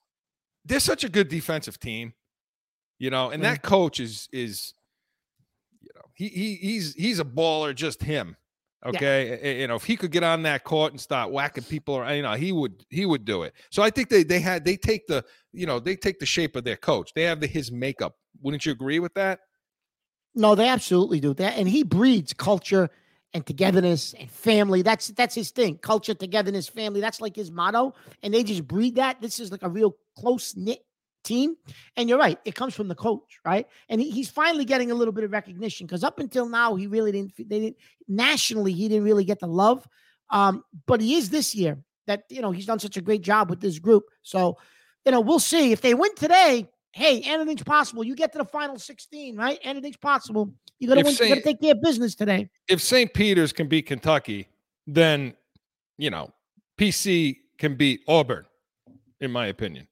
they're 0.64 0.80
such 0.80 1.04
a 1.04 1.08
good 1.08 1.28
defensive 1.28 1.78
team, 1.78 2.12
you 2.98 3.10
know, 3.10 3.30
and 3.30 3.42
that 3.44 3.62
coach 3.62 4.00
is, 4.00 4.28
is, 4.32 4.74
you 5.80 5.90
know, 5.94 6.02
he, 6.14 6.28
he 6.28 6.54
he's 6.56 6.94
he's 6.94 7.20
a 7.20 7.24
baller, 7.24 7.74
just 7.74 8.02
him. 8.02 8.36
Okay, 8.84 9.38
A- 9.42 9.60
you 9.60 9.68
know, 9.68 9.76
if 9.76 9.84
he 9.84 9.96
could 9.96 10.10
get 10.10 10.24
on 10.24 10.42
that 10.42 10.64
court 10.64 10.92
and 10.92 11.00
start 11.00 11.30
whacking 11.30 11.64
people, 11.64 11.96
around, 11.96 12.16
you 12.16 12.22
know, 12.22 12.34
he 12.34 12.50
would 12.50 12.84
he 12.90 13.06
would 13.06 13.24
do 13.24 13.44
it. 13.44 13.54
So 13.70 13.82
I 13.82 13.90
think 13.90 14.08
they 14.08 14.24
they 14.24 14.40
had 14.40 14.64
they 14.64 14.76
take 14.76 15.06
the 15.06 15.24
you 15.52 15.66
know 15.66 15.78
they 15.78 15.94
take 15.94 16.18
the 16.18 16.26
shape 16.26 16.56
of 16.56 16.64
their 16.64 16.76
coach. 16.76 17.12
They 17.14 17.22
have 17.22 17.40
the 17.40 17.46
his 17.46 17.70
makeup. 17.70 18.16
Wouldn't 18.40 18.66
you 18.66 18.72
agree 18.72 18.98
with 18.98 19.14
that? 19.14 19.40
No, 20.34 20.54
they 20.54 20.68
absolutely 20.68 21.20
do 21.20 21.32
that, 21.34 21.56
and 21.58 21.68
he 21.68 21.84
breeds 21.84 22.32
culture 22.32 22.90
and 23.34 23.46
togetherness 23.46 24.14
and 24.14 24.30
family. 24.30 24.82
That's 24.82 25.08
that's 25.08 25.34
his 25.34 25.50
thing. 25.50 25.78
Culture, 25.78 26.14
togetherness, 26.14 26.68
family. 26.68 27.00
That's 27.00 27.20
like 27.20 27.36
his 27.36 27.50
motto, 27.50 27.94
and 28.22 28.32
they 28.32 28.42
just 28.42 28.66
breed 28.66 28.96
that. 28.96 29.20
This 29.20 29.40
is 29.40 29.50
like 29.50 29.62
a 29.62 29.68
real 29.68 29.96
close 30.16 30.56
knit 30.56 30.84
team. 31.24 31.56
And 31.96 32.08
you're 32.08 32.18
right, 32.18 32.38
it 32.44 32.54
comes 32.54 32.74
from 32.74 32.88
the 32.88 32.94
coach, 32.94 33.38
right? 33.44 33.66
And 33.88 34.00
he, 34.00 34.10
he's 34.10 34.28
finally 34.28 34.64
getting 34.64 34.90
a 34.90 34.94
little 34.94 35.12
bit 35.12 35.24
of 35.24 35.32
recognition 35.32 35.86
because 35.86 36.04
up 36.04 36.18
until 36.18 36.48
now, 36.48 36.74
he 36.74 36.86
really 36.86 37.12
didn't. 37.12 37.32
They 37.36 37.60
didn't 37.60 37.76
nationally, 38.08 38.72
he 38.72 38.88
didn't 38.88 39.04
really 39.04 39.24
get 39.24 39.40
the 39.40 39.46
love. 39.46 39.86
Um, 40.30 40.64
but 40.86 41.00
he 41.00 41.16
is 41.16 41.30
this 41.30 41.54
year. 41.54 41.78
That 42.08 42.24
you 42.30 42.42
know, 42.42 42.50
he's 42.50 42.66
done 42.66 42.80
such 42.80 42.96
a 42.96 43.00
great 43.00 43.22
job 43.22 43.48
with 43.48 43.60
this 43.60 43.78
group. 43.78 44.04
So, 44.22 44.58
you 45.06 45.12
know, 45.12 45.20
we'll 45.20 45.38
see 45.38 45.70
if 45.70 45.80
they 45.80 45.94
win 45.94 46.14
today. 46.16 46.68
Hey, 46.90 47.22
anything's 47.22 47.62
possible. 47.62 48.04
You 48.04 48.16
get 48.16 48.32
to 48.32 48.38
the 48.38 48.44
final 48.44 48.78
16, 48.78 49.36
right? 49.36 49.58
Anything's 49.62 49.96
possible. 49.96 50.52
You 50.88 51.04
win. 51.04 51.14
Saint- 51.14 51.44
take 51.44 51.60
care 51.60 51.72
of 51.72 51.80
business 51.82 52.14
today. 52.14 52.48
If 52.68 52.80
St. 52.80 53.12
Peter's 53.14 53.52
can 53.52 53.68
beat 53.68 53.86
Kentucky, 53.86 54.48
then 54.86 55.34
you 55.98 56.10
know 56.10 56.30
PC 56.78 57.36
can 57.58 57.76
beat 57.76 58.00
Auburn. 58.08 58.44
In 59.20 59.30
my 59.30 59.46
opinion, 59.46 59.86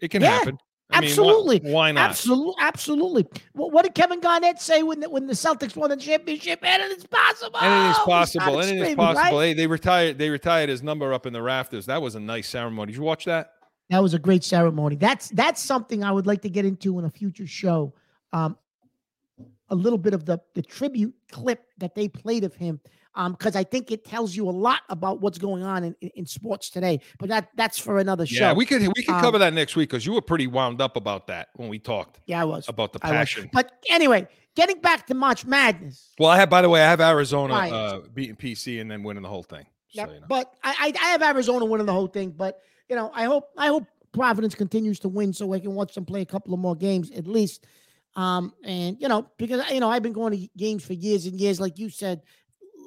it 0.00 0.08
can 0.12 0.22
Yeah, 0.22 0.30
happen. 0.30 0.58
I 0.90 1.00
mean, 1.00 1.10
why- 1.10 1.26
absolutely. 1.26 1.58
why, 1.72 1.92
not? 1.92 2.08
Absolutely, 2.10 2.54
absolutely. 2.60 3.26
What, 3.52 3.72
what 3.72 3.82
did 3.84 3.94
Kevin 3.94 4.20
Garnett 4.20 4.58
say 4.60 4.82
when 4.82 5.00
the, 5.00 5.10
when 5.10 5.26
the 5.26 5.34
Celtics 5.34 5.76
won 5.76 5.90
the 5.90 5.96
championship? 5.96 6.60
Anything's 6.62 7.06
possible. 7.06 7.58
Anything 7.60 7.90
is 7.90 7.98
possible. 7.98 8.42
started 8.46 8.68
Anything 8.68 8.90
is 8.92 8.94
possible. 8.96 9.36
right? 9.38 9.48
Hey, 9.48 9.54
they 9.54 9.66
retired. 9.66 10.16
They 10.16 10.30
retired 10.30 10.68
his 10.70 10.82
number 10.82 11.12
up 11.12 11.26
in 11.26 11.32
the 11.34 11.42
rafters. 11.42 11.84
That 11.86 12.00
was 12.00 12.14
a 12.14 12.20
nice 12.20 12.48
ceremony. 12.48 12.92
Did 12.92 12.98
you 12.98 13.02
watch 13.04 13.24
that? 13.26 13.50
That 13.90 14.02
was 14.02 14.14
a 14.14 14.18
great 14.18 14.44
ceremony. 14.44 14.96
That's 14.96 15.28
that's 15.30 15.60
something 15.62 16.04
I 16.04 16.12
would 16.12 16.26
like 16.26 16.40
to 16.42 16.48
get 16.50 16.64
into 16.64 16.98
in 16.98 17.04
a 17.04 17.10
future 17.10 17.46
show. 17.46 17.92
Um, 18.32 18.56
a 19.70 19.74
little 19.74 19.98
bit 19.98 20.14
of 20.14 20.24
the 20.24 20.38
the 20.54 20.62
tribute 20.62 21.14
clip 21.30 21.62
that 21.78 21.94
they 21.94 22.08
played 22.08 22.44
of 22.44 22.54
him, 22.54 22.80
um, 23.14 23.32
because 23.32 23.54
I 23.56 23.64
think 23.64 23.90
it 23.90 24.04
tells 24.04 24.34
you 24.34 24.48
a 24.48 24.52
lot 24.52 24.80
about 24.88 25.20
what's 25.20 25.38
going 25.38 25.62
on 25.62 25.84
in, 25.84 25.94
in, 26.00 26.10
in 26.16 26.26
sports 26.26 26.70
today. 26.70 27.00
But 27.18 27.28
that 27.28 27.48
that's 27.56 27.78
for 27.78 27.98
another 27.98 28.26
show. 28.26 28.44
Yeah, 28.46 28.52
we 28.52 28.64
could 28.66 28.80
we 28.96 29.02
could 29.04 29.14
Um, 29.14 29.20
cover 29.20 29.38
that 29.38 29.52
next 29.54 29.76
week 29.76 29.90
because 29.90 30.06
you 30.06 30.12
were 30.12 30.22
pretty 30.22 30.46
wound 30.46 30.80
up 30.80 30.96
about 30.96 31.26
that 31.28 31.48
when 31.56 31.68
we 31.68 31.78
talked 31.78 32.20
yeah, 32.26 32.40
I 32.40 32.44
was. 32.44 32.68
about 32.68 32.92
the 32.92 32.98
passion. 32.98 33.50
But 33.52 33.72
anyway, 33.90 34.26
getting 34.56 34.80
back 34.80 35.06
to 35.08 35.14
March 35.14 35.44
Madness. 35.44 36.10
Well, 36.18 36.30
I 36.30 36.38
have. 36.38 36.50
By 36.50 36.62
the 36.62 36.68
way, 36.68 36.82
I 36.82 36.88
have 36.88 37.00
Arizona 37.00 37.54
uh, 37.54 38.00
beating 38.14 38.36
PC 38.36 38.80
and 38.80 38.90
then 38.90 39.02
winning 39.02 39.22
the 39.22 39.28
whole 39.28 39.42
thing. 39.42 39.64
So, 39.90 40.00
Yep. 40.02 40.08
you 40.14 40.20
know. 40.20 40.26
But 40.28 40.52
I, 40.64 40.92
I 41.00 41.06
I 41.06 41.08
have 41.10 41.22
Arizona 41.22 41.64
winning 41.64 41.86
the 41.86 41.92
whole 41.92 42.08
thing. 42.08 42.30
But 42.30 42.60
you 42.88 42.96
know, 42.96 43.10
I 43.14 43.24
hope 43.24 43.44
I 43.58 43.66
hope 43.66 43.84
Providence 44.12 44.54
continues 44.54 44.98
to 45.00 45.08
win 45.08 45.32
so 45.34 45.52
I 45.52 45.60
can 45.60 45.74
watch 45.74 45.94
them 45.94 46.04
play 46.06 46.22
a 46.22 46.26
couple 46.26 46.54
of 46.54 46.60
more 46.60 46.74
games 46.74 47.10
at 47.10 47.26
least. 47.26 47.66
Um, 48.18 48.52
and 48.64 48.96
you 48.98 49.06
know, 49.06 49.30
because 49.38 49.70
you 49.70 49.78
know, 49.78 49.88
I've 49.88 50.02
been 50.02 50.12
going 50.12 50.32
to 50.36 50.48
games 50.56 50.84
for 50.84 50.92
years 50.92 51.26
and 51.26 51.38
years, 51.38 51.60
like 51.60 51.78
you 51.78 51.88
said 51.88 52.20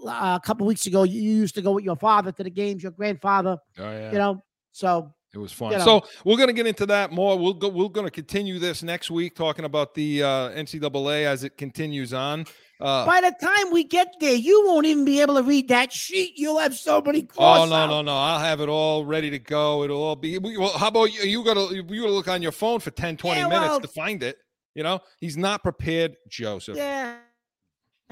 uh, 0.06 0.38
a 0.42 0.46
couple 0.46 0.68
weeks 0.68 0.88
ago. 0.88 1.04
You, 1.04 1.22
used 1.22 1.56
to 1.56 1.62
go 1.62 1.72
with 1.72 1.86
your 1.86 1.96
father 1.96 2.34
to 2.34 2.44
the 2.44 2.50
games, 2.50 2.84
your 2.84 2.92
grandfather. 2.92 3.58
Oh, 3.80 3.92
yeah. 3.92 4.12
You 4.12 4.18
know, 4.18 4.44
so 4.74 5.14
It 5.34 5.38
was 5.38 5.54
fun. 5.54 5.72
you 5.72 5.78
know. 5.78 5.86
So 5.86 6.04
we're 6.26 6.36
gonna 6.36 6.52
get 6.52 6.68
into 6.68 6.86
that 6.88 7.14
more. 7.14 7.40
We'll 7.40 7.54
go. 7.54 7.70
We're 7.70 7.88
gonna 7.88 8.12
continue 8.12 8.60
this 8.60 8.84
next 8.84 9.10
week, 9.10 9.34
talking 9.36 9.64
about 9.64 9.94
the 9.94 10.22
uh, 10.22 10.50
NCAA 10.50 11.24
as 11.24 11.46
it 11.46 11.58
continues 11.58 12.14
on. 12.14 12.46
Uh, 12.82 13.06
by 13.06 13.22
the 13.22 13.34
time 13.40 13.72
we 13.72 13.86
get 13.86 14.14
there, 14.20 14.34
you 14.36 14.64
won't 14.66 14.86
even 14.86 15.06
be 15.06 15.22
able 15.22 15.36
to 15.36 15.44
read 15.44 15.70
that 15.70 15.94
sheet. 15.94 16.34
You'll 16.36 16.60
have 16.60 16.76
so 16.76 17.00
many 17.00 17.26
oh 17.38 17.66
no, 17.70 17.88
no, 17.88 18.02
no! 18.02 18.18
I'll 18.18 18.40
have 18.40 18.60
it 18.60 18.68
all 18.68 19.06
ready 19.06 19.30
to 19.30 19.40
go. 19.40 19.84
It'll 19.84 20.04
all 20.04 20.18
be. 20.18 20.38
Well, 20.40 20.78
how 20.78 20.90
about 20.90 21.14
you? 21.14 21.22
You 21.22 21.46
gotta 21.46 21.74
you 21.74 21.84
gotta 21.84 22.12
look 22.12 22.28
on 22.28 22.42
your 22.42 22.52
phone 22.52 22.82
for 22.82 22.92
10, 22.92 23.16
20 23.16 23.40
Yeah, 23.40 23.48
minutes 23.48 23.70
well- 23.70 23.80
to 23.80 23.88
find 23.88 24.22
it. 24.24 24.38
You 24.76 24.84
know, 24.84 25.00
he's 25.20 25.38
not 25.38 25.64
prepared, 25.64 26.16
Joseph. 26.30 26.78
Yeah. 26.78 27.18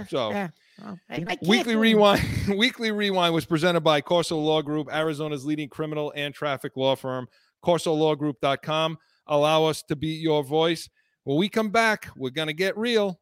So. 0.08 0.32
yeah. 0.32 0.50
Well, 0.82 0.98
I- 1.10 1.26
I 1.28 1.38
Weekly. 1.46 1.76
Rewind. 1.76 2.22
Weekly 2.58 2.92
Rewind 2.92 3.34
was 3.34 3.46
presented 3.46 3.82
by 3.82 4.02
Corso 4.02 4.38
Law 4.38 4.62
Group, 4.62 4.88
Arizona's 4.92 5.46
leading 5.46 5.70
criminal 5.70 6.14
and 6.16 6.34
traffic 6.34 6.74
law 6.78 6.96
firm. 6.96 7.28
CorsoLawGroup.com. 7.66 8.98
Allow 9.28 9.66
us 9.66 9.84
to 9.84 9.96
be 9.96 10.08
your 10.08 10.44
voice. 10.44 10.90
When 11.26 11.38
we 11.38 11.50
come 11.50 11.70
back, 11.70 12.08
we're 12.16 12.30
gonna 12.30 12.54
get 12.54 12.78
real. 12.78 13.20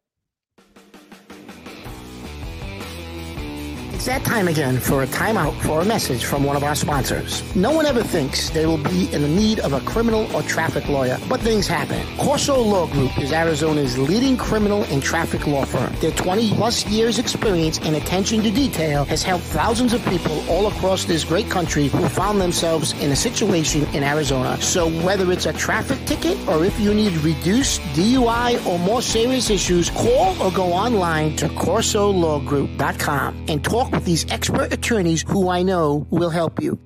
That 4.07 4.23
time 4.23 4.47
again 4.47 4.79
for 4.79 5.03
a 5.03 5.07
timeout 5.07 5.53
for 5.63 5.81
a 5.81 5.85
message 5.85 6.23
from 6.23 6.45
one 6.45 6.55
of 6.55 6.63
our 6.63 6.75
sponsors. 6.75 7.43
No 7.55 7.73
one 7.73 7.85
ever 7.85 8.01
thinks 8.01 8.49
they 8.49 8.65
will 8.65 8.77
be 8.77 9.13
in 9.13 9.21
the 9.21 9.27
need 9.27 9.59
of 9.59 9.73
a 9.73 9.81
criminal 9.81 10.33
or 10.33 10.41
traffic 10.43 10.87
lawyer, 10.87 11.17
but 11.27 11.41
things 11.41 11.67
happen. 11.67 12.01
Corso 12.17 12.57
Law 12.57 12.87
Group 12.87 13.19
is 13.19 13.33
Arizona's 13.33 13.97
leading 13.97 14.37
criminal 14.37 14.85
and 14.85 15.03
traffic 15.03 15.45
law 15.45 15.65
firm. 15.65 15.93
Their 15.99 16.11
20 16.11 16.53
plus 16.53 16.87
years 16.87 17.19
experience 17.19 17.79
and 17.79 17.97
attention 17.97 18.41
to 18.43 18.51
detail 18.51 19.03
has 19.05 19.23
helped 19.23 19.43
thousands 19.43 19.91
of 19.91 20.03
people 20.05 20.41
all 20.49 20.67
across 20.67 21.03
this 21.03 21.25
great 21.25 21.49
country 21.49 21.87
who 21.87 22.07
found 22.07 22.39
themselves 22.39 22.93
in 23.01 23.11
a 23.11 23.15
situation 23.15 23.83
in 23.93 24.03
Arizona. 24.03 24.55
So 24.61 24.87
whether 25.03 25.29
it's 25.33 25.47
a 25.47 25.53
traffic 25.53 25.99
ticket 26.05 26.37
or 26.47 26.63
if 26.63 26.79
you 26.79 26.93
need 26.93 27.11
reduced 27.17 27.81
DUI 27.93 28.65
or 28.65 28.79
more 28.79 29.01
serious 29.01 29.49
issues, 29.49 29.89
call 29.89 30.41
or 30.41 30.49
go 30.51 30.71
online 30.71 31.35
to 31.35 31.49
CorsoLawGroup.com 31.49 33.35
and 33.49 33.61
talk 33.61 33.96
with 33.97 34.05
these 34.05 34.31
expert 34.31 34.71
attorneys 34.71 35.23
who 35.27 35.49
I 35.49 35.63
know 35.63 36.05
will 36.11 36.29
help 36.29 36.61
you. 36.61 36.79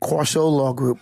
Corso 0.00 0.46
Law 0.46 0.72
Group. 0.72 1.00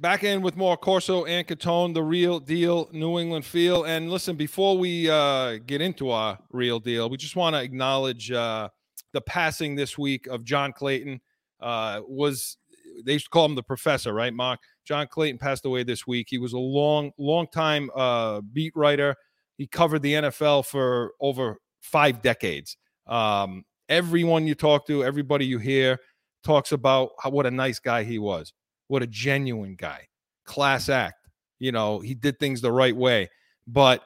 Back 0.00 0.24
in 0.24 0.40
with 0.40 0.56
more 0.56 0.78
Corso 0.78 1.26
and 1.26 1.46
Catone, 1.46 1.92
the 1.92 2.02
real 2.02 2.40
deal 2.40 2.88
New 2.92 3.18
England 3.18 3.44
feel. 3.44 3.84
And 3.84 4.10
listen, 4.10 4.34
before 4.34 4.78
we 4.78 5.10
uh, 5.10 5.58
get 5.66 5.82
into 5.82 6.08
our 6.08 6.38
real 6.52 6.80
deal, 6.80 7.10
we 7.10 7.18
just 7.18 7.36
want 7.36 7.54
to 7.54 7.60
acknowledge 7.60 8.30
uh, 8.32 8.70
the 9.12 9.20
passing 9.20 9.74
this 9.74 9.98
week 9.98 10.26
of 10.26 10.42
John 10.42 10.72
Clayton. 10.72 11.20
Uh, 11.60 12.00
was 12.08 12.56
they 13.04 13.12
used 13.12 13.26
to 13.26 13.30
call 13.30 13.44
him 13.44 13.56
the 13.56 13.62
professor, 13.62 14.14
right, 14.14 14.32
Mark? 14.32 14.60
John 14.86 15.08
Clayton 15.08 15.38
passed 15.38 15.64
away 15.64 15.82
this 15.82 16.06
week. 16.06 16.28
He 16.30 16.38
was 16.38 16.52
a 16.52 16.58
long, 16.58 17.12
long 17.18 17.48
time 17.52 17.90
uh, 17.94 18.40
beat 18.40 18.72
writer. 18.76 19.16
He 19.58 19.66
covered 19.66 20.02
the 20.02 20.14
NFL 20.14 20.66
for 20.66 21.12
over 21.20 21.58
five 21.80 22.22
decades. 22.22 22.76
Um, 23.06 23.64
everyone 23.88 24.46
you 24.46 24.54
talk 24.54 24.86
to, 24.86 25.04
everybody 25.04 25.44
you 25.44 25.58
hear, 25.58 25.98
talks 26.44 26.72
about 26.72 27.10
how, 27.20 27.30
what 27.30 27.46
a 27.46 27.50
nice 27.50 27.78
guy 27.78 28.04
he 28.04 28.18
was. 28.18 28.52
What 28.88 29.02
a 29.02 29.06
genuine 29.06 29.74
guy, 29.74 30.06
class 30.44 30.88
act. 30.88 31.28
You 31.58 31.72
know, 31.72 31.98
he 31.98 32.14
did 32.14 32.38
things 32.38 32.60
the 32.60 32.72
right 32.72 32.96
way. 32.96 33.28
But 33.66 34.02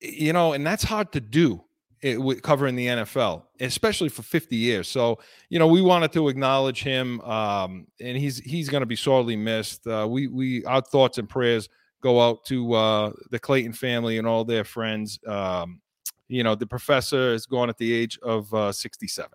you 0.00 0.32
know, 0.32 0.54
and 0.54 0.66
that's 0.66 0.82
hard 0.82 1.12
to 1.12 1.20
do 1.20 1.62
it, 2.02 2.42
covering 2.42 2.76
the 2.76 2.86
NFL, 2.86 3.42
especially 3.60 4.08
for 4.08 4.22
50 4.22 4.56
years. 4.56 4.88
So, 4.88 5.18
you 5.48 5.58
know, 5.58 5.66
we 5.66 5.82
wanted 5.82 6.12
to 6.12 6.28
acknowledge 6.28 6.82
him, 6.82 7.20
um, 7.22 7.86
and 8.00 8.16
he's 8.16 8.38
he's 8.38 8.68
going 8.68 8.80
to 8.80 8.86
be 8.86 8.96
sorely 8.96 9.36
missed. 9.36 9.86
Uh, 9.86 10.06
we 10.08 10.26
we 10.26 10.64
our 10.64 10.80
thoughts 10.80 11.18
and 11.18 11.28
prayers 11.28 11.68
go 12.00 12.20
out 12.20 12.44
to 12.46 12.72
uh, 12.72 13.12
the 13.30 13.38
Clayton 13.38 13.74
family 13.74 14.18
and 14.18 14.26
all 14.26 14.44
their 14.44 14.64
friends. 14.64 15.18
Um, 15.26 15.80
you 16.28 16.42
know, 16.42 16.54
the 16.54 16.66
professor 16.66 17.34
is 17.34 17.44
gone 17.44 17.68
at 17.68 17.76
the 17.76 17.92
age 17.92 18.18
of 18.22 18.52
uh, 18.54 18.72
67. 18.72 19.30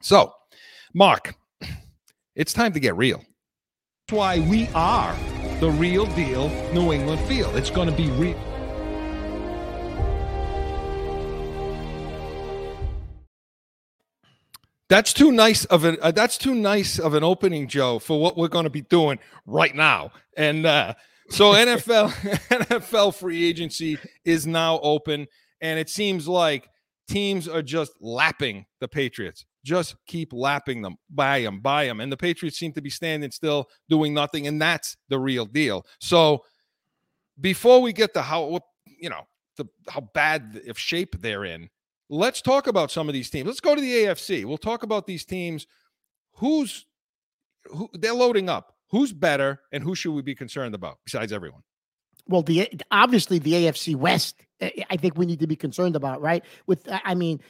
So, 0.00 0.32
Mark, 0.92 1.34
it's 2.34 2.52
time 2.52 2.72
to 2.72 2.80
get 2.80 2.96
real. 2.96 3.18
That's 4.08 4.18
why 4.18 4.40
we 4.40 4.68
are 4.74 5.16
the 5.60 5.70
real 5.70 6.06
deal 6.06 6.48
New 6.74 6.92
England 6.92 7.20
Field. 7.22 7.56
It's 7.56 7.70
going 7.70 7.88
to 7.88 7.96
be 7.96 8.10
real. 8.10 8.51
That's 14.92 15.14
too 15.14 15.32
nice 15.32 15.64
of 15.64 15.84
an 15.84 15.96
uh, 16.02 16.10
that's 16.10 16.36
too 16.36 16.54
nice 16.54 16.98
of 16.98 17.14
an 17.14 17.24
opening, 17.24 17.66
Joe, 17.66 17.98
for 17.98 18.20
what 18.20 18.36
we're 18.36 18.48
going 18.48 18.64
to 18.64 18.70
be 18.70 18.82
doing 18.82 19.18
right 19.46 19.74
now. 19.74 20.10
And 20.36 20.66
uh, 20.66 20.92
so 21.30 21.52
NFL 21.54 22.10
NFL 22.10 23.14
free 23.14 23.42
agency 23.42 23.96
is 24.26 24.46
now 24.46 24.80
open, 24.80 25.28
and 25.62 25.78
it 25.78 25.88
seems 25.88 26.28
like 26.28 26.68
teams 27.08 27.48
are 27.48 27.62
just 27.62 27.92
lapping 28.02 28.66
the 28.80 28.88
Patriots. 28.88 29.46
Just 29.64 29.96
keep 30.06 30.30
lapping 30.30 30.82
them, 30.82 30.96
buy 31.08 31.40
them, 31.40 31.60
buy 31.60 31.86
them, 31.86 32.00
and 32.00 32.12
the 32.12 32.16
Patriots 32.18 32.58
seem 32.58 32.74
to 32.74 32.82
be 32.82 32.90
standing 32.90 33.30
still, 33.30 33.70
doing 33.88 34.12
nothing, 34.12 34.46
and 34.46 34.60
that's 34.60 34.98
the 35.08 35.18
real 35.18 35.46
deal. 35.46 35.86
So 36.00 36.44
before 37.40 37.80
we 37.80 37.94
get 37.94 38.12
to 38.12 38.20
how 38.20 38.60
you 38.84 39.08
know 39.08 39.22
the 39.56 39.64
how 39.88 40.02
bad 40.12 40.60
of 40.68 40.78
shape 40.78 41.16
they're 41.18 41.46
in, 41.46 41.70
let's 42.12 42.42
talk 42.42 42.66
about 42.66 42.90
some 42.90 43.08
of 43.08 43.14
these 43.14 43.30
teams. 43.30 43.46
Let's 43.46 43.60
go 43.60 43.74
to 43.74 43.80
the 43.80 43.90
AFC. 44.04 44.44
We'll 44.44 44.58
talk 44.58 44.82
about 44.82 45.06
these 45.06 45.24
teams. 45.24 45.66
Who's 46.34 46.86
who 47.66 47.88
they're 47.94 48.12
loading 48.14 48.48
up. 48.48 48.74
Who's 48.90 49.12
better 49.12 49.60
and 49.72 49.82
who 49.82 49.94
should 49.94 50.12
we 50.12 50.22
be 50.22 50.34
concerned 50.34 50.74
about 50.74 50.98
besides 51.04 51.32
everyone? 51.32 51.62
Well, 52.28 52.42
the 52.42 52.68
obviously 52.90 53.38
the 53.38 53.52
AFC 53.52 53.96
West, 53.96 54.36
I 54.60 54.84
I 54.90 54.96
think 54.96 55.16
we 55.16 55.26
need 55.26 55.40
to 55.40 55.46
be 55.46 55.56
concerned 55.56 55.96
about, 55.96 56.20
right? 56.20 56.44
With 56.66 56.86
I 56.90 57.14
mean, 57.14 57.40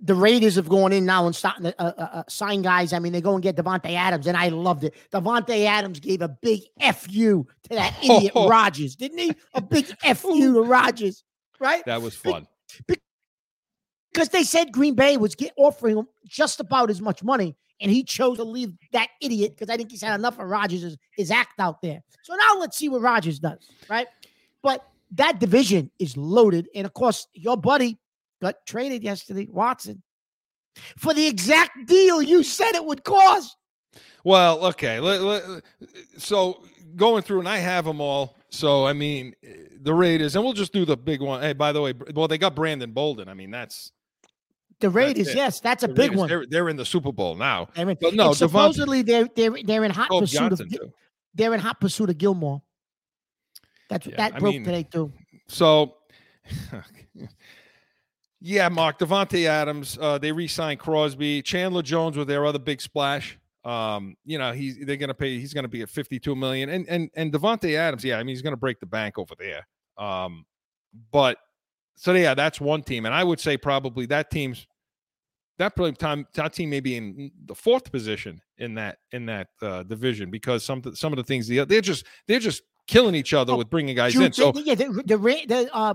the 0.00 0.14
Raiders 0.14 0.54
have 0.56 0.68
gone 0.68 0.92
in 0.92 1.04
now 1.04 1.26
and 1.26 1.34
starting 1.34 1.64
to 1.64 1.82
uh, 1.82 1.92
uh, 1.98 2.02
uh, 2.18 2.22
sign 2.28 2.62
guys. 2.62 2.92
I 2.92 3.00
mean, 3.00 3.12
they 3.12 3.20
go 3.20 3.34
and 3.34 3.42
get 3.42 3.56
Davante 3.56 3.92
Adams, 3.94 4.26
and 4.26 4.36
I 4.36 4.48
loved 4.48 4.84
it. 4.84 4.94
Davante 5.12 5.64
Adams 5.66 5.98
gave 5.98 6.22
a 6.22 6.28
big 6.28 6.60
fu 6.94 7.46
to 7.64 7.68
that 7.70 7.96
idiot 8.02 8.32
Oh. 8.36 8.48
Rodgers, 8.48 8.94
didn't 8.96 9.18
he? 9.18 9.32
A 9.54 9.60
big 9.60 9.86
fu 10.16 10.52
to 10.54 10.62
Rodgers, 10.62 11.24
right? 11.58 11.84
That 11.86 12.02
was 12.02 12.16
Be- 12.16 12.30
fun. 12.30 12.46
Because 14.14 14.28
they 14.28 14.44
said 14.44 14.72
Green 14.72 14.94
Bay 14.94 15.16
was 15.16 15.34
get, 15.34 15.52
offering 15.56 15.98
him 15.98 16.06
just 16.24 16.60
about 16.60 16.88
as 16.88 17.00
much 17.00 17.24
money, 17.24 17.56
and 17.80 17.90
he 17.90 18.04
chose 18.04 18.36
to 18.36 18.44
leave 18.44 18.72
that 18.92 19.08
idiot 19.20 19.56
because 19.56 19.68
I 19.68 19.76
think 19.76 19.90
he's 19.90 20.02
had 20.02 20.14
enough 20.18 20.38
of 20.38 20.46
Rodgers' 20.46 20.96
his 21.16 21.32
act 21.32 21.58
out 21.58 21.82
there. 21.82 22.00
So 22.22 22.36
now 22.36 22.60
let's 22.60 22.78
see 22.78 22.88
what 22.88 23.02
Rodgers 23.02 23.40
does, 23.40 23.68
right? 23.90 24.06
But 24.62 24.86
that 25.16 25.40
division 25.40 25.90
is 25.98 26.16
loaded, 26.16 26.68
and 26.76 26.86
of 26.86 26.94
course, 26.94 27.26
your 27.34 27.56
buddy 27.56 27.98
got 28.40 28.64
traded 28.66 29.02
yesterday, 29.02 29.48
Watson, 29.50 30.00
for 30.96 31.12
the 31.12 31.26
exact 31.26 31.86
deal 31.86 32.22
you 32.22 32.44
said 32.44 32.76
it 32.76 32.84
would 32.84 33.02
cost. 33.02 33.56
Well, 34.22 34.64
okay. 34.66 35.60
So 36.18 36.64
going 36.94 37.22
through, 37.22 37.40
and 37.40 37.48
I 37.48 37.58
have 37.58 37.84
them 37.84 38.00
all. 38.00 38.36
So 38.50 38.86
I 38.86 38.92
mean, 38.92 39.34
the 39.82 39.92
Raiders, 39.92 40.36
and 40.36 40.44
we'll 40.44 40.52
just 40.52 40.72
do 40.72 40.84
the 40.84 40.96
big 40.96 41.20
one. 41.20 41.42
Hey, 41.42 41.52
by 41.52 41.72
the 41.72 41.82
way, 41.82 41.94
well, 42.14 42.28
they 42.28 42.38
got 42.38 42.54
Brandon 42.54 42.92
Bolden. 42.92 43.28
I 43.28 43.34
mean, 43.34 43.50
that's 43.50 43.90
The 44.80 44.90
Raiders, 44.90 45.28
it. 45.28 45.36
yes, 45.36 45.60
that's 45.60 45.82
a 45.84 45.86
the 45.86 45.94
big 45.94 46.10
Raiders, 46.10 46.18
one. 46.18 46.28
They're, 46.28 46.46
they're 46.46 46.68
in 46.68 46.76
the 46.76 46.84
Super 46.84 47.12
Bowl 47.12 47.34
now. 47.36 47.68
I 47.76 47.84
mean, 47.84 47.96
But 48.00 48.14
no, 48.14 48.30
Davante- 48.30 48.36
supposedly 48.36 49.02
they're 49.02 49.28
they're 49.34 49.54
they're 49.64 49.84
in 49.84 49.90
hot 49.90 50.08
Kobe 50.10 50.22
pursuit 50.24 50.38
Johnson 50.38 50.66
of 50.66 50.72
too. 50.72 50.92
they're 51.34 51.54
in 51.54 51.60
hot 51.60 51.80
pursuit 51.80 52.10
of 52.10 52.18
Gilmore. 52.18 52.62
That's 53.88 54.06
Yeah, 54.06 54.16
that 54.16 54.34
I 54.34 54.38
broke 54.38 54.54
mean- 54.54 54.64
today 54.64 54.82
too. 54.82 55.12
So, 55.48 55.96
yeah, 58.40 58.68
Mark 58.68 58.98
Davante 58.98 59.46
Adams. 59.46 59.98
Uh, 60.00 60.18
they 60.18 60.32
re-signed 60.32 60.80
Crosby, 60.80 61.42
Chandler 61.42 61.82
Jones 61.82 62.16
with 62.16 62.28
their 62.28 62.44
other 62.46 62.58
big 62.58 62.80
splash. 62.80 63.38
Um, 63.64 64.16
you 64.26 64.38
know, 64.38 64.52
he's 64.52 64.78
they're 64.84 64.96
gonna 64.98 65.14
pay. 65.14 65.38
He's 65.38 65.54
gonna 65.54 65.68
be 65.68 65.80
at 65.82 65.88
fifty-two 65.88 66.36
million, 66.36 66.68
and 66.68 66.86
and 66.88 67.10
and 67.16 67.32
Davante 67.32 67.74
Adams. 67.76 68.04
Yeah, 68.04 68.16
I 68.16 68.22
mean, 68.22 68.28
he's 68.34 68.42
gonna 68.42 68.56
break 68.58 68.78
the 68.80 68.86
bank 68.86 69.18
over 69.18 69.34
there. 69.38 69.66
Um, 69.96 70.44
but 71.10 71.38
so 71.96 72.12
yeah, 72.14 72.34
that's 72.34 72.60
one 72.60 72.82
team, 72.82 73.06
and 73.06 73.14
I 73.14 73.24
would 73.24 73.40
say 73.40 73.56
probably 73.56 74.06
that 74.06 74.30
team's 74.30 74.66
that 75.58 75.76
probably 75.76 75.92
time 75.92 76.26
that 76.34 76.52
team 76.52 76.70
may 76.70 76.80
be 76.80 76.96
in 76.96 77.30
the 77.46 77.54
fourth 77.54 77.92
position 77.92 78.40
in 78.58 78.74
that 78.74 78.98
in 79.12 79.26
that 79.26 79.48
uh, 79.62 79.82
division 79.84 80.30
because 80.30 80.64
some 80.64 80.82
some 80.94 81.12
of 81.12 81.16
the 81.16 81.22
things 81.24 81.46
they're 81.48 81.64
just 81.80 82.04
they're 82.26 82.40
just 82.40 82.62
killing 82.88 83.14
each 83.14 83.32
other 83.32 83.52
Oh, 83.52 83.56
with 83.56 83.70
bringing 83.70 83.94
guys 83.96 84.14
in. 84.16 84.32
So 84.32 84.52
yeah, 84.64 84.74
the 84.74 84.86
the, 85.06 85.16
the 85.46 85.70
uh, 85.72 85.94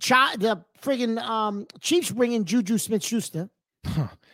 chi- 0.00 0.36
the 0.36 0.64
friggin' 0.82 1.18
um 1.22 1.66
Chiefs 1.80 2.10
bringing 2.10 2.44
Juju 2.44 2.78
Smith 2.78 3.04
Schuster. 3.04 3.48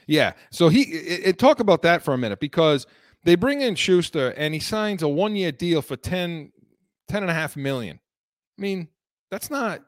Yeah. 0.07 0.33
So 0.51 0.69
he 0.71 0.83
it, 0.83 1.21
it- 1.29 1.39
talk 1.39 1.61
about 1.61 1.83
that 1.83 2.03
for 2.03 2.15
a 2.15 2.19
minute 2.19 2.41
because 2.41 2.87
they 3.25 3.35
bring 3.35 3.61
in 3.61 3.75
Schuster 3.75 4.31
and 4.31 4.55
he 4.55 4.61
signs 4.61 5.03
a 5.03 5.09
one 5.09 5.37
year 5.37 5.53
deal 5.53 5.83
for 5.83 5.97
10, 5.97 6.51
10 7.09 7.23
and 7.23 7.31
a 7.31 7.35
half 7.35 7.57
million. 7.57 7.99
I 8.59 8.63
mean, 8.63 8.89
that's 9.31 9.51
not 9.51 9.83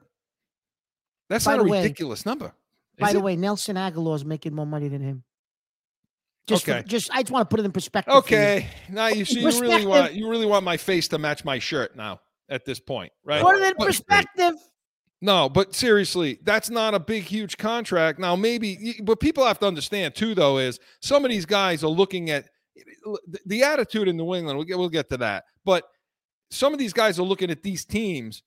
that's 1.31 1.47
By 1.47 1.57
not 1.57 1.66
a 1.66 1.68
way- 1.70 1.81
ridiculous 1.83 2.26
number. 2.26 2.53
By 2.99 3.12
the 3.14 3.18
it? 3.20 3.22
way, 3.24 3.37
Nelson 3.37 3.76
Agholor 3.76 4.14
is 4.16 4.26
making 4.26 4.55
more 4.55 4.66
money 4.66 4.89
than 4.89 5.01
him. 5.01 5.24
Just, 6.47 6.64
for- 6.66 6.83
just 6.83 7.11
I 7.12 7.22
just 7.22 7.31
want 7.33 7.49
to 7.49 7.55
put 7.55 7.61
it 7.61 7.64
in 7.66 7.72
perspective. 7.72 8.12
Okay. 8.12 8.68
Now 8.91 9.07
you 9.09 9.24
see 9.24 9.41
you 9.41 9.47
really 9.61 9.87
want 9.87 10.12
you 10.14 10.28
really 10.28 10.45
want 10.47 10.64
my 10.64 10.76
face 10.76 11.09
to 11.09 11.18
match 11.18 11.45
my 11.45 11.59
shirt 11.59 11.97
now 11.97 12.20
at 12.49 12.64
this 12.66 12.81
point, 12.81 13.12
right? 13.24 13.41
Put 13.43 13.57
it 13.57 13.62
in 13.62 13.74
But- 13.78 13.87
perspective. 13.87 14.55
No, 15.22 15.49
but 15.51 15.74
seriously, 15.74 16.39
that's 16.43 16.70
not 16.70 16.95
a 16.95 16.99
big, 16.99 17.24
huge 17.24 17.59
contract. 17.59 18.18
Now, 18.18 18.37
maybe, 18.37 18.97
but 19.03 19.20
people 19.20 19.45
have 19.45 19.59
to 19.59 19.66
understand 19.66 20.14
too, 20.14 20.35
though, 20.35 20.57
is 20.57 20.81
some 21.03 21.26
of 21.26 21.31
these 21.31 21.45
guys 21.45 21.85
are 21.85 21.89
looking 21.91 22.31
at 22.31 22.47
the- 23.05 23.39
the 23.45 23.62
attitude 23.62 24.09
in 24.09 24.16
New 24.16 24.35
England. 24.35 24.57
We'll 24.59 24.64
get, 24.66 24.78
we'll 24.78 24.89
get 24.89 25.11
to 25.11 25.18
that. 25.18 25.45
But 25.62 25.85
some 26.51 26.72
of 26.72 26.78
these 26.78 26.95
guys 26.95 27.18
are 27.18 27.22
looking 27.22 27.51
at 27.51 27.62
these 27.62 27.85
teams 27.85 28.43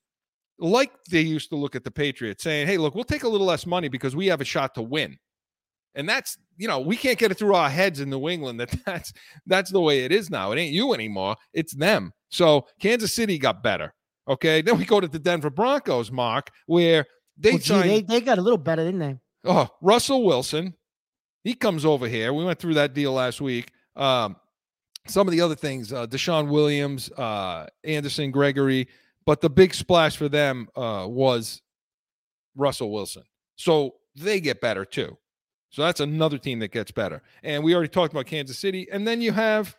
like 0.59 0.91
they 1.09 1.21
used 1.21 1.49
to 1.49 1.55
look 1.55 1.75
at 1.75 1.83
the 1.83 1.91
Patriots, 1.91 2.43
saying, 2.43 2.67
hey, 2.67 2.77
look, 2.77 2.95
we'll 2.95 3.03
take 3.03 3.23
a 3.23 3.27
little 3.27 3.47
less 3.47 3.65
money 3.65 3.87
because 3.87 4.15
we 4.15 4.27
have 4.27 4.41
a 4.41 4.45
shot 4.45 4.75
to 4.75 4.81
win. 4.81 5.17
And 5.95 6.09
that's, 6.09 6.37
you 6.57 6.67
know, 6.67 6.79
we 6.79 6.95
can't 6.95 7.19
get 7.19 7.31
it 7.31 7.37
through 7.37 7.55
our 7.55 7.69
heads 7.69 7.99
in 7.99 8.09
New 8.09 8.27
England 8.29 8.59
that 8.59 8.73
that's 8.85 9.13
that's 9.45 9.71
the 9.71 9.81
way 9.81 10.05
it 10.05 10.11
is 10.11 10.29
now. 10.29 10.51
It 10.51 10.57
ain't 10.59 10.73
you 10.73 10.93
anymore. 10.93 11.35
It's 11.53 11.73
them. 11.73 12.13
So 12.29 12.65
Kansas 12.79 13.13
City 13.13 13.37
got 13.37 13.61
better. 13.61 13.93
Okay. 14.27 14.61
Then 14.61 14.77
we 14.77 14.85
go 14.85 14.99
to 14.99 15.07
the 15.07 15.19
Denver 15.19 15.49
Broncos, 15.49 16.11
Mark, 16.11 16.49
where 16.65 17.05
they 17.37 17.51
Well, 17.51 17.59
gee, 17.59 17.73
they, 17.81 18.01
they 18.01 18.21
got 18.21 18.37
a 18.37 18.41
little 18.41 18.57
better, 18.57 18.83
didn't 18.83 18.99
they? 18.99 19.19
oh 19.45 19.69
Russell 19.81 20.23
Wilson. 20.23 20.73
He 21.43 21.53
comes 21.55 21.83
over 21.83 22.07
here. 22.07 22.31
We 22.31 22.45
went 22.45 22.57
through 22.57 22.75
that 22.75 22.93
deal 22.93 23.11
last 23.11 23.41
week. 23.41 23.69
Um, 23.97 24.37
some 25.07 25.27
of 25.27 25.33
the 25.33 25.41
other 25.41 25.55
things, 25.55 25.91
uh, 25.91 26.07
Deshaun 26.07 26.47
Williams, 26.47 27.11
uh, 27.11 27.67
Anderson, 27.83 28.31
Gregory, 28.31 28.87
but 29.25 29.41
the 29.41 29.49
big 29.49 29.73
splash 29.73 30.17
for 30.17 30.29
them 30.29 30.67
uh, 30.75 31.05
was 31.07 31.61
Russell 32.55 32.91
Wilson. 32.91 33.23
So 33.55 33.95
they 34.15 34.39
get 34.39 34.61
better 34.61 34.85
too. 34.85 35.17
So 35.69 35.81
that's 35.81 35.99
another 35.99 36.37
team 36.37 36.59
that 36.59 36.71
gets 36.71 36.91
better. 36.91 37.23
And 37.41 37.63
we 37.63 37.73
already 37.73 37.89
talked 37.89 38.13
about 38.13 38.27
Kansas 38.27 38.59
City. 38.59 38.87
And 38.91 39.07
then 39.07 39.21
you 39.21 39.31
have 39.31 39.75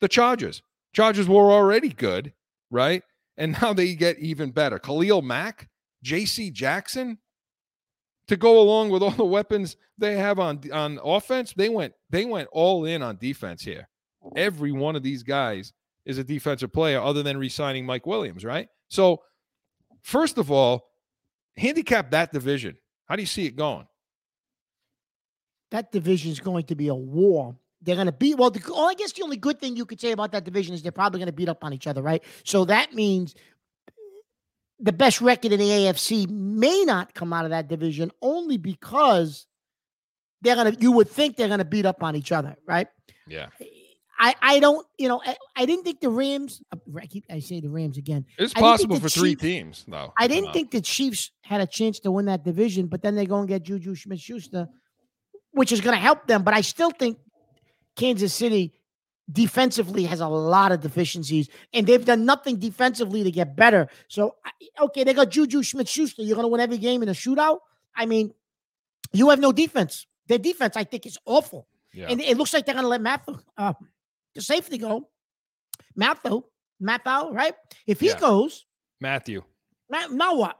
the 0.00 0.08
Chargers. 0.08 0.62
Chargers 0.92 1.28
were 1.28 1.50
already 1.50 1.88
good, 1.88 2.32
right? 2.70 3.02
And 3.36 3.52
now 3.62 3.72
they 3.72 3.94
get 3.94 4.18
even 4.18 4.50
better. 4.50 4.78
Khalil 4.78 5.22
Mack, 5.22 5.68
JC 6.04 6.52
Jackson, 6.52 7.18
to 8.28 8.36
go 8.36 8.60
along 8.60 8.90
with 8.90 9.02
all 9.02 9.10
the 9.10 9.24
weapons 9.24 9.76
they 9.96 10.16
have 10.16 10.38
on 10.38 10.60
on 10.72 11.00
offense, 11.02 11.52
they 11.54 11.68
went 11.68 11.94
they 12.10 12.24
went 12.24 12.48
all 12.52 12.84
in 12.84 13.02
on 13.02 13.16
defense 13.16 13.62
here. 13.62 13.88
Every 14.36 14.70
one 14.70 14.96
of 14.96 15.02
these 15.02 15.22
guys 15.22 15.72
is 16.08 16.18
a 16.18 16.24
defensive 16.24 16.72
player 16.72 17.00
other 17.00 17.22
than 17.22 17.36
re-signing 17.36 17.84
Mike 17.86 18.06
Williams, 18.06 18.44
right? 18.44 18.68
So 18.88 19.22
first 20.02 20.38
of 20.38 20.50
all, 20.50 20.88
handicap 21.56 22.10
that 22.10 22.32
division. 22.32 22.78
How 23.06 23.14
do 23.14 23.22
you 23.22 23.26
see 23.26 23.44
it 23.44 23.54
going? 23.54 23.86
That 25.70 25.92
division 25.92 26.32
is 26.32 26.40
going 26.40 26.64
to 26.64 26.74
be 26.74 26.88
a 26.88 26.94
war. 26.94 27.54
They're 27.82 27.94
going 27.94 28.06
to 28.06 28.12
beat. 28.12 28.38
Well, 28.38 28.50
the, 28.50 28.60
well, 28.66 28.88
I 28.88 28.94
guess 28.94 29.12
the 29.12 29.22
only 29.22 29.36
good 29.36 29.60
thing 29.60 29.76
you 29.76 29.84
could 29.84 30.00
say 30.00 30.12
about 30.12 30.32
that 30.32 30.44
division 30.44 30.74
is 30.74 30.82
they're 30.82 30.90
probably 30.90 31.20
going 31.20 31.26
to 31.26 31.32
beat 31.32 31.48
up 31.48 31.62
on 31.62 31.74
each 31.74 31.86
other, 31.86 32.00
right? 32.00 32.24
So 32.42 32.64
that 32.64 32.94
means 32.94 33.34
the 34.80 34.92
best 34.92 35.20
record 35.20 35.52
in 35.52 35.60
the 35.60 35.68
AFC 35.68 36.28
may 36.28 36.84
not 36.84 37.12
come 37.12 37.34
out 37.34 37.44
of 37.44 37.50
that 37.50 37.68
division 37.68 38.10
only 38.22 38.56
because 38.56 39.46
they're 40.40 40.56
going 40.56 40.74
to. 40.74 40.80
You 40.80 40.92
would 40.92 41.10
think 41.10 41.36
they're 41.36 41.48
going 41.48 41.58
to 41.58 41.66
beat 41.66 41.84
up 41.84 42.02
on 42.02 42.16
each 42.16 42.32
other, 42.32 42.56
right? 42.66 42.88
Yeah. 43.26 43.48
I 44.18 44.34
I 44.42 44.60
don't 44.60 44.86
you 44.98 45.08
know 45.08 45.20
I, 45.24 45.36
I 45.56 45.66
didn't 45.66 45.84
think 45.84 46.00
the 46.00 46.10
Rams. 46.10 46.62
uh, 46.72 46.76
I 47.00 47.06
keep 47.06 47.24
I 47.30 47.40
say 47.40 47.60
the 47.60 47.70
Rams 47.70 47.98
again. 47.98 48.24
It's 48.38 48.52
I 48.56 48.60
didn't 48.60 48.78
think 48.78 48.90
possible 48.90 49.00
for 49.00 49.08
three 49.08 49.34
teams, 49.34 49.84
though. 49.86 50.12
I 50.18 50.26
didn't 50.26 50.52
think 50.52 50.70
the 50.70 50.80
Chiefs 50.80 51.30
had 51.42 51.60
a 51.60 51.66
chance 51.66 52.00
to 52.00 52.10
win 52.10 52.26
that 52.26 52.44
division, 52.44 52.86
but 52.86 53.02
then 53.02 53.14
they 53.14 53.26
go 53.26 53.38
and 53.38 53.48
get 53.48 53.62
Juju 53.62 53.94
Smith 53.94 54.20
Schuster, 54.20 54.68
which 55.52 55.72
is 55.72 55.80
going 55.80 55.94
to 55.94 56.00
help 56.00 56.26
them. 56.26 56.42
But 56.42 56.54
I 56.54 56.62
still 56.62 56.90
think 56.90 57.18
Kansas 57.96 58.34
City 58.34 58.74
defensively 59.30 60.04
has 60.04 60.20
a 60.20 60.28
lot 60.28 60.72
of 60.72 60.80
deficiencies, 60.80 61.48
and 61.72 61.86
they've 61.86 62.04
done 62.04 62.24
nothing 62.24 62.58
defensively 62.58 63.22
to 63.24 63.30
get 63.30 63.56
better. 63.56 63.88
So, 64.08 64.36
okay, 64.80 65.04
they 65.04 65.14
got 65.14 65.30
Juju 65.30 65.62
Smith 65.62 65.88
Schuster. 65.88 66.22
You're 66.22 66.36
going 66.36 66.44
to 66.44 66.48
win 66.48 66.60
every 66.60 66.78
game 66.78 67.02
in 67.02 67.08
a 67.08 67.12
shootout? 67.12 67.58
I 67.94 68.06
mean, 68.06 68.32
you 69.12 69.28
have 69.30 69.40
no 69.40 69.52
defense. 69.52 70.06
Their 70.28 70.38
defense, 70.38 70.76
I 70.76 70.84
think, 70.84 71.06
is 71.06 71.18
awful. 71.24 71.66
Yeah. 71.92 72.06
And 72.08 72.20
it 72.20 72.36
looks 72.36 72.52
like 72.52 72.66
they're 72.66 72.74
going 72.74 72.84
to 72.84 72.88
let 72.88 73.00
Matthew, 73.00 73.38
uh, 73.56 73.72
the 74.34 74.40
safety 74.42 74.78
go. 74.78 75.08
Matthew, 75.96 76.42
Matthew, 76.80 77.30
right? 77.32 77.54
If 77.86 78.00
he 78.00 78.08
Yeah. 78.08 78.18
goes, 78.18 78.66
Matthew. 79.00 79.42
now, 79.90 80.06
now 80.10 80.34
what? 80.36 80.58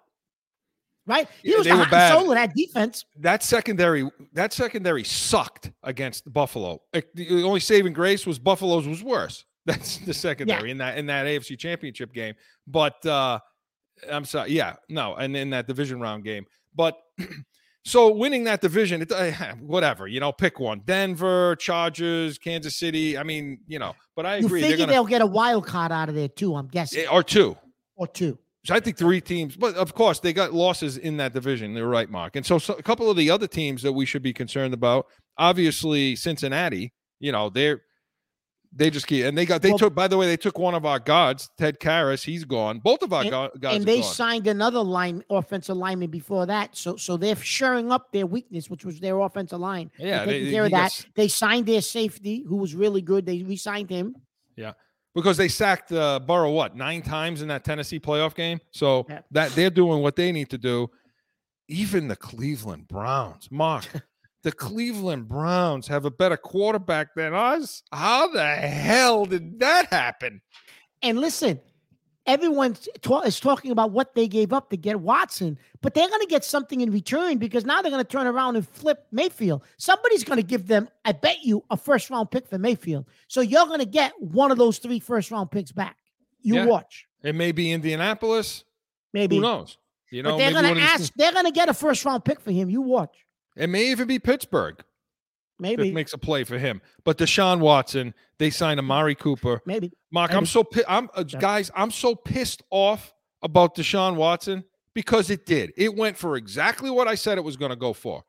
Right? 1.06 1.26
He 1.42 1.50
Yeah, 1.52 1.56
was 1.58 1.64
they 1.66 1.72
the 1.72 1.78
were 1.78 1.86
bad. 1.86 2.12
soul 2.18 2.30
of 2.30 2.36
that 2.36 2.54
defense. 2.54 3.04
that 3.16 3.42
secondary 3.42 4.10
that 4.34 4.52
secondary 4.52 5.04
sucked 5.04 5.70
against 5.82 6.30
Buffalo. 6.30 6.82
The 7.14 7.42
only 7.44 7.60
saving 7.60 7.94
grace 7.94 8.26
was 8.26 8.38
Buffalo's 8.38 8.86
was 8.86 9.02
worse. 9.02 9.44
That's 9.66 9.98
the 9.98 10.12
secondary 10.14 10.70
in 10.70 10.78
that 10.78 10.98
in 10.98 11.06
that 11.06 11.24
AFC 11.26 11.58
Championship 11.58 12.12
game. 12.12 12.34
But 12.66 13.04
uh 13.06 13.38
I'm 14.10 14.24
sorry, 14.26 14.52
yeah, 14.52 14.76
no, 14.88 15.14
and 15.16 15.36
in 15.36 15.50
that 15.50 15.66
division 15.66 15.98
round 16.00 16.24
game. 16.24 16.46
But 16.74 16.96
so 17.88 18.12
winning 18.12 18.44
that 18.44 18.60
division, 18.60 19.02
it, 19.02 19.10
uh, 19.10 19.30
whatever, 19.60 20.06
you 20.06 20.20
know, 20.20 20.32
pick 20.32 20.60
one: 20.60 20.82
Denver, 20.84 21.56
Chargers, 21.56 22.38
Kansas 22.38 22.76
City. 22.76 23.16
I 23.16 23.22
mean, 23.22 23.60
you 23.66 23.78
know, 23.78 23.94
but 24.14 24.26
I 24.26 24.36
You 24.36 24.46
agree 24.46 24.62
figure 24.62 24.78
they're 24.78 24.86
they'll 24.86 25.04
get 25.04 25.22
a 25.22 25.26
wild 25.26 25.66
card 25.66 25.92
out 25.92 26.08
of 26.08 26.14
there 26.14 26.28
too, 26.28 26.54
I'm 26.54 26.68
guessing. 26.68 27.06
or 27.08 27.22
two. 27.22 27.56
or 27.96 28.06
two. 28.06 28.38
So 28.64 28.74
I 28.74 28.80
think 28.80 28.98
three 28.98 29.20
teams, 29.20 29.56
but 29.56 29.76
of 29.76 29.94
course 29.94 30.20
they 30.20 30.32
got 30.32 30.52
losses 30.52 30.98
in 30.98 31.16
that 31.18 31.32
division. 31.32 31.72
They're 31.72 31.86
right, 31.86 32.10
Mark. 32.10 32.36
And 32.36 32.44
so, 32.44 32.58
so 32.58 32.74
a 32.74 32.82
couple 32.82 33.10
of 33.10 33.16
the 33.16 33.30
other 33.30 33.46
teams 33.46 33.82
that 33.82 33.92
we 33.92 34.04
should 34.04 34.22
be 34.22 34.32
concerned 34.32 34.74
about, 34.74 35.06
obviously 35.38 36.16
Cincinnati. 36.16 36.92
You 37.20 37.32
know 37.32 37.48
they're 37.48 37.82
they 38.72 38.90
just 38.90 39.06
keep 39.06 39.24
and 39.24 39.36
they 39.36 39.46
got 39.46 39.62
they 39.62 39.70
Well- 39.70 39.78
took. 39.78 39.94
By 39.94 40.08
the 40.08 40.16
way, 40.16 40.26
they 40.26 40.36
took 40.36 40.58
one 40.58 40.74
of 40.74 40.84
our 40.84 40.98
guards, 40.98 41.50
Ted 41.56 41.80
Karras. 41.80 42.24
He's 42.24 42.44
gone. 42.44 42.78
Both 42.80 43.02
of 43.02 43.12
our 43.12 43.22
And- 43.22 43.30
guards 43.30 43.56
and 43.62 43.84
they 43.84 44.02
signed 44.02 44.46
another 44.46 44.80
line 44.80 45.24
offensive 45.30 45.76
lineman 45.76 46.10
before 46.10 46.46
that. 46.46 46.76
So 46.76 46.96
so 46.96 47.16
they're 47.16 47.36
shoring 47.36 47.90
up 47.90 48.12
their 48.12 48.26
weakness, 48.26 48.68
which 48.70 48.84
was 48.84 49.00
their 49.00 49.18
offensive 49.20 49.58
line. 49.60 49.90
They're 49.98 50.06
yeah, 50.08 50.24
taking 50.24 50.44
they, 50.46 50.50
care 50.52 50.64
of 50.66 50.70
got. 50.70 51.06
They 51.14 51.28
signed 51.28 51.66
their 51.66 51.82
safety, 51.82 52.44
who 52.46 52.56
was 52.56 52.74
really 52.74 53.00
good. 53.02 53.26
They 53.26 53.42
re-signed 53.42 53.90
him. 53.90 54.16
Yeah. 54.56 54.72
Because 55.14 55.36
they 55.36 55.48
sacked 55.48 55.90
uh, 55.90 56.20
Burrow 56.20 56.52
what 56.52 56.76
nine 56.76 57.02
times 57.02 57.42
in 57.42 57.48
that 57.48 57.64
Tennessee 57.64 57.98
playoff 57.98 58.34
game. 58.34 58.60
So 58.70 59.06
Yeah. 59.08 59.20
that 59.32 59.52
they're 59.52 59.70
doing 59.70 60.02
what 60.02 60.14
they 60.14 60.30
need 60.30 60.50
to 60.50 60.58
do. 60.58 60.90
Even 61.68 62.08
the 62.08 62.16
Cleveland 62.16 62.88
Browns, 62.88 63.48
Mark, 63.50 63.84
the 64.42 64.52
Cleveland 64.52 65.28
Browns 65.28 65.86
have 65.88 66.04
a 66.04 66.10
better 66.10 66.36
quarterback 66.36 67.14
than 67.14 67.34
us. 67.34 67.82
How 67.92 68.28
the 68.28 68.44
hell 68.56 69.26
did 69.26 69.58
that 69.60 69.86
happen? 69.86 70.40
And 71.02 71.18
listen, 71.20 71.60
everyone 72.26 72.76
ta- 73.02 73.22
is 73.22 73.40
talking 73.40 73.70
about 73.70 73.90
what 73.90 74.14
they 74.14 74.28
gave 74.28 74.52
up 74.52 74.70
to 74.70 74.76
get 74.76 75.00
Watson, 75.00 75.58
but 75.80 75.94
they're 75.94 76.08
going 76.08 76.20
to 76.20 76.26
get 76.26 76.44
something 76.44 76.80
in 76.80 76.90
return 76.90 77.38
because 77.38 77.64
now 77.64 77.80
they're 77.82 77.90
going 77.90 78.04
to 78.04 78.08
turn 78.08 78.26
around 78.26 78.56
and 78.56 78.68
flip 78.68 79.06
Mayfield. 79.10 79.62
Somebody's 79.76 80.24
going 80.24 80.38
to 80.38 80.42
give 80.46 80.66
them, 80.66 80.88
I 81.04 81.12
bet 81.12 81.42
you, 81.42 81.64
a 81.70 81.76
first 81.76 82.10
round 82.10 82.30
pick 82.30 82.46
for 82.46 82.58
Mayfield. 82.58 83.06
So 83.28 83.40
you're 83.40 83.66
going 83.66 83.80
to 83.80 83.86
get 83.86 84.12
one 84.20 84.50
of 84.50 84.58
those 84.58 84.78
three 84.78 85.00
first 85.00 85.30
round 85.30 85.50
picks 85.50 85.72
back. 85.72 85.96
You 86.40 86.56
Yeah. 86.56 86.66
watch, 86.66 87.06
It 87.22 87.34
may 87.34 87.50
be 87.52 87.72
Indianapolis. 87.72 88.64
maybe. 89.12 89.36
Who 89.36 89.42
knows? 89.42 89.78
You 90.10 90.22
know, 90.22 90.30
but 90.32 90.38
they're 90.38 90.52
going 90.52 90.74
to 90.74 90.80
ask. 90.80 91.12
They're 91.16 91.32
going 91.32 91.44
to 91.44 91.50
get 91.52 91.68
a 91.68 91.74
first 91.74 92.04
round 92.04 92.24
pick 92.24 92.40
for 92.40 92.50
him. 92.50 92.70
You 92.70 92.80
watch, 92.80 93.26
It 93.58 93.68
may 93.68 93.90
even 93.90 94.06
be 94.08 94.18
Pittsburgh 94.18 94.82
maybe, 95.58 95.88
that 95.88 95.94
makes 95.94 96.12
a 96.12 96.18
play 96.18 96.44
for 96.44 96.58
him. 96.58 96.80
But 97.04 97.18
Deshaun 97.18 97.60
Watson, 97.60 98.14
they 98.38 98.50
signed 98.50 98.78
Amari 98.78 99.14
Cooper. 99.14 99.60
maybe. 99.66 99.92
Mark, 100.10 100.32
I'm 100.32 100.46
so 100.46 100.66
I'm 100.86 101.08
uh, 101.14 101.24
Yeah. 101.28 101.38
guys, 101.40 101.70
I'm 101.74 101.90
so 101.90 102.14
pissed 102.14 102.62
off 102.70 103.12
about 103.42 103.74
Deshaun 103.76 104.16
Watson 104.16 104.64
because 104.94 105.30
it 105.30 105.46
did. 105.46 105.72
It 105.76 105.94
went 105.94 106.16
for 106.16 106.36
exactly 106.36 106.90
what 106.90 107.08
I 107.08 107.14
said 107.14 107.38
it 107.38 107.44
was 107.44 107.56
going 107.56 107.70
to 107.70 107.76
go 107.76 107.92
for. 107.92 108.24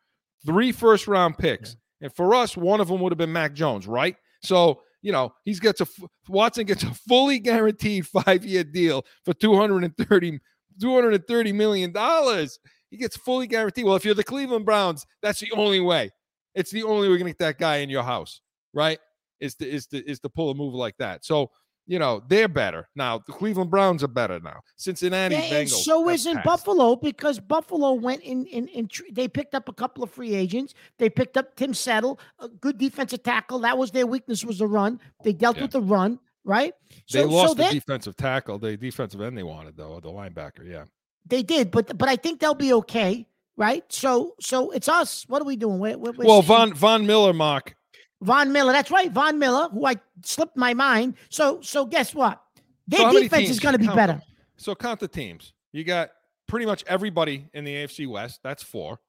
Three 0.46 0.72
first 0.72 1.08
round 1.08 1.38
picks. 1.38 1.76
And 2.02 2.14
for 2.16 2.34
us, 2.34 2.56
one 2.56 2.80
of 2.80 2.88
them 2.88 3.02
would 3.02 3.12
have 3.12 3.18
been 3.18 3.34
Mac 3.34 3.54
Jones, 3.54 3.86
right? 3.86 4.16
So, 4.42 4.84
you 5.02 5.12
know, 5.12 5.34
he's 5.44 5.60
gets 5.60 5.82
a 5.82 5.88
Watson 6.28 6.66
gets 6.66 6.84
a 6.84 6.94
fully 6.94 7.40
guaranteed 7.40 8.06
5-year 8.06 8.64
deal 8.64 9.06
for 9.26 9.34
230 9.34 10.40
230 10.82 11.52
million 11.54 11.92
dollars. 11.92 12.60
He 12.90 12.98
gets 12.98 13.16
fully 13.18 13.48
guaranteed. 13.48 13.86
Well, 13.86 13.96
if 13.96 14.04
you're 14.06 14.16
the 14.16 14.24
Cleveland 14.24 14.66
Browns, 14.66 15.06
that's 15.22 15.40
the 15.40 15.52
only 15.54 15.80
way. 15.80 16.10
It's 16.56 16.72
the 16.72 16.84
only 16.84 17.04
way 17.08 17.10
we're 17.14 17.18
going 17.20 17.32
to 17.34 17.38
get 17.38 17.40
that 17.40 17.60
guy 17.60 17.78
in 17.78 17.90
your 17.90 18.04
house, 18.04 18.42
right? 18.74 19.00
Is 19.40 19.56
to 19.56 19.70
is 19.70 19.88
to 19.88 19.98
is 20.10 20.20
to 20.22 20.30
pull 20.30 20.50
a 20.52 20.56
move 20.56 20.74
like 20.74 20.98
that. 20.98 21.24
So 21.24 21.52
you 21.88 21.98
know 21.98 22.22
they're 22.28 22.48
better 22.48 22.88
now. 22.96 23.20
The 23.26 23.32
Cleveland 23.34 23.72
Browns 23.72 24.04
are 24.04 24.08
better 24.10 24.40
now. 24.40 24.60
Cincinnati 24.76 25.36
Yeah, 25.36 25.42
and 25.42 25.68
Bengals. 25.68 25.84
so 25.84 26.10
isn't 26.10 26.34
passed. 26.36 26.46
Buffalo 26.46 26.96
because 26.96 27.40
Buffalo 27.40 27.94
went 27.94 28.22
in 28.24 28.46
in, 28.48 28.68
in 28.68 28.90
they 29.12 29.28
picked 29.28 29.56
up 29.56 29.70
a 29.70 29.74
couple 29.74 30.04
of 30.04 30.12
free 30.12 30.34
agents. 30.36 30.74
They 30.98 31.10
picked 31.10 31.38
up 31.38 31.56
Tim 31.56 31.74
Settle, 31.74 32.20
a 32.40 32.48
good 32.50 32.78
defensive 32.78 33.24
tackle. 33.24 33.60
That 33.60 33.78
was 33.78 33.92
their 33.92 34.06
weakness 34.08 34.44
was 34.44 34.58
the 34.60 34.68
run. 34.68 35.00
They 35.24 35.32
dealt 35.34 35.56
Yeah. 35.58 35.64
with 35.64 35.72
the 35.72 35.82
run, 35.82 36.20
right? 36.44 36.74
They 37.12 37.22
So, 37.22 37.28
lost 37.28 37.58
so 37.58 37.64
the 37.64 37.72
defensive 37.72 38.18
tackle, 38.18 38.60
the 38.60 38.76
defensive 38.78 39.22
end 39.22 39.38
they 39.38 39.44
wanted 39.44 39.78
though, 39.78 40.00
the 40.00 40.10
linebacker. 40.10 40.68
Yeah, 40.70 40.84
they 41.26 41.44
did, 41.44 41.72
but 41.72 41.98
but 41.98 42.10
I 42.10 42.16
think 42.16 42.40
they'll 42.40 42.54
be 42.54 42.74
okay, 42.74 43.28
right? 43.58 43.84
So 43.92 44.36
so 44.40 44.72
it's 44.72 44.88
us. 44.88 45.26
What 45.28 45.42
are 45.42 45.46
we 45.46 45.56
doing? 45.56 45.80
We're, 45.80 45.98
we're, 45.98 46.14
well, 46.18 46.42
Von 46.42 46.74
Von 46.74 47.06
Miller, 47.06 47.34
Mark. 47.34 47.76
Von 48.22 48.52
Miller. 48.52 48.74
That's 48.74 48.92
right, 48.92 49.12
Von 49.12 49.40
Miller, 49.40 49.70
who 49.70 49.86
I 49.86 49.96
slipped 50.24 50.58
my 50.58 50.74
mind. 50.74 51.16
So 51.30 51.62
so 51.62 51.86
guess 51.86 52.14
what? 52.14 52.42
Their 52.88 53.12
So 53.12 53.22
defense 53.22 53.50
is 53.50 53.60
going 53.60 53.74
to 53.74 53.80
be 53.80 53.86
Count 53.86 53.96
better. 53.96 54.22
So 54.58 54.76
count 54.76 55.00
the 55.00 55.08
teams. 55.08 55.54
You 55.72 55.84
got 55.84 56.10
pretty 56.48 56.66
much 56.66 56.84
everybody 56.88 57.48
in 57.54 57.64
the 57.64 57.74
AFC 57.76 58.08
West. 58.08 58.42
That's 58.44 58.64
four. 58.64 59.00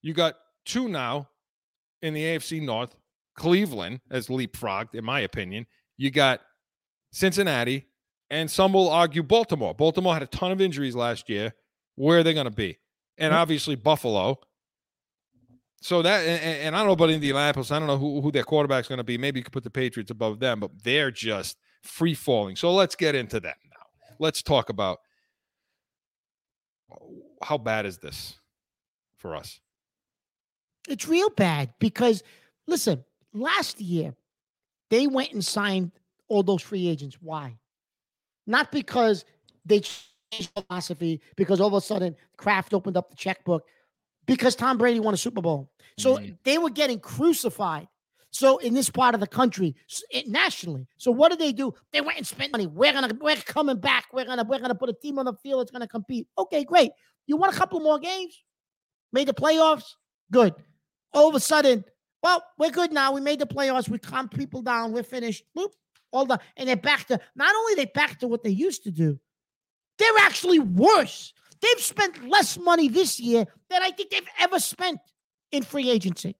You 0.00 0.14
got 0.14 0.36
two 0.64 0.88
now 0.88 1.28
in 2.00 2.14
the 2.14 2.22
AFC 2.22 2.60
North. 2.60 2.96
Cleveland 3.36 4.00
has 4.10 4.26
leapfrogged, 4.26 4.94
in 4.94 5.04
my 5.04 5.20
opinion. 5.20 5.66
You 5.96 6.10
got 6.10 6.40
Cincinnati, 7.12 7.86
and 8.32 8.50
some 8.50 8.72
will 8.72 8.88
argue 8.88 9.22
Baltimore. 9.22 9.74
Baltimore 9.74 10.14
had 10.14 10.22
a 10.22 10.26
ton 10.26 10.52
of 10.52 10.60
injuries 10.60 10.96
last 10.96 11.28
year. 11.28 11.52
Where 11.96 12.20
are 12.20 12.22
they 12.22 12.32
going 12.32 12.46
to 12.46 12.50
be? 12.50 12.78
And 13.18 13.30
mm-hmm. 13.30 13.40
obviously 13.40 13.74
Buffalo. 13.74 14.40
So 15.82 16.00
that, 16.00 16.20
and, 16.20 16.42
and- 16.42 16.60
and 16.62 16.74
I 16.74 16.78
don't 16.78 16.86
know 16.86 16.94
about 16.94 17.10
Indianapolis. 17.10 17.70
I 17.70 17.78
don't 17.78 17.86
know 17.86 17.98
who, 17.98 18.22
who 18.22 18.32
their 18.32 18.42
quarterback's 18.42 18.88
going 18.88 18.98
to 18.98 19.04
be. 19.04 19.18
Maybe 19.18 19.38
you 19.38 19.44
could 19.44 19.52
put 19.52 19.64
the 19.64 19.70
Patriots 19.70 20.10
above 20.10 20.40
them, 20.40 20.60
but 20.60 20.70
they're 20.82 21.10
just 21.10 21.58
free 21.82 22.14
falling. 22.14 22.56
So 22.56 22.72
let's 22.72 22.96
get 22.96 23.14
into 23.14 23.38
that 23.40 23.58
now. 23.70 24.14
Let's 24.18 24.42
talk 24.42 24.70
about 24.70 25.00
how 27.42 27.58
bad 27.58 27.84
is 27.84 27.98
this 27.98 28.36
for 29.18 29.36
us? 29.36 29.60
It's 30.88 31.06
real 31.06 31.28
bad 31.28 31.74
because 31.78 32.22
listen, 32.66 33.04
last 33.34 33.78
year 33.78 34.14
they 34.88 35.06
went 35.06 35.32
and 35.32 35.44
signed 35.44 35.92
all 36.28 36.42
those 36.42 36.62
free 36.62 36.88
agents. 36.88 37.18
Why? 37.20 37.58
Not 38.46 38.72
because 38.72 39.24
they 39.64 39.80
changed 39.80 40.50
philosophy, 40.54 41.20
because 41.36 41.60
all 41.60 41.68
of 41.68 41.74
a 41.74 41.80
sudden 41.80 42.16
Kraft 42.36 42.74
opened 42.74 42.96
up 42.96 43.10
the 43.10 43.16
checkbook, 43.16 43.64
because 44.26 44.56
Tom 44.56 44.78
Brady 44.78 45.00
won 45.00 45.14
a 45.14 45.16
Super 45.16 45.40
Bowl. 45.42 45.70
So 45.98 46.16
Mhm. 46.18 46.36
they 46.44 46.58
were 46.58 46.70
getting 46.70 46.98
crucified. 47.00 47.88
So 48.30 48.56
in 48.58 48.72
this 48.72 48.88
part 48.88 49.14
of 49.14 49.20
the 49.20 49.26
country, 49.26 49.76
it- 50.10 50.26
nationally. 50.26 50.86
So 50.96 51.10
what 51.10 51.28
did 51.30 51.38
they 51.38 51.52
do? 51.52 51.74
They 51.92 52.00
went 52.00 52.16
and 52.16 52.26
spent 52.26 52.50
money. 52.50 52.66
We're 52.66 52.92
gonna 52.92 53.14
we're 53.20 53.36
coming 53.36 53.76
back. 53.78 54.06
We're 54.12 54.24
gonna 54.24 54.44
we're 54.44 54.58
gonna 54.58 54.74
put 54.74 54.88
a 54.88 54.94
team 54.94 55.18
on 55.18 55.26
the 55.26 55.34
field 55.34 55.60
that's 55.60 55.70
gonna 55.70 55.86
compete. 55.86 56.26
Okay, 56.38 56.64
great. 56.64 56.92
You 57.26 57.36
won 57.36 57.50
a 57.50 57.52
couple 57.52 57.78
more 57.80 57.98
games, 57.98 58.42
made 59.12 59.28
the 59.28 59.34
playoffs. 59.34 59.96
Good. 60.30 60.54
All 61.12 61.28
of 61.28 61.34
a 61.34 61.40
sudden, 61.40 61.84
well, 62.22 62.42
we're 62.56 62.70
good 62.70 62.90
now. 62.90 63.12
We 63.12 63.20
made 63.20 63.38
the 63.38 63.46
playoffs. 63.46 63.88
We 63.88 63.98
calmed 63.98 64.30
people 64.30 64.62
down. 64.62 64.92
We're 64.92 65.02
finished. 65.02 65.44
Boop. 65.56 65.68
All 66.12 66.26
the 66.26 66.38
and 66.56 66.68
they're 66.68 66.76
back 66.76 67.06
to 67.06 67.18
not 67.34 67.54
only 67.54 67.74
they 67.74 67.86
back 67.86 68.20
to 68.20 68.28
what 68.28 68.42
they 68.42 68.50
used 68.50 68.84
to 68.84 68.90
do, 68.90 69.18
they're 69.98 70.18
actually 70.20 70.58
worse. 70.58 71.32
They've 71.60 71.84
spent 71.84 72.28
less 72.28 72.58
money 72.58 72.88
this 72.88 73.18
year 73.18 73.46
than 73.70 73.82
I 73.82 73.90
think 73.90 74.10
they've 74.10 74.28
ever 74.40 74.58
spent 74.58 75.00
in 75.50 75.62
free 75.62 75.90
agency. 75.90 76.36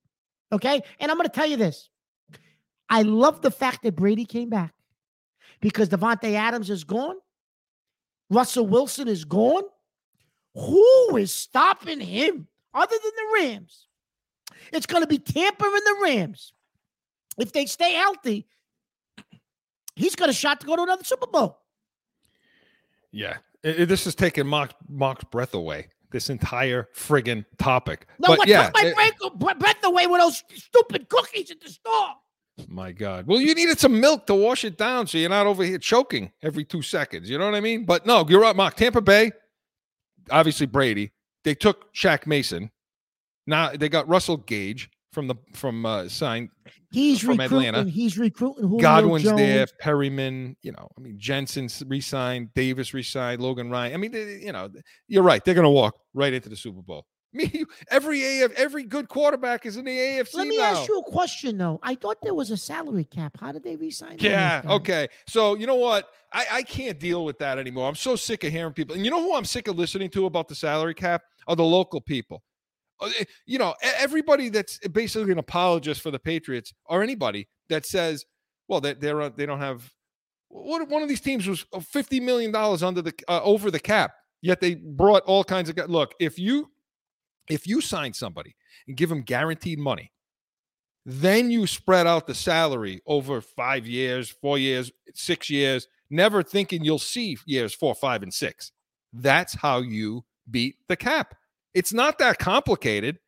Okay. 0.52 0.82
And 1.00 1.10
I'm 1.10 1.16
going 1.16 1.28
to 1.28 1.34
tell 1.34 1.48
you 1.48 1.56
this 1.56 1.88
I 2.88 3.02
love 3.02 3.40
the 3.40 3.50
fact 3.50 3.82
that 3.82 3.96
Brady 3.96 4.24
came 4.24 4.50
back 4.50 4.74
because 5.60 5.88
Davante 5.88 6.34
Adams 6.34 6.70
is 6.70 6.84
gone. 6.84 7.16
Russell 8.28 8.66
Wilson 8.66 9.08
is 9.08 9.24
gone. 9.24 9.62
Who 10.54 11.16
is 11.16 11.32
stopping 11.32 12.00
him 12.00 12.48
other 12.74 12.96
than 13.02 13.12
the 13.16 13.40
Rams? 13.40 13.86
It's 14.72 14.86
going 14.86 15.02
to 15.02 15.06
be 15.06 15.18
Tampa 15.18 15.64
and 15.64 15.74
the 15.74 16.00
Rams. 16.02 16.52
If 17.38 17.52
they 17.52 17.66
stay 17.66 17.94
healthy, 17.94 18.46
he's 19.96 20.14
got 20.16 20.28
a 20.28 20.32
shot 20.32 20.60
to 20.60 20.66
go 20.66 20.76
to 20.76 20.82
another 20.82 21.04
Super 21.04 21.26
Bowl. 21.26 21.58
Yeah, 23.10 23.38
I- 23.64 23.68
I- 23.82 23.84
this 23.84 24.06
is 24.06 24.14
taking 24.14 24.46
Mark 24.46 24.72
Mark's 24.88 25.24
breath 25.24 25.54
away. 25.54 25.88
This 26.10 26.28
entire 26.28 26.88
friggin' 26.94 27.44
topic. 27.58 28.06
No, 28.18 28.28
but 28.28 28.38
what 28.40 28.48
yeah, 28.48 28.66
took 28.66 28.74
my 28.74 28.82
it- 28.84 29.38
break, 29.38 29.58
breath 29.58 29.82
away 29.84 30.06
with 30.06 30.20
those 30.20 30.42
stupid 30.54 31.08
cookies 31.08 31.50
at 31.50 31.60
the 31.60 31.70
store? 31.70 32.08
My 32.68 32.92
God. 32.92 33.26
Well, 33.26 33.40
you 33.40 33.54
needed 33.54 33.78
some 33.80 33.98
milk 33.98 34.26
to 34.26 34.34
wash 34.34 34.62
it 34.64 34.76
down 34.76 35.06
so 35.06 35.16
you're 35.16 35.30
not 35.30 35.46
over 35.46 35.64
here 35.64 35.78
choking 35.78 36.30
every 36.42 36.64
two 36.66 36.82
seconds. 36.82 37.30
You 37.30 37.38
know 37.38 37.46
what 37.46 37.54
I 37.54 37.60
mean? 37.60 37.86
But 37.86 38.04
no, 38.04 38.26
you're 38.28 38.42
right, 38.42 38.54
Mark. 38.54 38.74
Tampa 38.76 39.00
Bay, 39.00 39.32
obviously 40.30 40.66
Brady. 40.66 41.12
They 41.44 41.54
took 41.54 41.92
Shaq 41.94 42.26
Mason. 42.26 42.70
Now 43.46 43.70
they 43.70 43.88
got 43.88 44.06
Russell 44.06 44.36
Gage 44.36 44.90
from 45.12 45.28
the 45.28 45.34
from 45.54 45.84
uh 45.86 46.08
signed. 46.08 46.48
He's 46.90 47.20
From 47.20 47.38
recruiting. 47.38 47.68
Atlanta. 47.68 47.90
He's 47.90 48.18
recruiting. 48.18 48.64
Julio 48.64 48.80
Godwin's 48.82 49.24
Jones. 49.24 49.38
there, 49.38 49.66
Perryman, 49.78 50.56
you 50.62 50.72
know, 50.72 50.88
I 50.96 51.00
mean 51.00 51.18
Jensen's 51.18 51.82
resigned, 51.86 52.52
Davis 52.54 52.92
resigned, 52.92 53.40
Logan 53.40 53.70
Ryan. 53.70 53.94
I 53.94 53.96
mean, 53.96 54.12
they- 54.12 54.40
you 54.42 54.52
know, 54.52 54.68
you're 55.08 55.22
right. 55.22 55.44
They're 55.44 55.54
gonna 55.54 55.70
walk 55.70 55.96
right 56.14 56.32
into 56.32 56.48
the 56.48 56.56
Super 56.56 56.82
Bowl. 56.82 57.06
I 57.34 57.38
mean, 57.38 57.50
you- 57.54 57.66
every 57.90 58.22
AF, 58.42 58.52
every 58.52 58.84
good 58.84 59.08
quarterback 59.08 59.64
is 59.64 59.76
in 59.78 59.84
the 59.86 59.90
AFC 59.96 60.34
Let 60.34 60.48
me 60.48 60.58
now. 60.58 60.64
ask 60.64 60.88
you 60.88 60.98
a 60.98 61.10
question 61.10 61.56
though. 61.56 61.78
I 61.82 61.94
thought 61.94 62.18
there 62.22 62.34
was 62.34 62.50
a 62.50 62.56
salary 62.58 63.04
cap. 63.04 63.38
How 63.40 63.52
did 63.52 63.64
they 63.64 63.76
resign? 63.76 64.16
Yeah. 64.18 64.60
Okay. 64.66 65.08
So 65.26 65.54
you 65.54 65.66
know 65.66 65.76
what? 65.76 66.08
I, 66.34 66.46
I 66.52 66.62
can't 66.62 66.98
deal 66.98 67.24
with 67.26 67.38
that 67.40 67.58
anymore. 67.58 67.88
I'm 67.88 67.94
so 67.94 68.16
sick 68.16 68.44
of 68.44 68.52
hearing 68.52 68.72
people. 68.72 68.96
And 68.96 69.04
you 69.04 69.10
know 69.10 69.20
who 69.22 69.34
I'm 69.34 69.44
sick 69.44 69.68
of 69.68 69.76
listening 69.76 70.08
to 70.10 70.24
about 70.26 70.48
the 70.48 70.54
salary 70.54 70.94
cap? 70.94 71.22
Are 71.48 71.56
the 71.56 71.64
local 71.64 72.00
people. 72.00 72.42
Uh, 73.02 73.10
eh, 73.18 73.24
You 73.46 73.58
know, 73.58 73.74
everybody 73.82 74.48
that's 74.48 74.78
basically 74.88 75.32
an 75.32 75.38
apologist 75.38 76.00
for 76.00 76.10
the 76.10 76.18
Patriots 76.18 76.72
or 76.86 77.02
anybody 77.02 77.48
that 77.68 77.84
says, 77.84 78.24
well, 78.68 78.80
they, 78.80 78.94
they're 78.94 79.28
they 79.30 79.46
don't 79.46 79.58
have. 79.60 79.92
What 80.48 80.88
one 80.88 81.02
of 81.02 81.08
these 81.08 81.20
teams 81.20 81.46
was 81.46 81.64
uh, 81.72 81.80
fifty 81.80 82.20
million 82.20 82.52
dollars 82.52 82.82
under 82.82 83.02
the 83.02 83.12
uh, 83.28 83.40
over 83.42 83.70
the 83.70 83.80
cap, 83.80 84.12
yet 84.40 84.60
they 84.60 84.74
brought 84.76 85.22
all 85.24 85.44
kinds 85.44 85.68
of. 85.68 85.76
Look, 85.90 86.14
if 86.20 86.38
you 86.38 86.70
if 87.48 87.66
you 87.66 87.80
sign 87.80 88.12
somebody 88.12 88.54
and 88.86 88.96
give 88.96 89.08
them 89.08 89.22
guaranteed 89.22 89.78
money, 89.78 90.12
then 91.04 91.50
you 91.50 91.66
spread 91.66 92.06
out 92.06 92.26
the 92.26 92.34
salary 92.34 93.00
over 93.06 93.40
five 93.40 93.86
years, 93.86 94.30
four 94.30 94.58
years, 94.58 94.92
six 95.14 95.50
years, 95.50 95.86
never 96.10 96.42
thinking 96.42 96.84
you'll 96.84 96.98
see 96.98 97.36
years 97.46 97.74
four, 97.74 97.94
five, 97.94 98.22
and 98.22 98.32
six. 98.32 98.72
That's 99.12 99.54
how 99.54 99.78
you 99.78 100.24
beat 100.50 100.76
the 100.88 100.96
cap. 100.96 101.34
It's 101.74 101.92
not 101.92 102.18
that 102.18 102.38
complicated, 102.38 103.18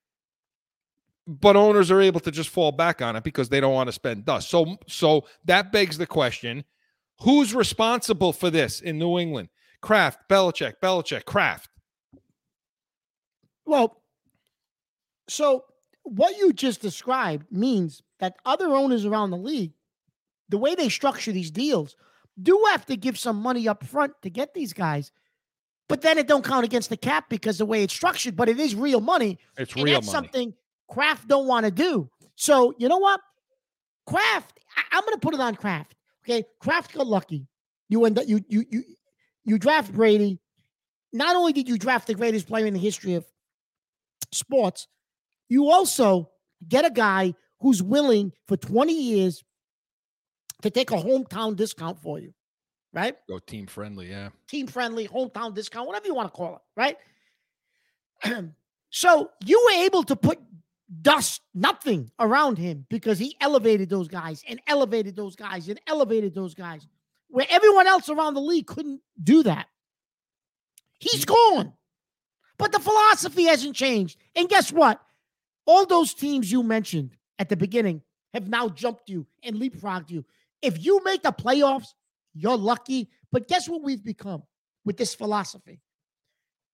but 1.26 1.56
owners 1.56 1.90
are 1.90 2.00
able 2.00 2.20
to 2.20 2.30
just 2.30 2.50
fall 2.50 2.72
back 2.72 3.00
on 3.00 3.16
it 3.16 3.24
because 3.24 3.48
they 3.48 3.60
don't 3.60 3.72
want 3.72 3.88
to 3.88 3.92
spend 3.92 4.24
dust. 4.24 4.50
So, 4.50 4.76
so 4.86 5.24
that 5.44 5.72
begs 5.72 5.98
the 5.98 6.06
question: 6.06 6.64
Who's 7.22 7.54
responsible 7.54 8.32
for 8.32 8.50
this 8.50 8.80
in 8.80 8.98
New 8.98 9.18
England? 9.18 9.48
Kraft, 9.80 10.20
Belichick, 10.28 10.74
Belichick, 10.82 11.24
Kraft. 11.24 11.70
Well, 13.66 14.00
so 15.28 15.64
what 16.02 16.36
you 16.36 16.52
just 16.52 16.80
described 16.80 17.50
means 17.50 18.02
that 18.18 18.36
other 18.44 18.74
owners 18.74 19.04
around 19.04 19.30
the 19.30 19.36
league, 19.36 19.72
the 20.48 20.58
way 20.58 20.74
they 20.74 20.88
structure 20.88 21.32
these 21.32 21.50
deals, 21.50 21.96
do 22.42 22.62
have 22.70 22.84
to 22.86 22.96
give 22.96 23.18
some 23.18 23.36
money 23.36 23.68
up 23.68 23.84
front 23.84 24.12
to 24.22 24.30
get 24.30 24.54
these 24.54 24.72
guys. 24.72 25.12
But 25.88 26.00
then 26.00 26.18
it 26.18 26.26
don't 26.26 26.44
count 26.44 26.64
against 26.64 26.88
the 26.88 26.96
cap 26.96 27.28
because 27.28 27.58
the 27.58 27.66
way 27.66 27.82
it's 27.82 27.92
structured, 27.92 28.36
but 28.36 28.48
it 28.48 28.58
is 28.58 28.74
real 28.74 29.00
money. 29.00 29.38
It's 29.58 29.74
and 29.74 29.84
real 29.84 29.94
that's 29.94 30.06
money. 30.06 30.26
something 30.26 30.54
Kraft 30.88 31.28
don't 31.28 31.46
want 31.46 31.66
to 31.66 31.70
do. 31.70 32.08
So 32.36 32.74
you 32.78 32.88
know 32.88 32.98
what? 32.98 33.20
Kraft, 34.06 34.58
I, 34.92 34.98
am 34.98 35.04
gonna 35.04 35.18
put 35.18 35.34
it 35.34 35.40
on 35.40 35.54
Kraft. 35.54 35.94
Okay. 36.24 36.44
Kraft 36.60 36.94
got 36.94 37.06
lucky. 37.06 37.46
You 37.88 38.04
end 38.06 38.18
up 38.18 38.26
you 38.26 38.40
you 38.48 38.64
you 38.70 38.84
you 39.44 39.58
draft 39.58 39.92
Brady. 39.92 40.40
Not 41.12 41.36
only 41.36 41.52
did 41.52 41.68
you 41.68 41.78
draft 41.78 42.06
the 42.06 42.14
greatest 42.14 42.48
player 42.48 42.66
in 42.66 42.74
the 42.74 42.80
history 42.80 43.14
of 43.14 43.24
sports, 44.32 44.88
you 45.48 45.70
also 45.70 46.30
get 46.66 46.84
a 46.84 46.90
guy 46.90 47.34
who's 47.60 47.82
willing 47.82 48.32
for 48.48 48.56
20 48.56 48.92
years 48.92 49.44
to 50.62 50.70
take 50.70 50.90
a 50.90 50.96
hometown 50.96 51.54
discount 51.54 52.00
for 52.00 52.18
you, 52.18 52.32
right? 52.94 53.16
Go 53.28 53.38
team 53.38 53.66
friendly, 53.66 54.10
yeah. 54.10 54.30
team 54.48 54.66
friendly, 54.66 55.06
hometown 55.08 55.54
discount, 55.54 55.86
whatever 55.86 56.06
you 56.06 56.14
want 56.14 56.32
to 56.32 56.36
call 56.36 56.56
it, 56.56 56.62
right? 56.76 56.96
so 58.90 59.30
you 59.44 59.62
were 59.66 59.84
able 59.84 60.04
to 60.04 60.16
put 60.16 60.38
dust, 61.02 61.42
nothing 61.54 62.10
around 62.18 62.56
him 62.56 62.86
because 62.88 63.18
he 63.18 63.36
elevated 63.40 63.88
those 63.88 64.08
guys 64.08 64.42
and 64.48 64.60
elevated 64.66 65.16
those 65.16 65.36
guys 65.36 65.68
and 65.68 65.80
elevated 65.86 66.34
those 66.34 66.54
guys 66.54 66.86
where 67.28 67.46
everyone 67.50 67.86
else 67.86 68.08
around 68.08 68.34
the 68.34 68.40
league 68.40 68.66
couldn't 68.66 69.00
do 69.22 69.42
that. 69.42 69.66
He's 70.98 71.24
mm-hmm. 71.24 71.56
gone. 71.56 71.72
But 72.56 72.70
the 72.70 72.78
philosophy 72.78 73.44
hasn't 73.44 73.74
changed. 73.74 74.16
And 74.36 74.48
guess 74.48 74.72
what? 74.72 75.00
All 75.66 75.86
those 75.86 76.14
teams 76.14 76.52
you 76.52 76.62
mentioned 76.62 77.16
at 77.38 77.48
the 77.48 77.56
beginning 77.56 78.02
have 78.32 78.48
now 78.48 78.68
jumped 78.68 79.08
you 79.08 79.26
and 79.42 79.56
leapfrogged 79.56 80.10
you. 80.10 80.24
If 80.62 80.84
you 80.84 81.02
make 81.04 81.22
the 81.22 81.32
playoffs, 81.32 81.94
you're 82.34 82.56
lucky. 82.56 83.08
But 83.32 83.48
guess 83.48 83.68
what 83.68 83.82
we've 83.82 84.04
become 84.04 84.42
with 84.84 84.96
this 84.96 85.14
philosophy? 85.14 85.80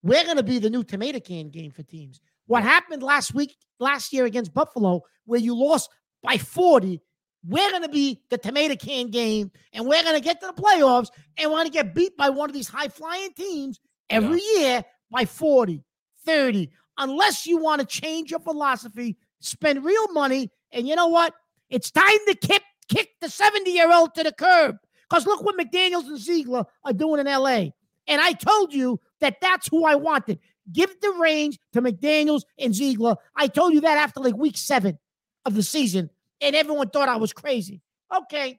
We're 0.02 0.24
going 0.24 0.38
to 0.38 0.42
be 0.42 0.58
the 0.58 0.70
new 0.70 0.82
tomato 0.82 1.20
can 1.20 1.50
game 1.50 1.70
for 1.70 1.82
teams. 1.82 2.20
What 2.46 2.62
happened 2.62 3.02
last 3.02 3.34
week, 3.34 3.56
last 3.78 4.12
year 4.12 4.24
against 4.24 4.54
Buffalo, 4.54 5.02
where 5.24 5.40
you 5.40 5.54
lost 5.54 5.90
by 6.22 6.38
40, 6.38 7.00
we're 7.46 7.70
going 7.70 7.82
to 7.82 7.88
be 7.88 8.20
the 8.30 8.38
tomato 8.38 8.76
can 8.76 9.10
game 9.10 9.50
and 9.72 9.86
we're 9.86 10.02
going 10.02 10.16
to 10.16 10.22
get 10.22 10.40
to 10.40 10.46
the 10.46 10.62
playoffs 10.62 11.08
and 11.36 11.50
we're 11.50 11.58
going 11.58 11.68
to 11.68 11.72
get 11.72 11.94
beat 11.94 12.16
by 12.16 12.28
one 12.28 12.50
of 12.50 12.54
these 12.54 12.68
high 12.68 12.88
flying 12.88 13.32
teams 13.34 13.80
every 14.10 14.40
year 14.56 14.84
by 15.10 15.24
40, 15.24 15.82
30. 16.24 16.70
Unless 16.98 17.46
you 17.46 17.58
want 17.58 17.80
to 17.80 17.86
change 17.86 18.30
your 18.30 18.40
philosophy, 18.40 19.16
spend 19.40 19.84
real 19.84 20.12
money. 20.12 20.50
And 20.72 20.86
you 20.86 20.96
know 20.96 21.06
what? 21.06 21.34
It's 21.70 21.90
time 21.90 22.18
to 22.26 22.34
kick, 22.34 22.62
kick 22.88 23.10
the 23.20 23.28
70 23.30 23.70
year 23.70 23.92
old 23.92 24.14
to 24.14 24.22
the 24.22 24.32
curb. 24.32 24.76
Because 25.10 25.26
look 25.26 25.42
what 25.42 25.58
McDaniels 25.58 26.06
and 26.06 26.18
Ziegler 26.18 26.64
are 26.84 26.92
doing 26.92 27.20
in 27.20 27.26
LA. 27.26 27.70
And 28.06 28.20
I 28.20 28.32
told 28.32 28.72
you 28.72 29.00
that 29.20 29.36
that's 29.40 29.68
who 29.68 29.84
I 29.84 29.96
wanted. 29.96 30.38
Give 30.72 30.94
the 31.00 31.10
range 31.20 31.58
to 31.72 31.82
McDaniels 31.82 32.42
and 32.58 32.72
Ziegler. 32.74 33.16
I 33.34 33.48
told 33.48 33.72
you 33.74 33.80
that 33.80 33.98
after 33.98 34.20
like 34.20 34.36
week 34.36 34.56
seven 34.56 34.98
of 35.44 35.54
the 35.54 35.62
season, 35.62 36.10
and 36.40 36.54
everyone 36.54 36.90
thought 36.90 37.08
I 37.08 37.16
was 37.16 37.32
crazy. 37.32 37.82
Okay. 38.14 38.58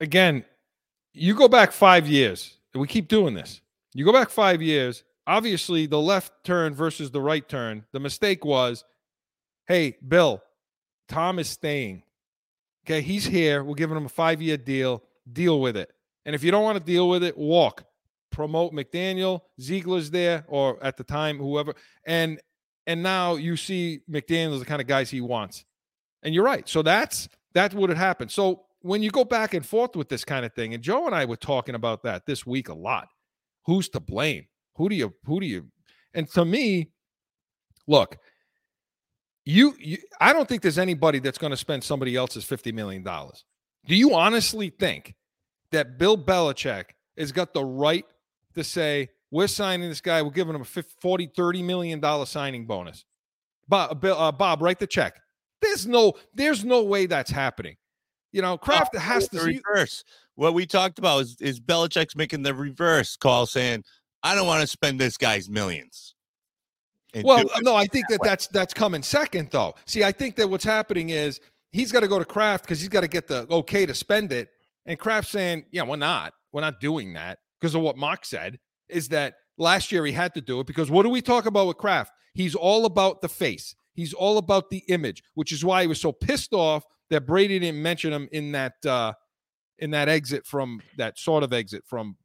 again, 0.00 0.44
you 1.12 1.34
go 1.34 1.48
back 1.48 1.72
five 1.72 2.06
years. 2.06 2.58
We 2.74 2.86
keep 2.86 3.08
doing 3.08 3.34
this. 3.34 3.60
You 3.94 4.04
go 4.04 4.12
back 4.12 4.30
five 4.30 4.62
years. 4.62 5.04
Obviously, 5.26 5.86
the 5.86 6.00
left 6.00 6.32
turn 6.44 6.74
versus 6.74 7.10
the 7.10 7.20
right 7.20 7.46
turn. 7.48 7.84
The 7.92 8.00
mistake 8.00 8.44
was, 8.44 8.84
hey, 9.66 9.96
Bill, 10.06 10.42
Tom 11.08 11.38
is 11.38 11.48
staying. 11.48 12.02
Okay, 12.86 13.02
he's 13.02 13.24
here. 13.24 13.62
We're 13.62 13.74
giving 13.74 13.96
him 13.96 14.06
a 14.06 14.10
five-year 14.10 14.56
deal. 14.56 15.02
Deal 15.32 15.60
with 15.60 15.76
it. 15.76 15.92
And 16.24 16.34
if 16.34 16.42
you 16.42 16.50
don't 16.50 16.64
want 16.64 16.78
to 16.78 16.84
deal 16.84 17.08
with 17.08 17.22
it, 17.22 17.36
walk. 17.36 17.84
Promote 18.30 18.72
McDaniel. 18.72 19.40
Ziegler's 19.60 20.10
there, 20.10 20.44
or 20.48 20.82
at 20.82 20.96
the 20.96 21.04
time, 21.04 21.38
whoever. 21.38 21.74
And 22.06 22.40
and 22.86 23.02
now 23.02 23.34
you 23.34 23.56
see 23.56 24.00
McDaniel's 24.10 24.60
the 24.60 24.66
kind 24.66 24.80
of 24.80 24.86
guys 24.86 25.10
he 25.10 25.20
wants. 25.20 25.64
And 26.22 26.34
you're 26.34 26.44
right. 26.44 26.68
So 26.68 26.82
that's 26.82 27.28
that's 27.54 27.74
what 27.74 27.90
had 27.90 27.98
happened. 27.98 28.30
So 28.30 28.64
when 28.82 29.02
you 29.02 29.10
go 29.10 29.24
back 29.24 29.54
and 29.54 29.64
forth 29.64 29.96
with 29.96 30.08
this 30.08 30.24
kind 30.24 30.44
of 30.44 30.54
thing, 30.54 30.74
and 30.74 30.82
Joe 30.82 31.06
and 31.06 31.14
I 31.14 31.24
were 31.24 31.36
talking 31.36 31.74
about 31.74 32.02
that 32.04 32.26
this 32.26 32.46
week 32.46 32.68
a 32.68 32.74
lot. 32.74 33.08
Who's 33.66 33.88
to 33.90 34.00
blame? 34.00 34.46
Who 34.76 34.88
do 34.88 34.94
you 34.94 35.14
who 35.24 35.40
do 35.40 35.46
you 35.46 35.66
and 36.14 36.28
to 36.32 36.44
me, 36.44 36.90
look, 37.86 38.18
you, 39.44 39.74
you 39.78 39.98
I 40.20 40.32
don't 40.32 40.48
think 40.48 40.62
there's 40.62 40.78
anybody 40.78 41.18
that's 41.18 41.38
going 41.38 41.52
to 41.52 41.56
spend 41.56 41.84
somebody 41.84 42.16
else's 42.16 42.44
50 42.44 42.72
million 42.72 43.02
dollars. 43.02 43.44
Do 43.86 43.94
you 43.94 44.14
honestly 44.14 44.70
think 44.70 45.14
that 45.72 45.98
Bill 45.98 46.16
Belichick 46.16 46.84
has 47.16 47.32
got 47.32 47.54
the 47.54 47.64
right 47.64 48.04
to 48.54 48.64
say, 48.64 49.10
we're 49.30 49.46
signing 49.46 49.88
this 49.88 50.00
guy, 50.00 50.22
we're 50.22 50.30
giving 50.30 50.54
him 50.54 50.62
a 50.62 50.64
50, 50.64 50.94
40, 51.00 51.30
30 51.36 51.62
million 51.62 52.00
dollar 52.00 52.26
signing 52.26 52.66
bonus? 52.66 53.04
Bob, 53.68 54.04
uh, 54.04 54.32
Bob, 54.32 54.62
write 54.62 54.80
the 54.80 54.86
check. 54.86 55.20
There's 55.62 55.86
no, 55.86 56.14
there's 56.34 56.64
no 56.64 56.82
way 56.82 57.06
that's 57.06 57.30
happening. 57.30 57.76
You 58.32 58.42
know, 58.42 58.56
Kraft 58.58 58.96
has 58.96 59.28
to. 59.28 59.40
see- 59.40 59.60
reverse. 59.66 60.04
What 60.36 60.54
we 60.54 60.64
talked 60.64 60.98
about 60.98 61.22
is, 61.22 61.36
is 61.40 61.60
Belichick's 61.60 62.16
making 62.16 62.42
the 62.42 62.54
reverse 62.54 63.14
call, 63.16 63.44
saying, 63.44 63.84
"I 64.22 64.34
don't 64.34 64.46
want 64.46 64.62
to 64.62 64.66
spend 64.66 64.98
this 64.98 65.18
guy's 65.18 65.50
millions. 65.50 66.14
Well, 67.22 67.44
no, 67.60 67.74
I 67.74 67.86
think 67.86 68.06
that 68.08 68.20
way. 68.20 68.28
that's 68.28 68.46
that's 68.46 68.72
coming 68.72 69.02
second 69.02 69.50
though. 69.50 69.74
See, 69.84 70.04
I 70.04 70.12
think 70.12 70.36
that 70.36 70.48
what's 70.48 70.64
happening 70.64 71.10
is 71.10 71.40
he's 71.72 71.92
got 71.92 72.00
to 72.00 72.08
go 72.08 72.18
to 72.18 72.24
Kraft 72.24 72.64
because 72.64 72.80
he's 72.80 72.88
got 72.88 73.00
to 73.00 73.08
get 73.08 73.26
the 73.26 73.46
okay 73.50 73.84
to 73.84 73.94
spend 73.94 74.32
it, 74.32 74.48
and 74.86 74.98
Kraft 74.98 75.28
saying, 75.28 75.64
"Yeah, 75.70 75.82
we're 75.82 75.96
not, 75.96 76.32
we're 76.52 76.60
not 76.60 76.80
doing 76.80 77.12
that 77.14 77.38
because 77.60 77.74
of 77.74 77.82
what 77.82 77.96
Mark 77.96 78.24
said." 78.24 78.58
Is 78.88 79.08
that 79.08 79.34
last 79.56 79.92
year 79.92 80.04
he 80.04 80.12
had 80.12 80.34
to 80.34 80.40
do 80.40 80.60
it 80.60 80.66
because 80.66 80.90
what 80.90 81.04
do 81.04 81.10
we 81.10 81.22
talk 81.22 81.46
about 81.46 81.68
with 81.68 81.76
Kraft? 81.76 82.12
He's 82.34 82.54
all 82.54 82.86
about 82.86 83.20
the 83.20 83.28
face. 83.28 83.74
He's 83.94 84.14
all 84.14 84.38
about 84.38 84.70
the 84.70 84.82
image, 84.88 85.22
which 85.34 85.52
is 85.52 85.64
why 85.64 85.82
he 85.82 85.86
was 85.86 86.00
so 86.00 86.12
pissed 86.12 86.52
off 86.52 86.84
that 87.10 87.26
Brady 87.26 87.58
didn't 87.58 87.82
mention 87.82 88.12
him 88.12 88.28
in 88.32 88.52
that 88.52 88.74
uh 88.86 89.12
in 89.78 89.90
that 89.90 90.08
exit 90.08 90.46
from 90.46 90.80
that 90.96 91.18
sort 91.18 91.42
of 91.42 91.52
exit 91.52 91.84
from 91.86 92.16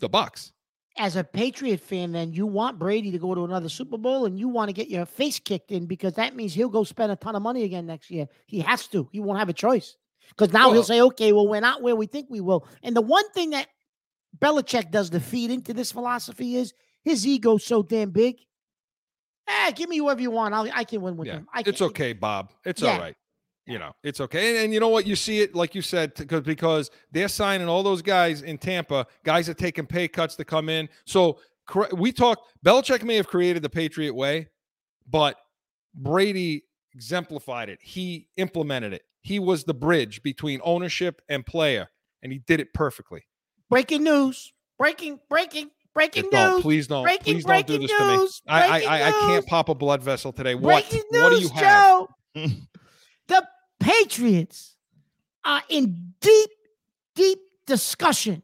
the 0.00 0.08
Bucs. 0.08 0.52
As 0.98 1.16
a 1.16 1.24
Patriot 1.24 1.80
fan, 1.80 2.12
then 2.12 2.32
you 2.32 2.46
want 2.46 2.78
Brady 2.78 3.10
to 3.10 3.18
go 3.18 3.34
to 3.34 3.44
another 3.44 3.68
Super 3.68 3.96
Bowl 3.96 4.26
and 4.26 4.38
you 4.38 4.48
want 4.48 4.68
to 4.68 4.72
get 4.72 4.88
your 4.88 5.06
face 5.06 5.38
kicked 5.38 5.70
in 5.70 5.86
because 5.86 6.14
that 6.14 6.36
means 6.36 6.52
he'll 6.52 6.68
go 6.68 6.84
spend 6.84 7.10
a 7.10 7.16
ton 7.16 7.36
of 7.36 7.42
money 7.42 7.62
again 7.64 7.86
next 7.86 8.10
year. 8.10 8.26
He 8.46 8.60
has 8.60 8.86
to. 8.88 9.08
He 9.12 9.20
won't 9.20 9.38
have 9.38 9.48
a 9.48 9.54
choice. 9.54 9.96
Because 10.30 10.52
now 10.52 10.66
Well- 10.66 10.72
he'll 10.74 10.84
say, 10.84 11.00
okay, 11.02 11.32
well, 11.32 11.46
we're 11.46 11.60
not 11.60 11.82
where 11.82 11.94
we 11.96 12.06
think 12.06 12.26
we 12.30 12.40
will. 12.40 12.66
And 12.82 12.96
the 12.96 13.00
one 13.02 13.28
thing 13.32 13.50
that 13.50 13.68
Belichick 14.38 14.90
does 14.90 15.10
to 15.10 15.20
feed 15.20 15.50
into 15.50 15.74
this 15.74 15.92
philosophy 15.92 16.56
is 16.56 16.72
his 17.02 17.26
ego's 17.26 17.64
so 17.64 17.82
damn 17.82 18.10
big. 18.10 18.36
Eh, 19.48 19.72
give 19.72 19.88
me 19.88 19.98
whoever 19.98 20.20
you 20.20 20.30
want. 20.30 20.54
I'll, 20.54 20.68
I 20.72 20.84
can 20.84 21.02
win 21.02 21.16
with 21.16 21.26
Yeah, 21.26 21.38
him. 21.38 21.48
I 21.52 21.62
it's 21.66 21.82
okay, 21.82 22.12
Bob. 22.12 22.52
It's 22.64 22.80
Yeah. 22.82 22.92
all 22.92 22.98
right. 23.00 23.16
You 23.66 23.78
know, 23.78 23.92
it's 24.02 24.20
okay. 24.20 24.50
And, 24.50 24.58
and 24.64 24.74
you 24.74 24.80
know 24.80 24.88
what? 24.88 25.06
You 25.06 25.14
see 25.16 25.40
it, 25.40 25.54
like 25.54 25.74
you 25.74 25.82
said, 25.82 26.14
because 26.14 26.42
because 26.42 26.90
they're 27.12 27.28
signing 27.28 27.68
all 27.68 27.82
those 27.82 28.02
guys 28.02 28.42
in 28.42 28.58
Tampa. 28.58 29.06
Guys 29.24 29.48
are 29.48 29.54
taking 29.54 29.86
pay 29.86 30.08
cuts 30.08 30.34
to 30.36 30.44
come 30.44 30.68
in. 30.68 30.88
So 31.04 31.38
cor- 31.66 31.88
we 31.92 32.10
talked. 32.12 32.42
Belichick 32.64 33.02
may 33.02 33.16
have 33.16 33.28
created 33.28 33.62
the 33.62 33.68
Patriot 33.70 34.14
way, 34.14 34.48
but 35.08 35.36
Brady 35.94 36.64
exemplified 36.94 37.68
it. 37.68 37.78
He 37.82 38.28
implemented 38.36 38.92
it. 38.92 39.02
He 39.22 39.38
was 39.38 39.64
the 39.64 39.74
bridge 39.74 40.22
between 40.22 40.60
ownership 40.64 41.20
and 41.28 41.44
player, 41.44 41.90
and 42.22 42.32
he 42.32 42.38
did 42.38 42.60
it 42.60 42.72
perfectly. 42.72 43.24
Breaking 43.68 44.02
news. 44.04 44.52
Breaking, 44.78 45.20
breaking, 45.28 45.70
breaking 45.94 46.30
No, 46.32 46.54
news. 46.54 46.62
please 46.62 46.86
don't. 46.86 47.02
breaking- 47.04 47.34
please 47.34 47.44
don't 47.44 47.66
do 47.66 47.78
breaking 47.78 47.86
this 47.88 47.98
to 47.98 48.06
me. 48.06 48.28
I, 48.48 48.62
I, 48.62 48.70
breaking 48.70 48.88
I, 48.88 49.08
I 49.08 49.10
can't 49.10 49.46
pop 49.46 49.68
a 49.68 49.74
blood 49.74 50.02
vessel 50.02 50.32
today. 50.32 50.54
What? 50.54 50.88
Breaking 50.88 51.04
what 51.10 51.30
do 51.30 51.38
you 51.38 51.48
have? 51.50 51.60
Joe. 51.60 52.08
the 53.28 53.46
Patriots 53.78 54.76
are 55.44 55.62
in 55.68 56.14
deep, 56.20 56.50
deep 57.14 57.38
discussion 57.66 58.42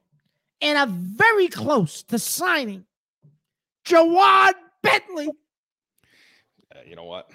and 0.60 0.76
are 0.78 0.86
very 0.88 1.48
close 1.48 2.02
to 2.04 2.18
signing 2.18 2.84
Ja'Whaun 3.86 4.52
Bentley. 4.82 5.28
Uh, 6.74 6.78
you 6.86 6.96
know 6.96 7.04
what? 7.04 7.30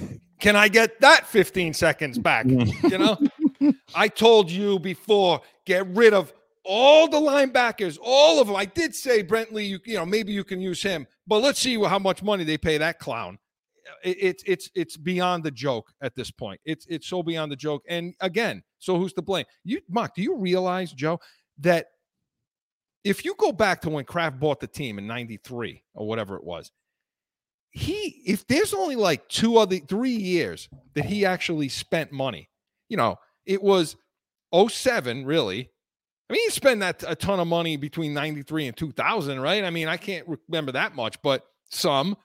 Can 0.42 0.56
I 0.56 0.66
get 0.66 1.00
that 1.00 1.24
15 1.28 1.72
seconds 1.72 2.18
back? 2.18 2.46
you 2.48 2.98
know, 2.98 3.16
I 3.94 4.08
told 4.08 4.50
you 4.50 4.80
before, 4.80 5.40
get 5.64 5.86
rid 5.86 6.12
of 6.12 6.32
all 6.64 7.08
the 7.08 7.18
linebackers, 7.18 7.96
all 8.02 8.40
of 8.40 8.48
them. 8.48 8.56
I 8.56 8.64
did 8.64 8.92
say 8.92 9.22
Brentley, 9.22 9.68
you, 9.68 9.78
you 9.86 9.94
know, 9.94 10.04
maybe 10.04 10.32
you 10.32 10.42
can 10.42 10.60
use 10.60 10.82
him, 10.82 11.06
but 11.28 11.42
let's 11.42 11.60
see 11.60 11.80
how 11.80 12.00
much 12.00 12.24
money 12.24 12.42
they 12.42 12.58
pay 12.58 12.76
that 12.76 12.98
clown. 12.98 13.38
It, 14.02 14.16
it's 14.20 14.42
it's 14.44 14.70
it's 14.74 14.96
beyond 14.96 15.44
the 15.44 15.50
joke 15.52 15.92
at 16.00 16.16
this 16.16 16.32
point. 16.32 16.60
It's 16.64 16.86
it's 16.88 17.06
so 17.06 17.22
beyond 17.22 17.52
the 17.52 17.56
joke. 17.56 17.84
And 17.88 18.14
again, 18.20 18.64
so 18.80 18.98
who's 18.98 19.12
to 19.14 19.22
blame? 19.22 19.44
You, 19.62 19.80
Mark, 19.88 20.14
do 20.16 20.22
you 20.22 20.36
realize, 20.36 20.92
Joe, 20.92 21.20
that 21.58 21.86
if 23.04 23.24
you 23.24 23.36
go 23.38 23.52
back 23.52 23.80
to 23.82 23.90
when 23.90 24.04
Kraft 24.04 24.40
bought 24.40 24.58
the 24.58 24.66
team 24.66 24.98
in 24.98 25.06
'93 25.06 25.84
or 25.94 26.08
whatever 26.08 26.36
it 26.36 26.42
was, 26.42 26.72
he 27.72 28.22
if 28.26 28.46
there's 28.46 28.72
only 28.74 28.96
like 28.96 29.28
two 29.28 29.56
other 29.56 29.78
three 29.78 30.10
years 30.10 30.68
that 30.94 31.04
he 31.04 31.24
actually 31.24 31.68
spent 31.68 32.12
money 32.12 32.48
you 32.88 32.96
know 32.96 33.16
it 33.46 33.62
was 33.62 33.96
07 34.52 35.24
really. 35.24 35.70
I 36.28 36.32
mean 36.32 36.42
he 36.44 36.50
spent 36.50 36.80
that 36.80 37.04
a 37.06 37.14
ton 37.14 37.40
of 37.40 37.48
money 37.48 37.76
between 37.76 38.14
93 38.14 38.68
and 38.68 38.76
2000 38.76 39.40
right? 39.40 39.64
I 39.64 39.70
mean 39.70 39.88
i 39.88 39.96
can't 39.96 40.26
remember 40.48 40.72
that 40.72 40.94
much 40.94 41.20
but 41.22 41.44
some. 41.70 42.16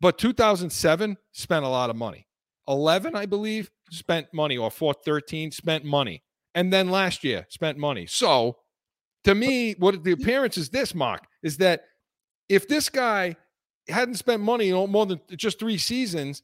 But 0.00 0.18
2007 0.18 1.16
spent 1.32 1.64
a 1.64 1.68
lot 1.68 1.90
of 1.90 1.96
money. 1.96 2.26
11 2.68 3.14
i 3.14 3.26
believe 3.26 3.70
spent 3.90 4.26
money 4.32 4.56
or 4.56 4.70
413 4.70 5.50
spent 5.50 5.84
money. 5.84 6.22
And 6.54 6.72
then 6.72 6.90
last 6.90 7.22
year 7.22 7.46
spent 7.48 7.78
money. 7.78 8.06
So 8.06 8.56
to 9.24 9.34
me 9.34 9.74
what 9.78 10.02
the 10.04 10.12
appearance 10.12 10.56
is 10.56 10.70
this 10.70 10.94
mark 10.94 11.26
is 11.42 11.58
that 11.58 11.82
if 12.48 12.68
this 12.68 12.88
guy 12.88 13.36
hadn't 13.88 14.16
spent 14.16 14.42
money 14.42 14.72
on 14.72 14.90
more 14.90 15.06
than 15.06 15.20
just 15.36 15.58
three 15.58 15.78
seasons 15.78 16.42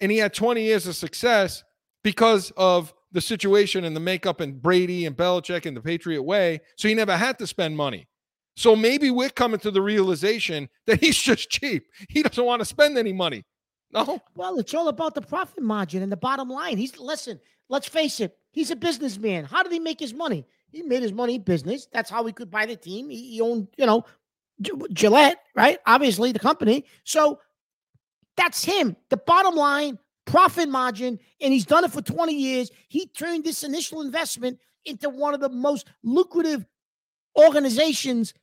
and 0.00 0.10
he 0.10 0.18
had 0.18 0.32
20 0.32 0.62
years 0.62 0.86
of 0.86 0.96
success 0.96 1.62
because 2.02 2.52
of 2.56 2.94
the 3.12 3.20
situation 3.20 3.84
and 3.84 3.94
the 3.94 4.00
makeup 4.00 4.40
and 4.40 4.60
Brady 4.60 5.06
and 5.06 5.16
Belichick 5.16 5.66
and 5.66 5.76
the 5.76 5.80
Patriot 5.80 6.22
way. 6.22 6.60
So 6.76 6.88
he 6.88 6.94
never 6.94 7.16
had 7.16 7.38
to 7.38 7.46
spend 7.46 7.76
money. 7.76 8.06
So 8.56 8.74
maybe 8.74 9.10
we're 9.10 9.30
coming 9.30 9.60
to 9.60 9.70
the 9.70 9.82
realization 9.82 10.68
that 10.86 11.00
he's 11.00 11.18
just 11.18 11.50
cheap. 11.50 11.86
He 12.08 12.22
doesn't 12.22 12.44
want 12.44 12.60
to 12.60 12.66
spend 12.66 12.98
any 12.98 13.12
money. 13.12 13.44
No, 13.92 14.20
Well, 14.36 14.58
it's 14.60 14.72
all 14.72 14.86
about 14.86 15.16
the 15.16 15.20
profit 15.20 15.62
margin 15.64 16.02
and 16.02 16.12
the 16.12 16.16
bottom 16.16 16.48
line. 16.48 16.78
He's 16.78 16.96
listen, 16.98 17.40
let's 17.68 17.88
face 17.88 18.20
it, 18.20 18.36
he's 18.52 18.70
a 18.70 18.76
businessman. 18.76 19.44
How 19.44 19.64
did 19.64 19.72
he 19.72 19.80
make 19.80 19.98
his 19.98 20.14
money? 20.14 20.46
He 20.70 20.82
made 20.82 21.02
his 21.02 21.12
money 21.12 21.38
business. 21.38 21.88
That's 21.92 22.08
how 22.08 22.24
he 22.24 22.32
could 22.32 22.52
buy 22.52 22.66
the 22.66 22.76
team. 22.76 23.10
He, 23.10 23.32
he 23.32 23.40
owned, 23.40 23.66
you 23.76 23.86
know, 23.86 24.04
Gillette, 24.92 25.38
right? 25.54 25.78
Obviously, 25.86 26.32
the 26.32 26.38
company. 26.38 26.84
So 27.04 27.40
that's 28.36 28.64
him. 28.64 28.96
The 29.08 29.16
bottom 29.16 29.54
line, 29.54 29.98
profit 30.26 30.68
margin, 30.68 31.18
and 31.40 31.52
he's 31.52 31.66
done 31.66 31.84
it 31.84 31.92
for 31.92 32.02
20 32.02 32.32
years. 32.34 32.70
He 32.88 33.06
turned 33.06 33.44
this 33.44 33.62
initial 33.64 34.00
investment 34.02 34.58
into 34.84 35.08
one 35.08 35.34
of 35.34 35.40
the 35.40 35.48
most 35.48 35.88
lucrative 36.02 36.64
organizations 37.38 38.34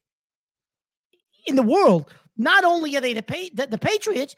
in 1.46 1.56
the 1.56 1.64
world. 1.64 2.12
Not 2.38 2.64
only 2.64 2.96
are 2.96 3.02
they 3.02 3.14
the, 3.14 3.24
pa- 3.24 3.50
the, 3.54 3.68
the 3.68 3.78
Patriots, 3.78 4.36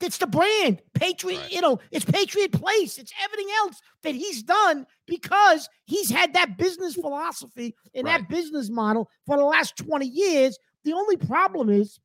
it's 0.00 0.18
the 0.18 0.26
brand. 0.26 0.82
Patriot, 0.94 1.38
Right. 1.38 1.52
you 1.52 1.60
know, 1.60 1.78
it's 1.92 2.04
Patriot 2.04 2.50
Place. 2.52 2.98
It's 2.98 3.12
everything 3.22 3.48
else 3.58 3.80
that 4.02 4.14
he's 4.14 4.42
done 4.42 4.86
because 5.06 5.68
he's 5.84 6.10
had 6.10 6.32
that 6.34 6.56
business 6.58 6.94
philosophy 6.94 7.74
and 7.94 8.06
Right. 8.06 8.18
that 8.20 8.28
business 8.28 8.68
model 8.68 9.08
for 9.26 9.36
the 9.36 9.44
last 9.44 9.76
20 9.76 10.06
years. 10.06 10.58
The 10.84 10.92
only 10.92 11.16
problem 11.16 11.68
is 11.70 12.00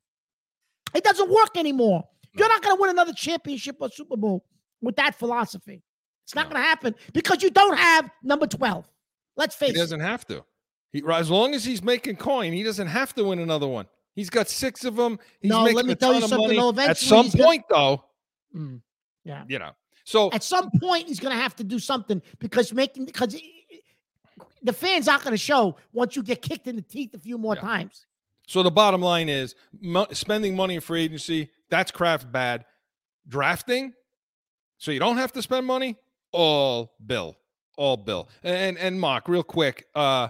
it 0.94 1.04
doesn't 1.04 1.28
work 1.30 1.56
anymore. 1.56 2.04
You're 2.34 2.48
not 2.48 2.62
going 2.62 2.76
to 2.76 2.80
win 2.80 2.90
another 2.90 3.12
championship 3.12 3.76
or 3.80 3.90
Super 3.90 4.16
Bowl 4.16 4.44
with 4.80 4.96
that 4.96 5.14
philosophy. 5.18 5.82
It's 6.24 6.34
not 6.34 6.46
No. 6.46 6.50
going 6.52 6.62
to 6.62 6.68
happen 6.68 6.94
because 7.12 7.42
you 7.42 7.50
don't 7.50 7.76
have 7.76 8.10
number 8.22 8.46
12. 8.46 8.86
Let's 9.36 9.54
face 9.56 9.70
it. 9.70 9.74
He 9.76 9.78
doesn't 9.80 10.00
have 10.00 10.24
to. 10.26 10.44
He, 10.92 11.02
as 11.12 11.30
long 11.30 11.54
as 11.54 11.64
he's 11.64 11.82
making 11.82 12.16
coin, 12.16 12.52
he 12.52 12.62
doesn't 12.62 12.86
have 12.86 13.14
to 13.14 13.24
win 13.24 13.38
another 13.40 13.66
one. 13.66 13.86
He's 14.14 14.30
got 14.30 14.48
six 14.48 14.84
of 14.84 14.96
them. 14.96 15.18
He's 15.40 15.50
No, 15.50 15.64
let 15.64 15.86
me 15.86 15.92
a 15.92 15.96
tell 15.96 16.14
you 16.14 16.20
something, 16.22 16.56
money. 16.56 16.56
though, 16.56 16.82
At 16.82 16.98
some 16.98 17.24
he's 17.24 17.34
gonna- 17.34 17.44
point, 17.44 17.64
though, 17.68 18.04
Mm, 18.54 18.80
yeah. 19.24 19.44
you 19.48 19.58
know. 19.58 19.72
So 20.04 20.30
At 20.32 20.42
some 20.42 20.70
point, 20.80 21.06
he's 21.06 21.20
going 21.20 21.36
to 21.36 21.40
have 21.42 21.54
to 21.56 21.64
do 21.64 21.78
something 21.78 22.22
because 22.38 22.72
making 22.72 23.04
because 23.04 23.36
the 24.62 24.72
fans 24.72 25.06
aren't 25.06 25.22
going 25.22 25.32
to 25.34 25.36
show 25.38 25.76
once 25.92 26.16
you 26.16 26.22
get 26.22 26.40
kicked 26.42 26.66
in 26.66 26.76
the 26.76 26.82
teeth 26.82 27.14
a 27.14 27.18
few 27.18 27.36
more 27.38 27.54
Yeah. 27.54 27.60
times. 27.60 28.06
So 28.48 28.62
the 28.62 28.70
bottom 28.70 29.02
line 29.02 29.28
is 29.28 29.54
mo- 29.78 30.06
spending 30.12 30.56
money 30.56 30.76
in 30.76 30.80
free 30.80 31.02
agency, 31.04 31.50
that's 31.68 31.90
Kraft 31.90 32.32
bad. 32.32 32.64
Drafting, 33.28 33.92
so 34.78 34.90
you 34.90 34.98
don't 34.98 35.18
have 35.18 35.32
to 35.32 35.42
spend 35.42 35.66
money, 35.66 35.96
all 36.32 36.94
bill. 37.04 37.36
All 37.76 37.98
bill. 37.98 38.30
And 38.42 38.78
and 38.78 38.98
Mark, 38.98 39.28
real 39.28 39.42
quick, 39.42 39.86
uh 39.94 40.28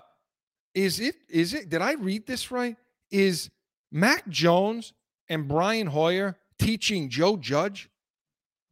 is 0.75 0.99
it 0.99 1.15
is 1.29 1.55
it 1.55 1.69
did 1.69 1.81
I 1.81 1.93
read 1.93 2.27
this 2.27 2.51
right? 2.51 2.77
Is 3.13 3.51
Mac 3.93 4.29
Jones 4.29 4.93
and 5.29 5.47
Brian 5.47 5.87
Hoyer 5.87 6.37
teaching 6.59 7.09
Joe 7.09 7.37
Judge 7.37 7.89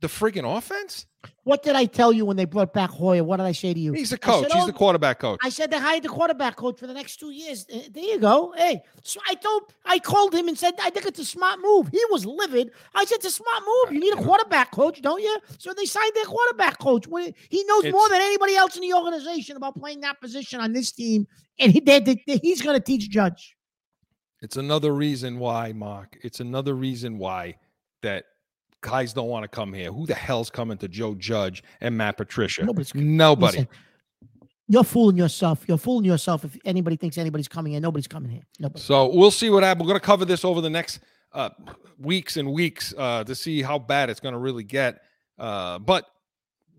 the 0.01 0.09
friggin' 0.09 0.44
offense? 0.57 1.07
What 1.44 1.62
did 1.62 1.74
I 1.74 1.86
tell 1.86 2.12
you 2.12 2.24
when 2.24 2.36
they 2.36 2.44
brought 2.44 2.72
back 2.72 2.90
Hoyer? 2.90 3.24
What 3.24 3.38
did 3.38 3.47
I 3.47 3.53
say 3.53 3.72
to 3.72 3.80
you? 3.80 3.92
He's 3.92 4.11
the 4.11 4.18
I 4.22 4.26
said, 4.26 4.42
coach. 4.42 4.53
He's 4.53 4.62
"Oh, 4.62 4.66
the 4.66 4.72
quarterback 4.72 5.18
coach. 5.18 5.40
I 5.42 5.49
said 5.49 5.70
they 5.70 5.78
hired 5.78 6.03
the 6.03 6.09
quarterback 6.09 6.57
coach 6.57 6.78
for 6.78 6.86
the 6.86 6.92
next 6.94 7.16
two 7.18 7.30
years. 7.30 7.66
Uh, 7.72 7.78
There 7.90 8.05
you 8.05 8.18
go. 8.18 8.53
Hey, 8.57 8.80
so 9.03 9.20
I 9.28 9.34
told, 9.34 9.72
I 9.84 9.99
called 9.99 10.34
him 10.34 10.49
and 10.49 10.59
said, 10.59 10.74
I 10.80 10.90
think 10.90 11.07
it's 11.07 11.18
a 11.18 11.24
smart 11.24 11.59
move. 11.61 11.88
He 11.88 12.01
was 12.11 12.26
livid. 12.26 12.70
I 12.94 13.05
said, 13.05 13.16
it's 13.16 13.26
a 13.26 13.30
smart 13.30 13.62
move. 13.66 13.94
You 13.94 14.01
need 14.01 14.12
a 14.14 14.22
quarterback 14.22 14.70
coach, 14.70 15.01
don't 15.03 15.22
you? 15.22 15.38
So 15.59 15.72
they 15.72 15.86
signed 15.86 16.12
their 16.14 16.24
quarterback 16.26 16.78
coach. 16.78 17.07
He 17.49 17.64
knows 17.64 17.84
more 17.90 18.09
than 18.09 18.20
anybody 18.20 18.55
else 18.57 18.76
in 18.76 18.82
the 18.82 18.92
organization 18.94 19.57
about 19.57 19.74
playing 19.76 20.01
that 20.03 20.20
position 20.20 20.61
on 20.61 20.72
this 20.72 20.92
team, 20.92 21.26
and 21.59 21.72
he, 21.72 21.80
they, 21.80 22.01
they- 22.01 22.22
he's 22.42 22.61
going 22.62 22.76
to 22.78 22.84
teach 22.84 23.09
Judge. 23.11 23.57
It's 24.42 24.57
another 24.59 24.92
reason 24.94 25.38
why, 25.38 25.72
Mark. 25.72 26.18
It's 26.22 26.40
another 26.40 26.74
reason 26.74 27.18
why 27.18 27.57
that 28.03 28.24
guys 28.81 29.12
don't 29.12 29.29
want 29.29 29.45
to 29.45 29.49
come 29.49 29.72
here. 29.72 29.93
Who 29.93 30.07
the 30.07 30.14
hell's 30.14 30.51
coming 30.51 30.79
to 30.79 30.89
Joe 30.89 31.14
Judge 31.14 31.62
and 31.81 31.97
Matt 31.97 32.16
Patricia? 32.16 32.64
Nobody's 32.64 32.95
Nobody. 32.95 33.59
Listen, 33.59 33.68
you're 34.68 34.85
fooling 34.85 35.16
yourself. 35.16 35.64
You're 35.68 35.79
fooling 35.79 36.05
yourself 36.05 36.45
if 36.45 36.57
anybody 36.64 36.97
thinks 36.97 37.18
anybody's 37.18 37.49
coming 37.49 37.72
here. 37.72 37.81
Nobody's 37.81 38.09
coming 38.09 38.31
here. 38.31 38.43
Nobody. 38.59 38.81
So 38.81 39.09
we'll 39.14 39.31
see 39.31 39.51
what 39.51 39.62
happens. 39.62 39.85
We're 39.85 39.93
going 39.93 40.01
to 40.01 40.07
cover 40.07 40.24
this 40.24 40.45
over 40.45 40.61
the 40.61 40.70
next 40.70 41.01
uh, 41.33 41.51
weeks 41.99 42.37
and 42.37 42.53
weeks 42.53 42.93
uh, 42.97 43.24
to 43.24 43.35
see 43.35 43.62
how 43.62 43.79
bad 43.79 44.11
it's 44.11 44.20
going 44.20 44.33
to 44.33 44.39
really 44.39 44.64
get. 44.64 45.01
Uh, 45.39 45.79
but 45.79 46.07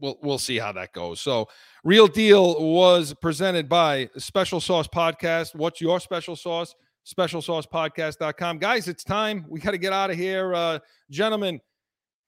we'll 0.01 0.17
we'll 0.21 0.39
see 0.39 0.57
how 0.57 0.71
that 0.73 0.91
goes. 0.93 1.21
So, 1.21 1.47
Real 1.83 2.07
Deal 2.07 2.61
was 2.73 3.13
presented 3.21 3.69
by 3.69 4.09
Special 4.17 4.59
Sauce 4.59 4.87
Podcast. 4.87 5.55
What's 5.55 5.79
your 5.79 5.99
special 5.99 6.35
sauce? 6.35 6.75
SpecialSaucePodcast.com. 7.07 8.57
Guys, 8.57 8.87
it's 8.89 9.03
time. 9.03 9.45
We 9.47 9.61
got 9.61 9.71
to 9.71 9.77
get 9.77 9.93
out 9.93 10.09
of 10.09 10.17
here, 10.17 10.53
uh, 10.53 10.79
gentlemen. 11.09 11.61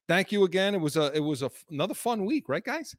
Thank 0.10 0.32
you 0.32 0.44
again. 0.44 0.74
It 0.74 0.82
was 0.82 0.98
a 0.98 1.16
it 1.16 1.20
was 1.20 1.44
a 1.44 1.46
f- 1.46 1.66
another 1.70 1.94
fun 1.94 2.26
week, 2.26 2.50
right, 2.50 2.64
guys? 2.64 2.96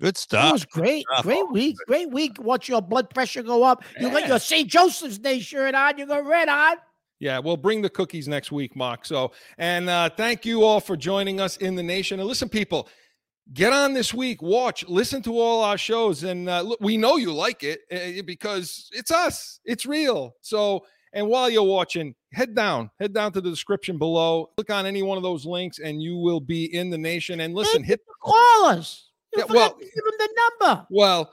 Good 0.00 0.16
stuff. 0.16 0.48
It 0.48 0.52
was 0.52 0.64
great. 0.64 1.04
stuff. 1.12 1.22
Great 1.22 1.52
week. 1.52 1.76
Great 1.86 2.10
week. 2.10 2.42
Watch 2.42 2.66
your 2.66 2.80
blood 2.80 3.10
pressure 3.10 3.42
go 3.42 3.62
up. 3.62 3.84
You 4.00 4.08
got 4.08 4.26
your 4.26 4.38
St. 4.38 4.66
Joseph's 4.66 5.18
Day 5.18 5.40
shirt 5.40 5.74
on. 5.74 5.98
You 5.98 6.06
got 6.06 6.24
red 6.24 6.48
on. 6.48 6.76
Yeah, 7.18 7.38
we'll 7.38 7.58
bring 7.58 7.82
the 7.82 7.90
cookies 7.90 8.26
next 8.26 8.50
week, 8.50 8.74
Mark. 8.74 9.04
So, 9.04 9.32
and 9.58 9.90
uh, 9.90 10.08
thank 10.08 10.46
you 10.46 10.64
all 10.64 10.80
for 10.80 10.96
joining 10.96 11.38
us 11.38 11.58
in 11.58 11.74
the 11.74 11.82
nation. 11.82 12.18
And 12.18 12.26
listen, 12.26 12.48
people, 12.48 12.88
get 13.52 13.74
on 13.74 13.92
this 13.92 14.14
week, 14.14 14.40
watch, 14.40 14.88
listen 14.88 15.20
to 15.24 15.38
all 15.38 15.62
our 15.62 15.76
shows, 15.76 16.24
and 16.24 16.48
uh, 16.48 16.62
look, 16.62 16.78
we 16.80 16.96
know 16.96 17.16
you 17.16 17.34
like 17.34 17.62
it 17.62 17.80
uh, 17.92 18.22
because 18.24 18.88
it's 18.94 19.10
us, 19.10 19.60
it's 19.66 19.84
real. 19.84 20.34
So, 20.40 20.86
and 21.12 21.26
while 21.28 21.50
you're 21.50 21.62
watching, 21.62 22.14
head 22.32 22.54
down, 22.54 22.90
head 23.00 23.12
down 23.12 23.32
to 23.32 23.40
the 23.40 23.50
description 23.50 23.98
below, 23.98 24.50
click 24.56 24.70
on 24.70 24.86
any 24.86 25.02
one 25.02 25.16
of 25.16 25.22
those 25.22 25.44
links, 25.44 25.78
and 25.78 26.02
you 26.02 26.16
will 26.16 26.40
be 26.40 26.72
in 26.74 26.90
the 26.90 26.98
nation. 26.98 27.40
And 27.40 27.54
listen, 27.54 27.82
hit 27.82 28.00
the 28.06 28.14
Call 28.22 28.66
us. 28.66 29.10
You 29.34 29.40
Yeah, 29.40 29.52
well- 29.52 29.76
give 29.78 29.88
him 29.88 30.18
the 30.18 30.28
number. 30.60 30.86
well, 30.90 31.32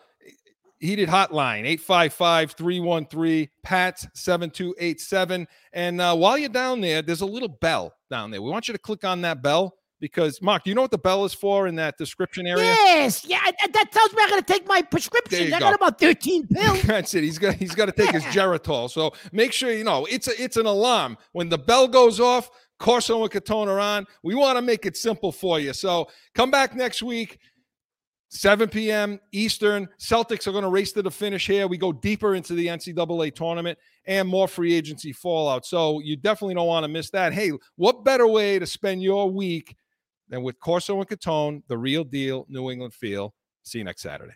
heated 0.80 1.10
hotline 1.10 1.66
855-313 1.80 3.50
pat7287 3.66 5.48
and 5.74 6.00
uh, 6.02 6.16
while 6.16 6.38
you're 6.38 6.50
down 6.50 6.82
there 6.82 7.02
there's 7.02 7.22
a 7.22 7.26
little 7.26 7.48
bell 7.50 7.94
down 8.12 8.30
there 8.32 8.42
we 8.42 8.50
want 8.52 8.68
you 8.68 8.74
to 8.74 8.78
click 8.80 9.04
on 9.04 9.22
that 9.22 9.42
bell 9.42 9.74
because 10.00 10.42
mark 10.42 10.64
do 10.64 10.70
you 10.70 10.76
know 10.76 10.82
what 10.82 10.92
the 10.92 10.98
bell 10.98 11.26
is 11.26 11.34
for 11.34 11.68
in 11.68 11.76
that 11.76 11.98
description 11.98 12.46
area 12.48 12.64
Yes. 12.64 13.26
Yeah. 13.26 13.40
That, 13.74 13.92
tells 13.92 14.14
me 14.14 14.24
I 14.24 14.30
got 14.30 14.48
to 14.48 14.54
take 14.54 14.68
my 14.68 14.82
prescription. 14.82 15.54
I 15.54 15.60
go. 15.60 15.66
got 15.66 15.74
about 15.76 16.00
13 16.00 16.48
pills. 16.48 16.82
that's 16.84 17.14
it 17.14 17.24
he's 17.24 17.38
got 17.38 17.56
he's 17.56 17.76
got 17.76 17.86
to 17.86 17.92
take 17.92 18.12
his 18.12 18.24
geritol 18.26 18.90
so 18.90 19.14
make 19.32 19.54
sure 19.54 19.72
you 19.72 19.84
know 19.84 20.06
it's 20.06 20.28
a, 20.28 20.42
it's 20.42 20.58
an 20.58 20.66
alarm 20.66 21.18
when 21.32 21.50
the 21.50 21.58
bell 21.58 21.88
goes 21.88 22.20
off 22.20 22.50
corso 22.80 23.24
and 23.24 23.32
catone 23.32 23.68
are 23.68 23.80
on 23.80 24.06
we 24.24 24.36
want 24.36 24.58
to 24.58 24.62
make 24.62 24.86
it 24.86 24.96
simple 24.96 25.32
for 25.32 25.60
you 25.60 25.74
so 25.74 26.08
come 26.36 26.52
back 26.52 26.76
next 26.76 27.02
week 27.02 27.40
7 28.30 28.68
p.m. 28.70 29.20
Eastern. 29.32 29.88
Celtics 30.00 30.48
are 30.48 30.52
going 30.52 30.64
to 30.64 30.70
race 30.70 30.92
to 30.94 31.02
the 31.02 31.12
finish 31.12 31.48
here. 31.48 31.68
We 31.68 31.78
go 31.78 31.94
deeper 31.94 32.36
into 32.36 32.54
the 32.54 32.68
NCAA 32.68 33.34
tournament 33.34 33.78
and 34.06 34.28
more 34.28 34.48
free 34.48 34.74
agency 34.74 35.14
fallout. 35.14 35.66
So 35.66 36.00
you 36.02 36.18
definitely 36.18 36.56
don't 36.56 36.68
want 36.68 36.84
to 36.84 36.90
miss 36.90 37.10
that. 37.12 37.34
Hey, 37.34 37.52
what 37.76 38.04
better 38.04 38.28
way 38.28 38.60
to 38.60 38.66
spend 38.66 39.02
your 39.02 39.32
week 39.32 39.76
than 40.30 40.44
with 40.44 40.60
Corso 40.60 41.00
and 41.00 41.08
Catone, 41.08 41.64
the 41.68 41.78
real 41.78 42.04
deal 42.04 42.46
New 42.50 42.70
England 42.70 42.94
feel? 42.94 43.34
See 43.64 43.80
you 43.80 43.84
next 43.84 44.02
Saturday. 44.02 44.36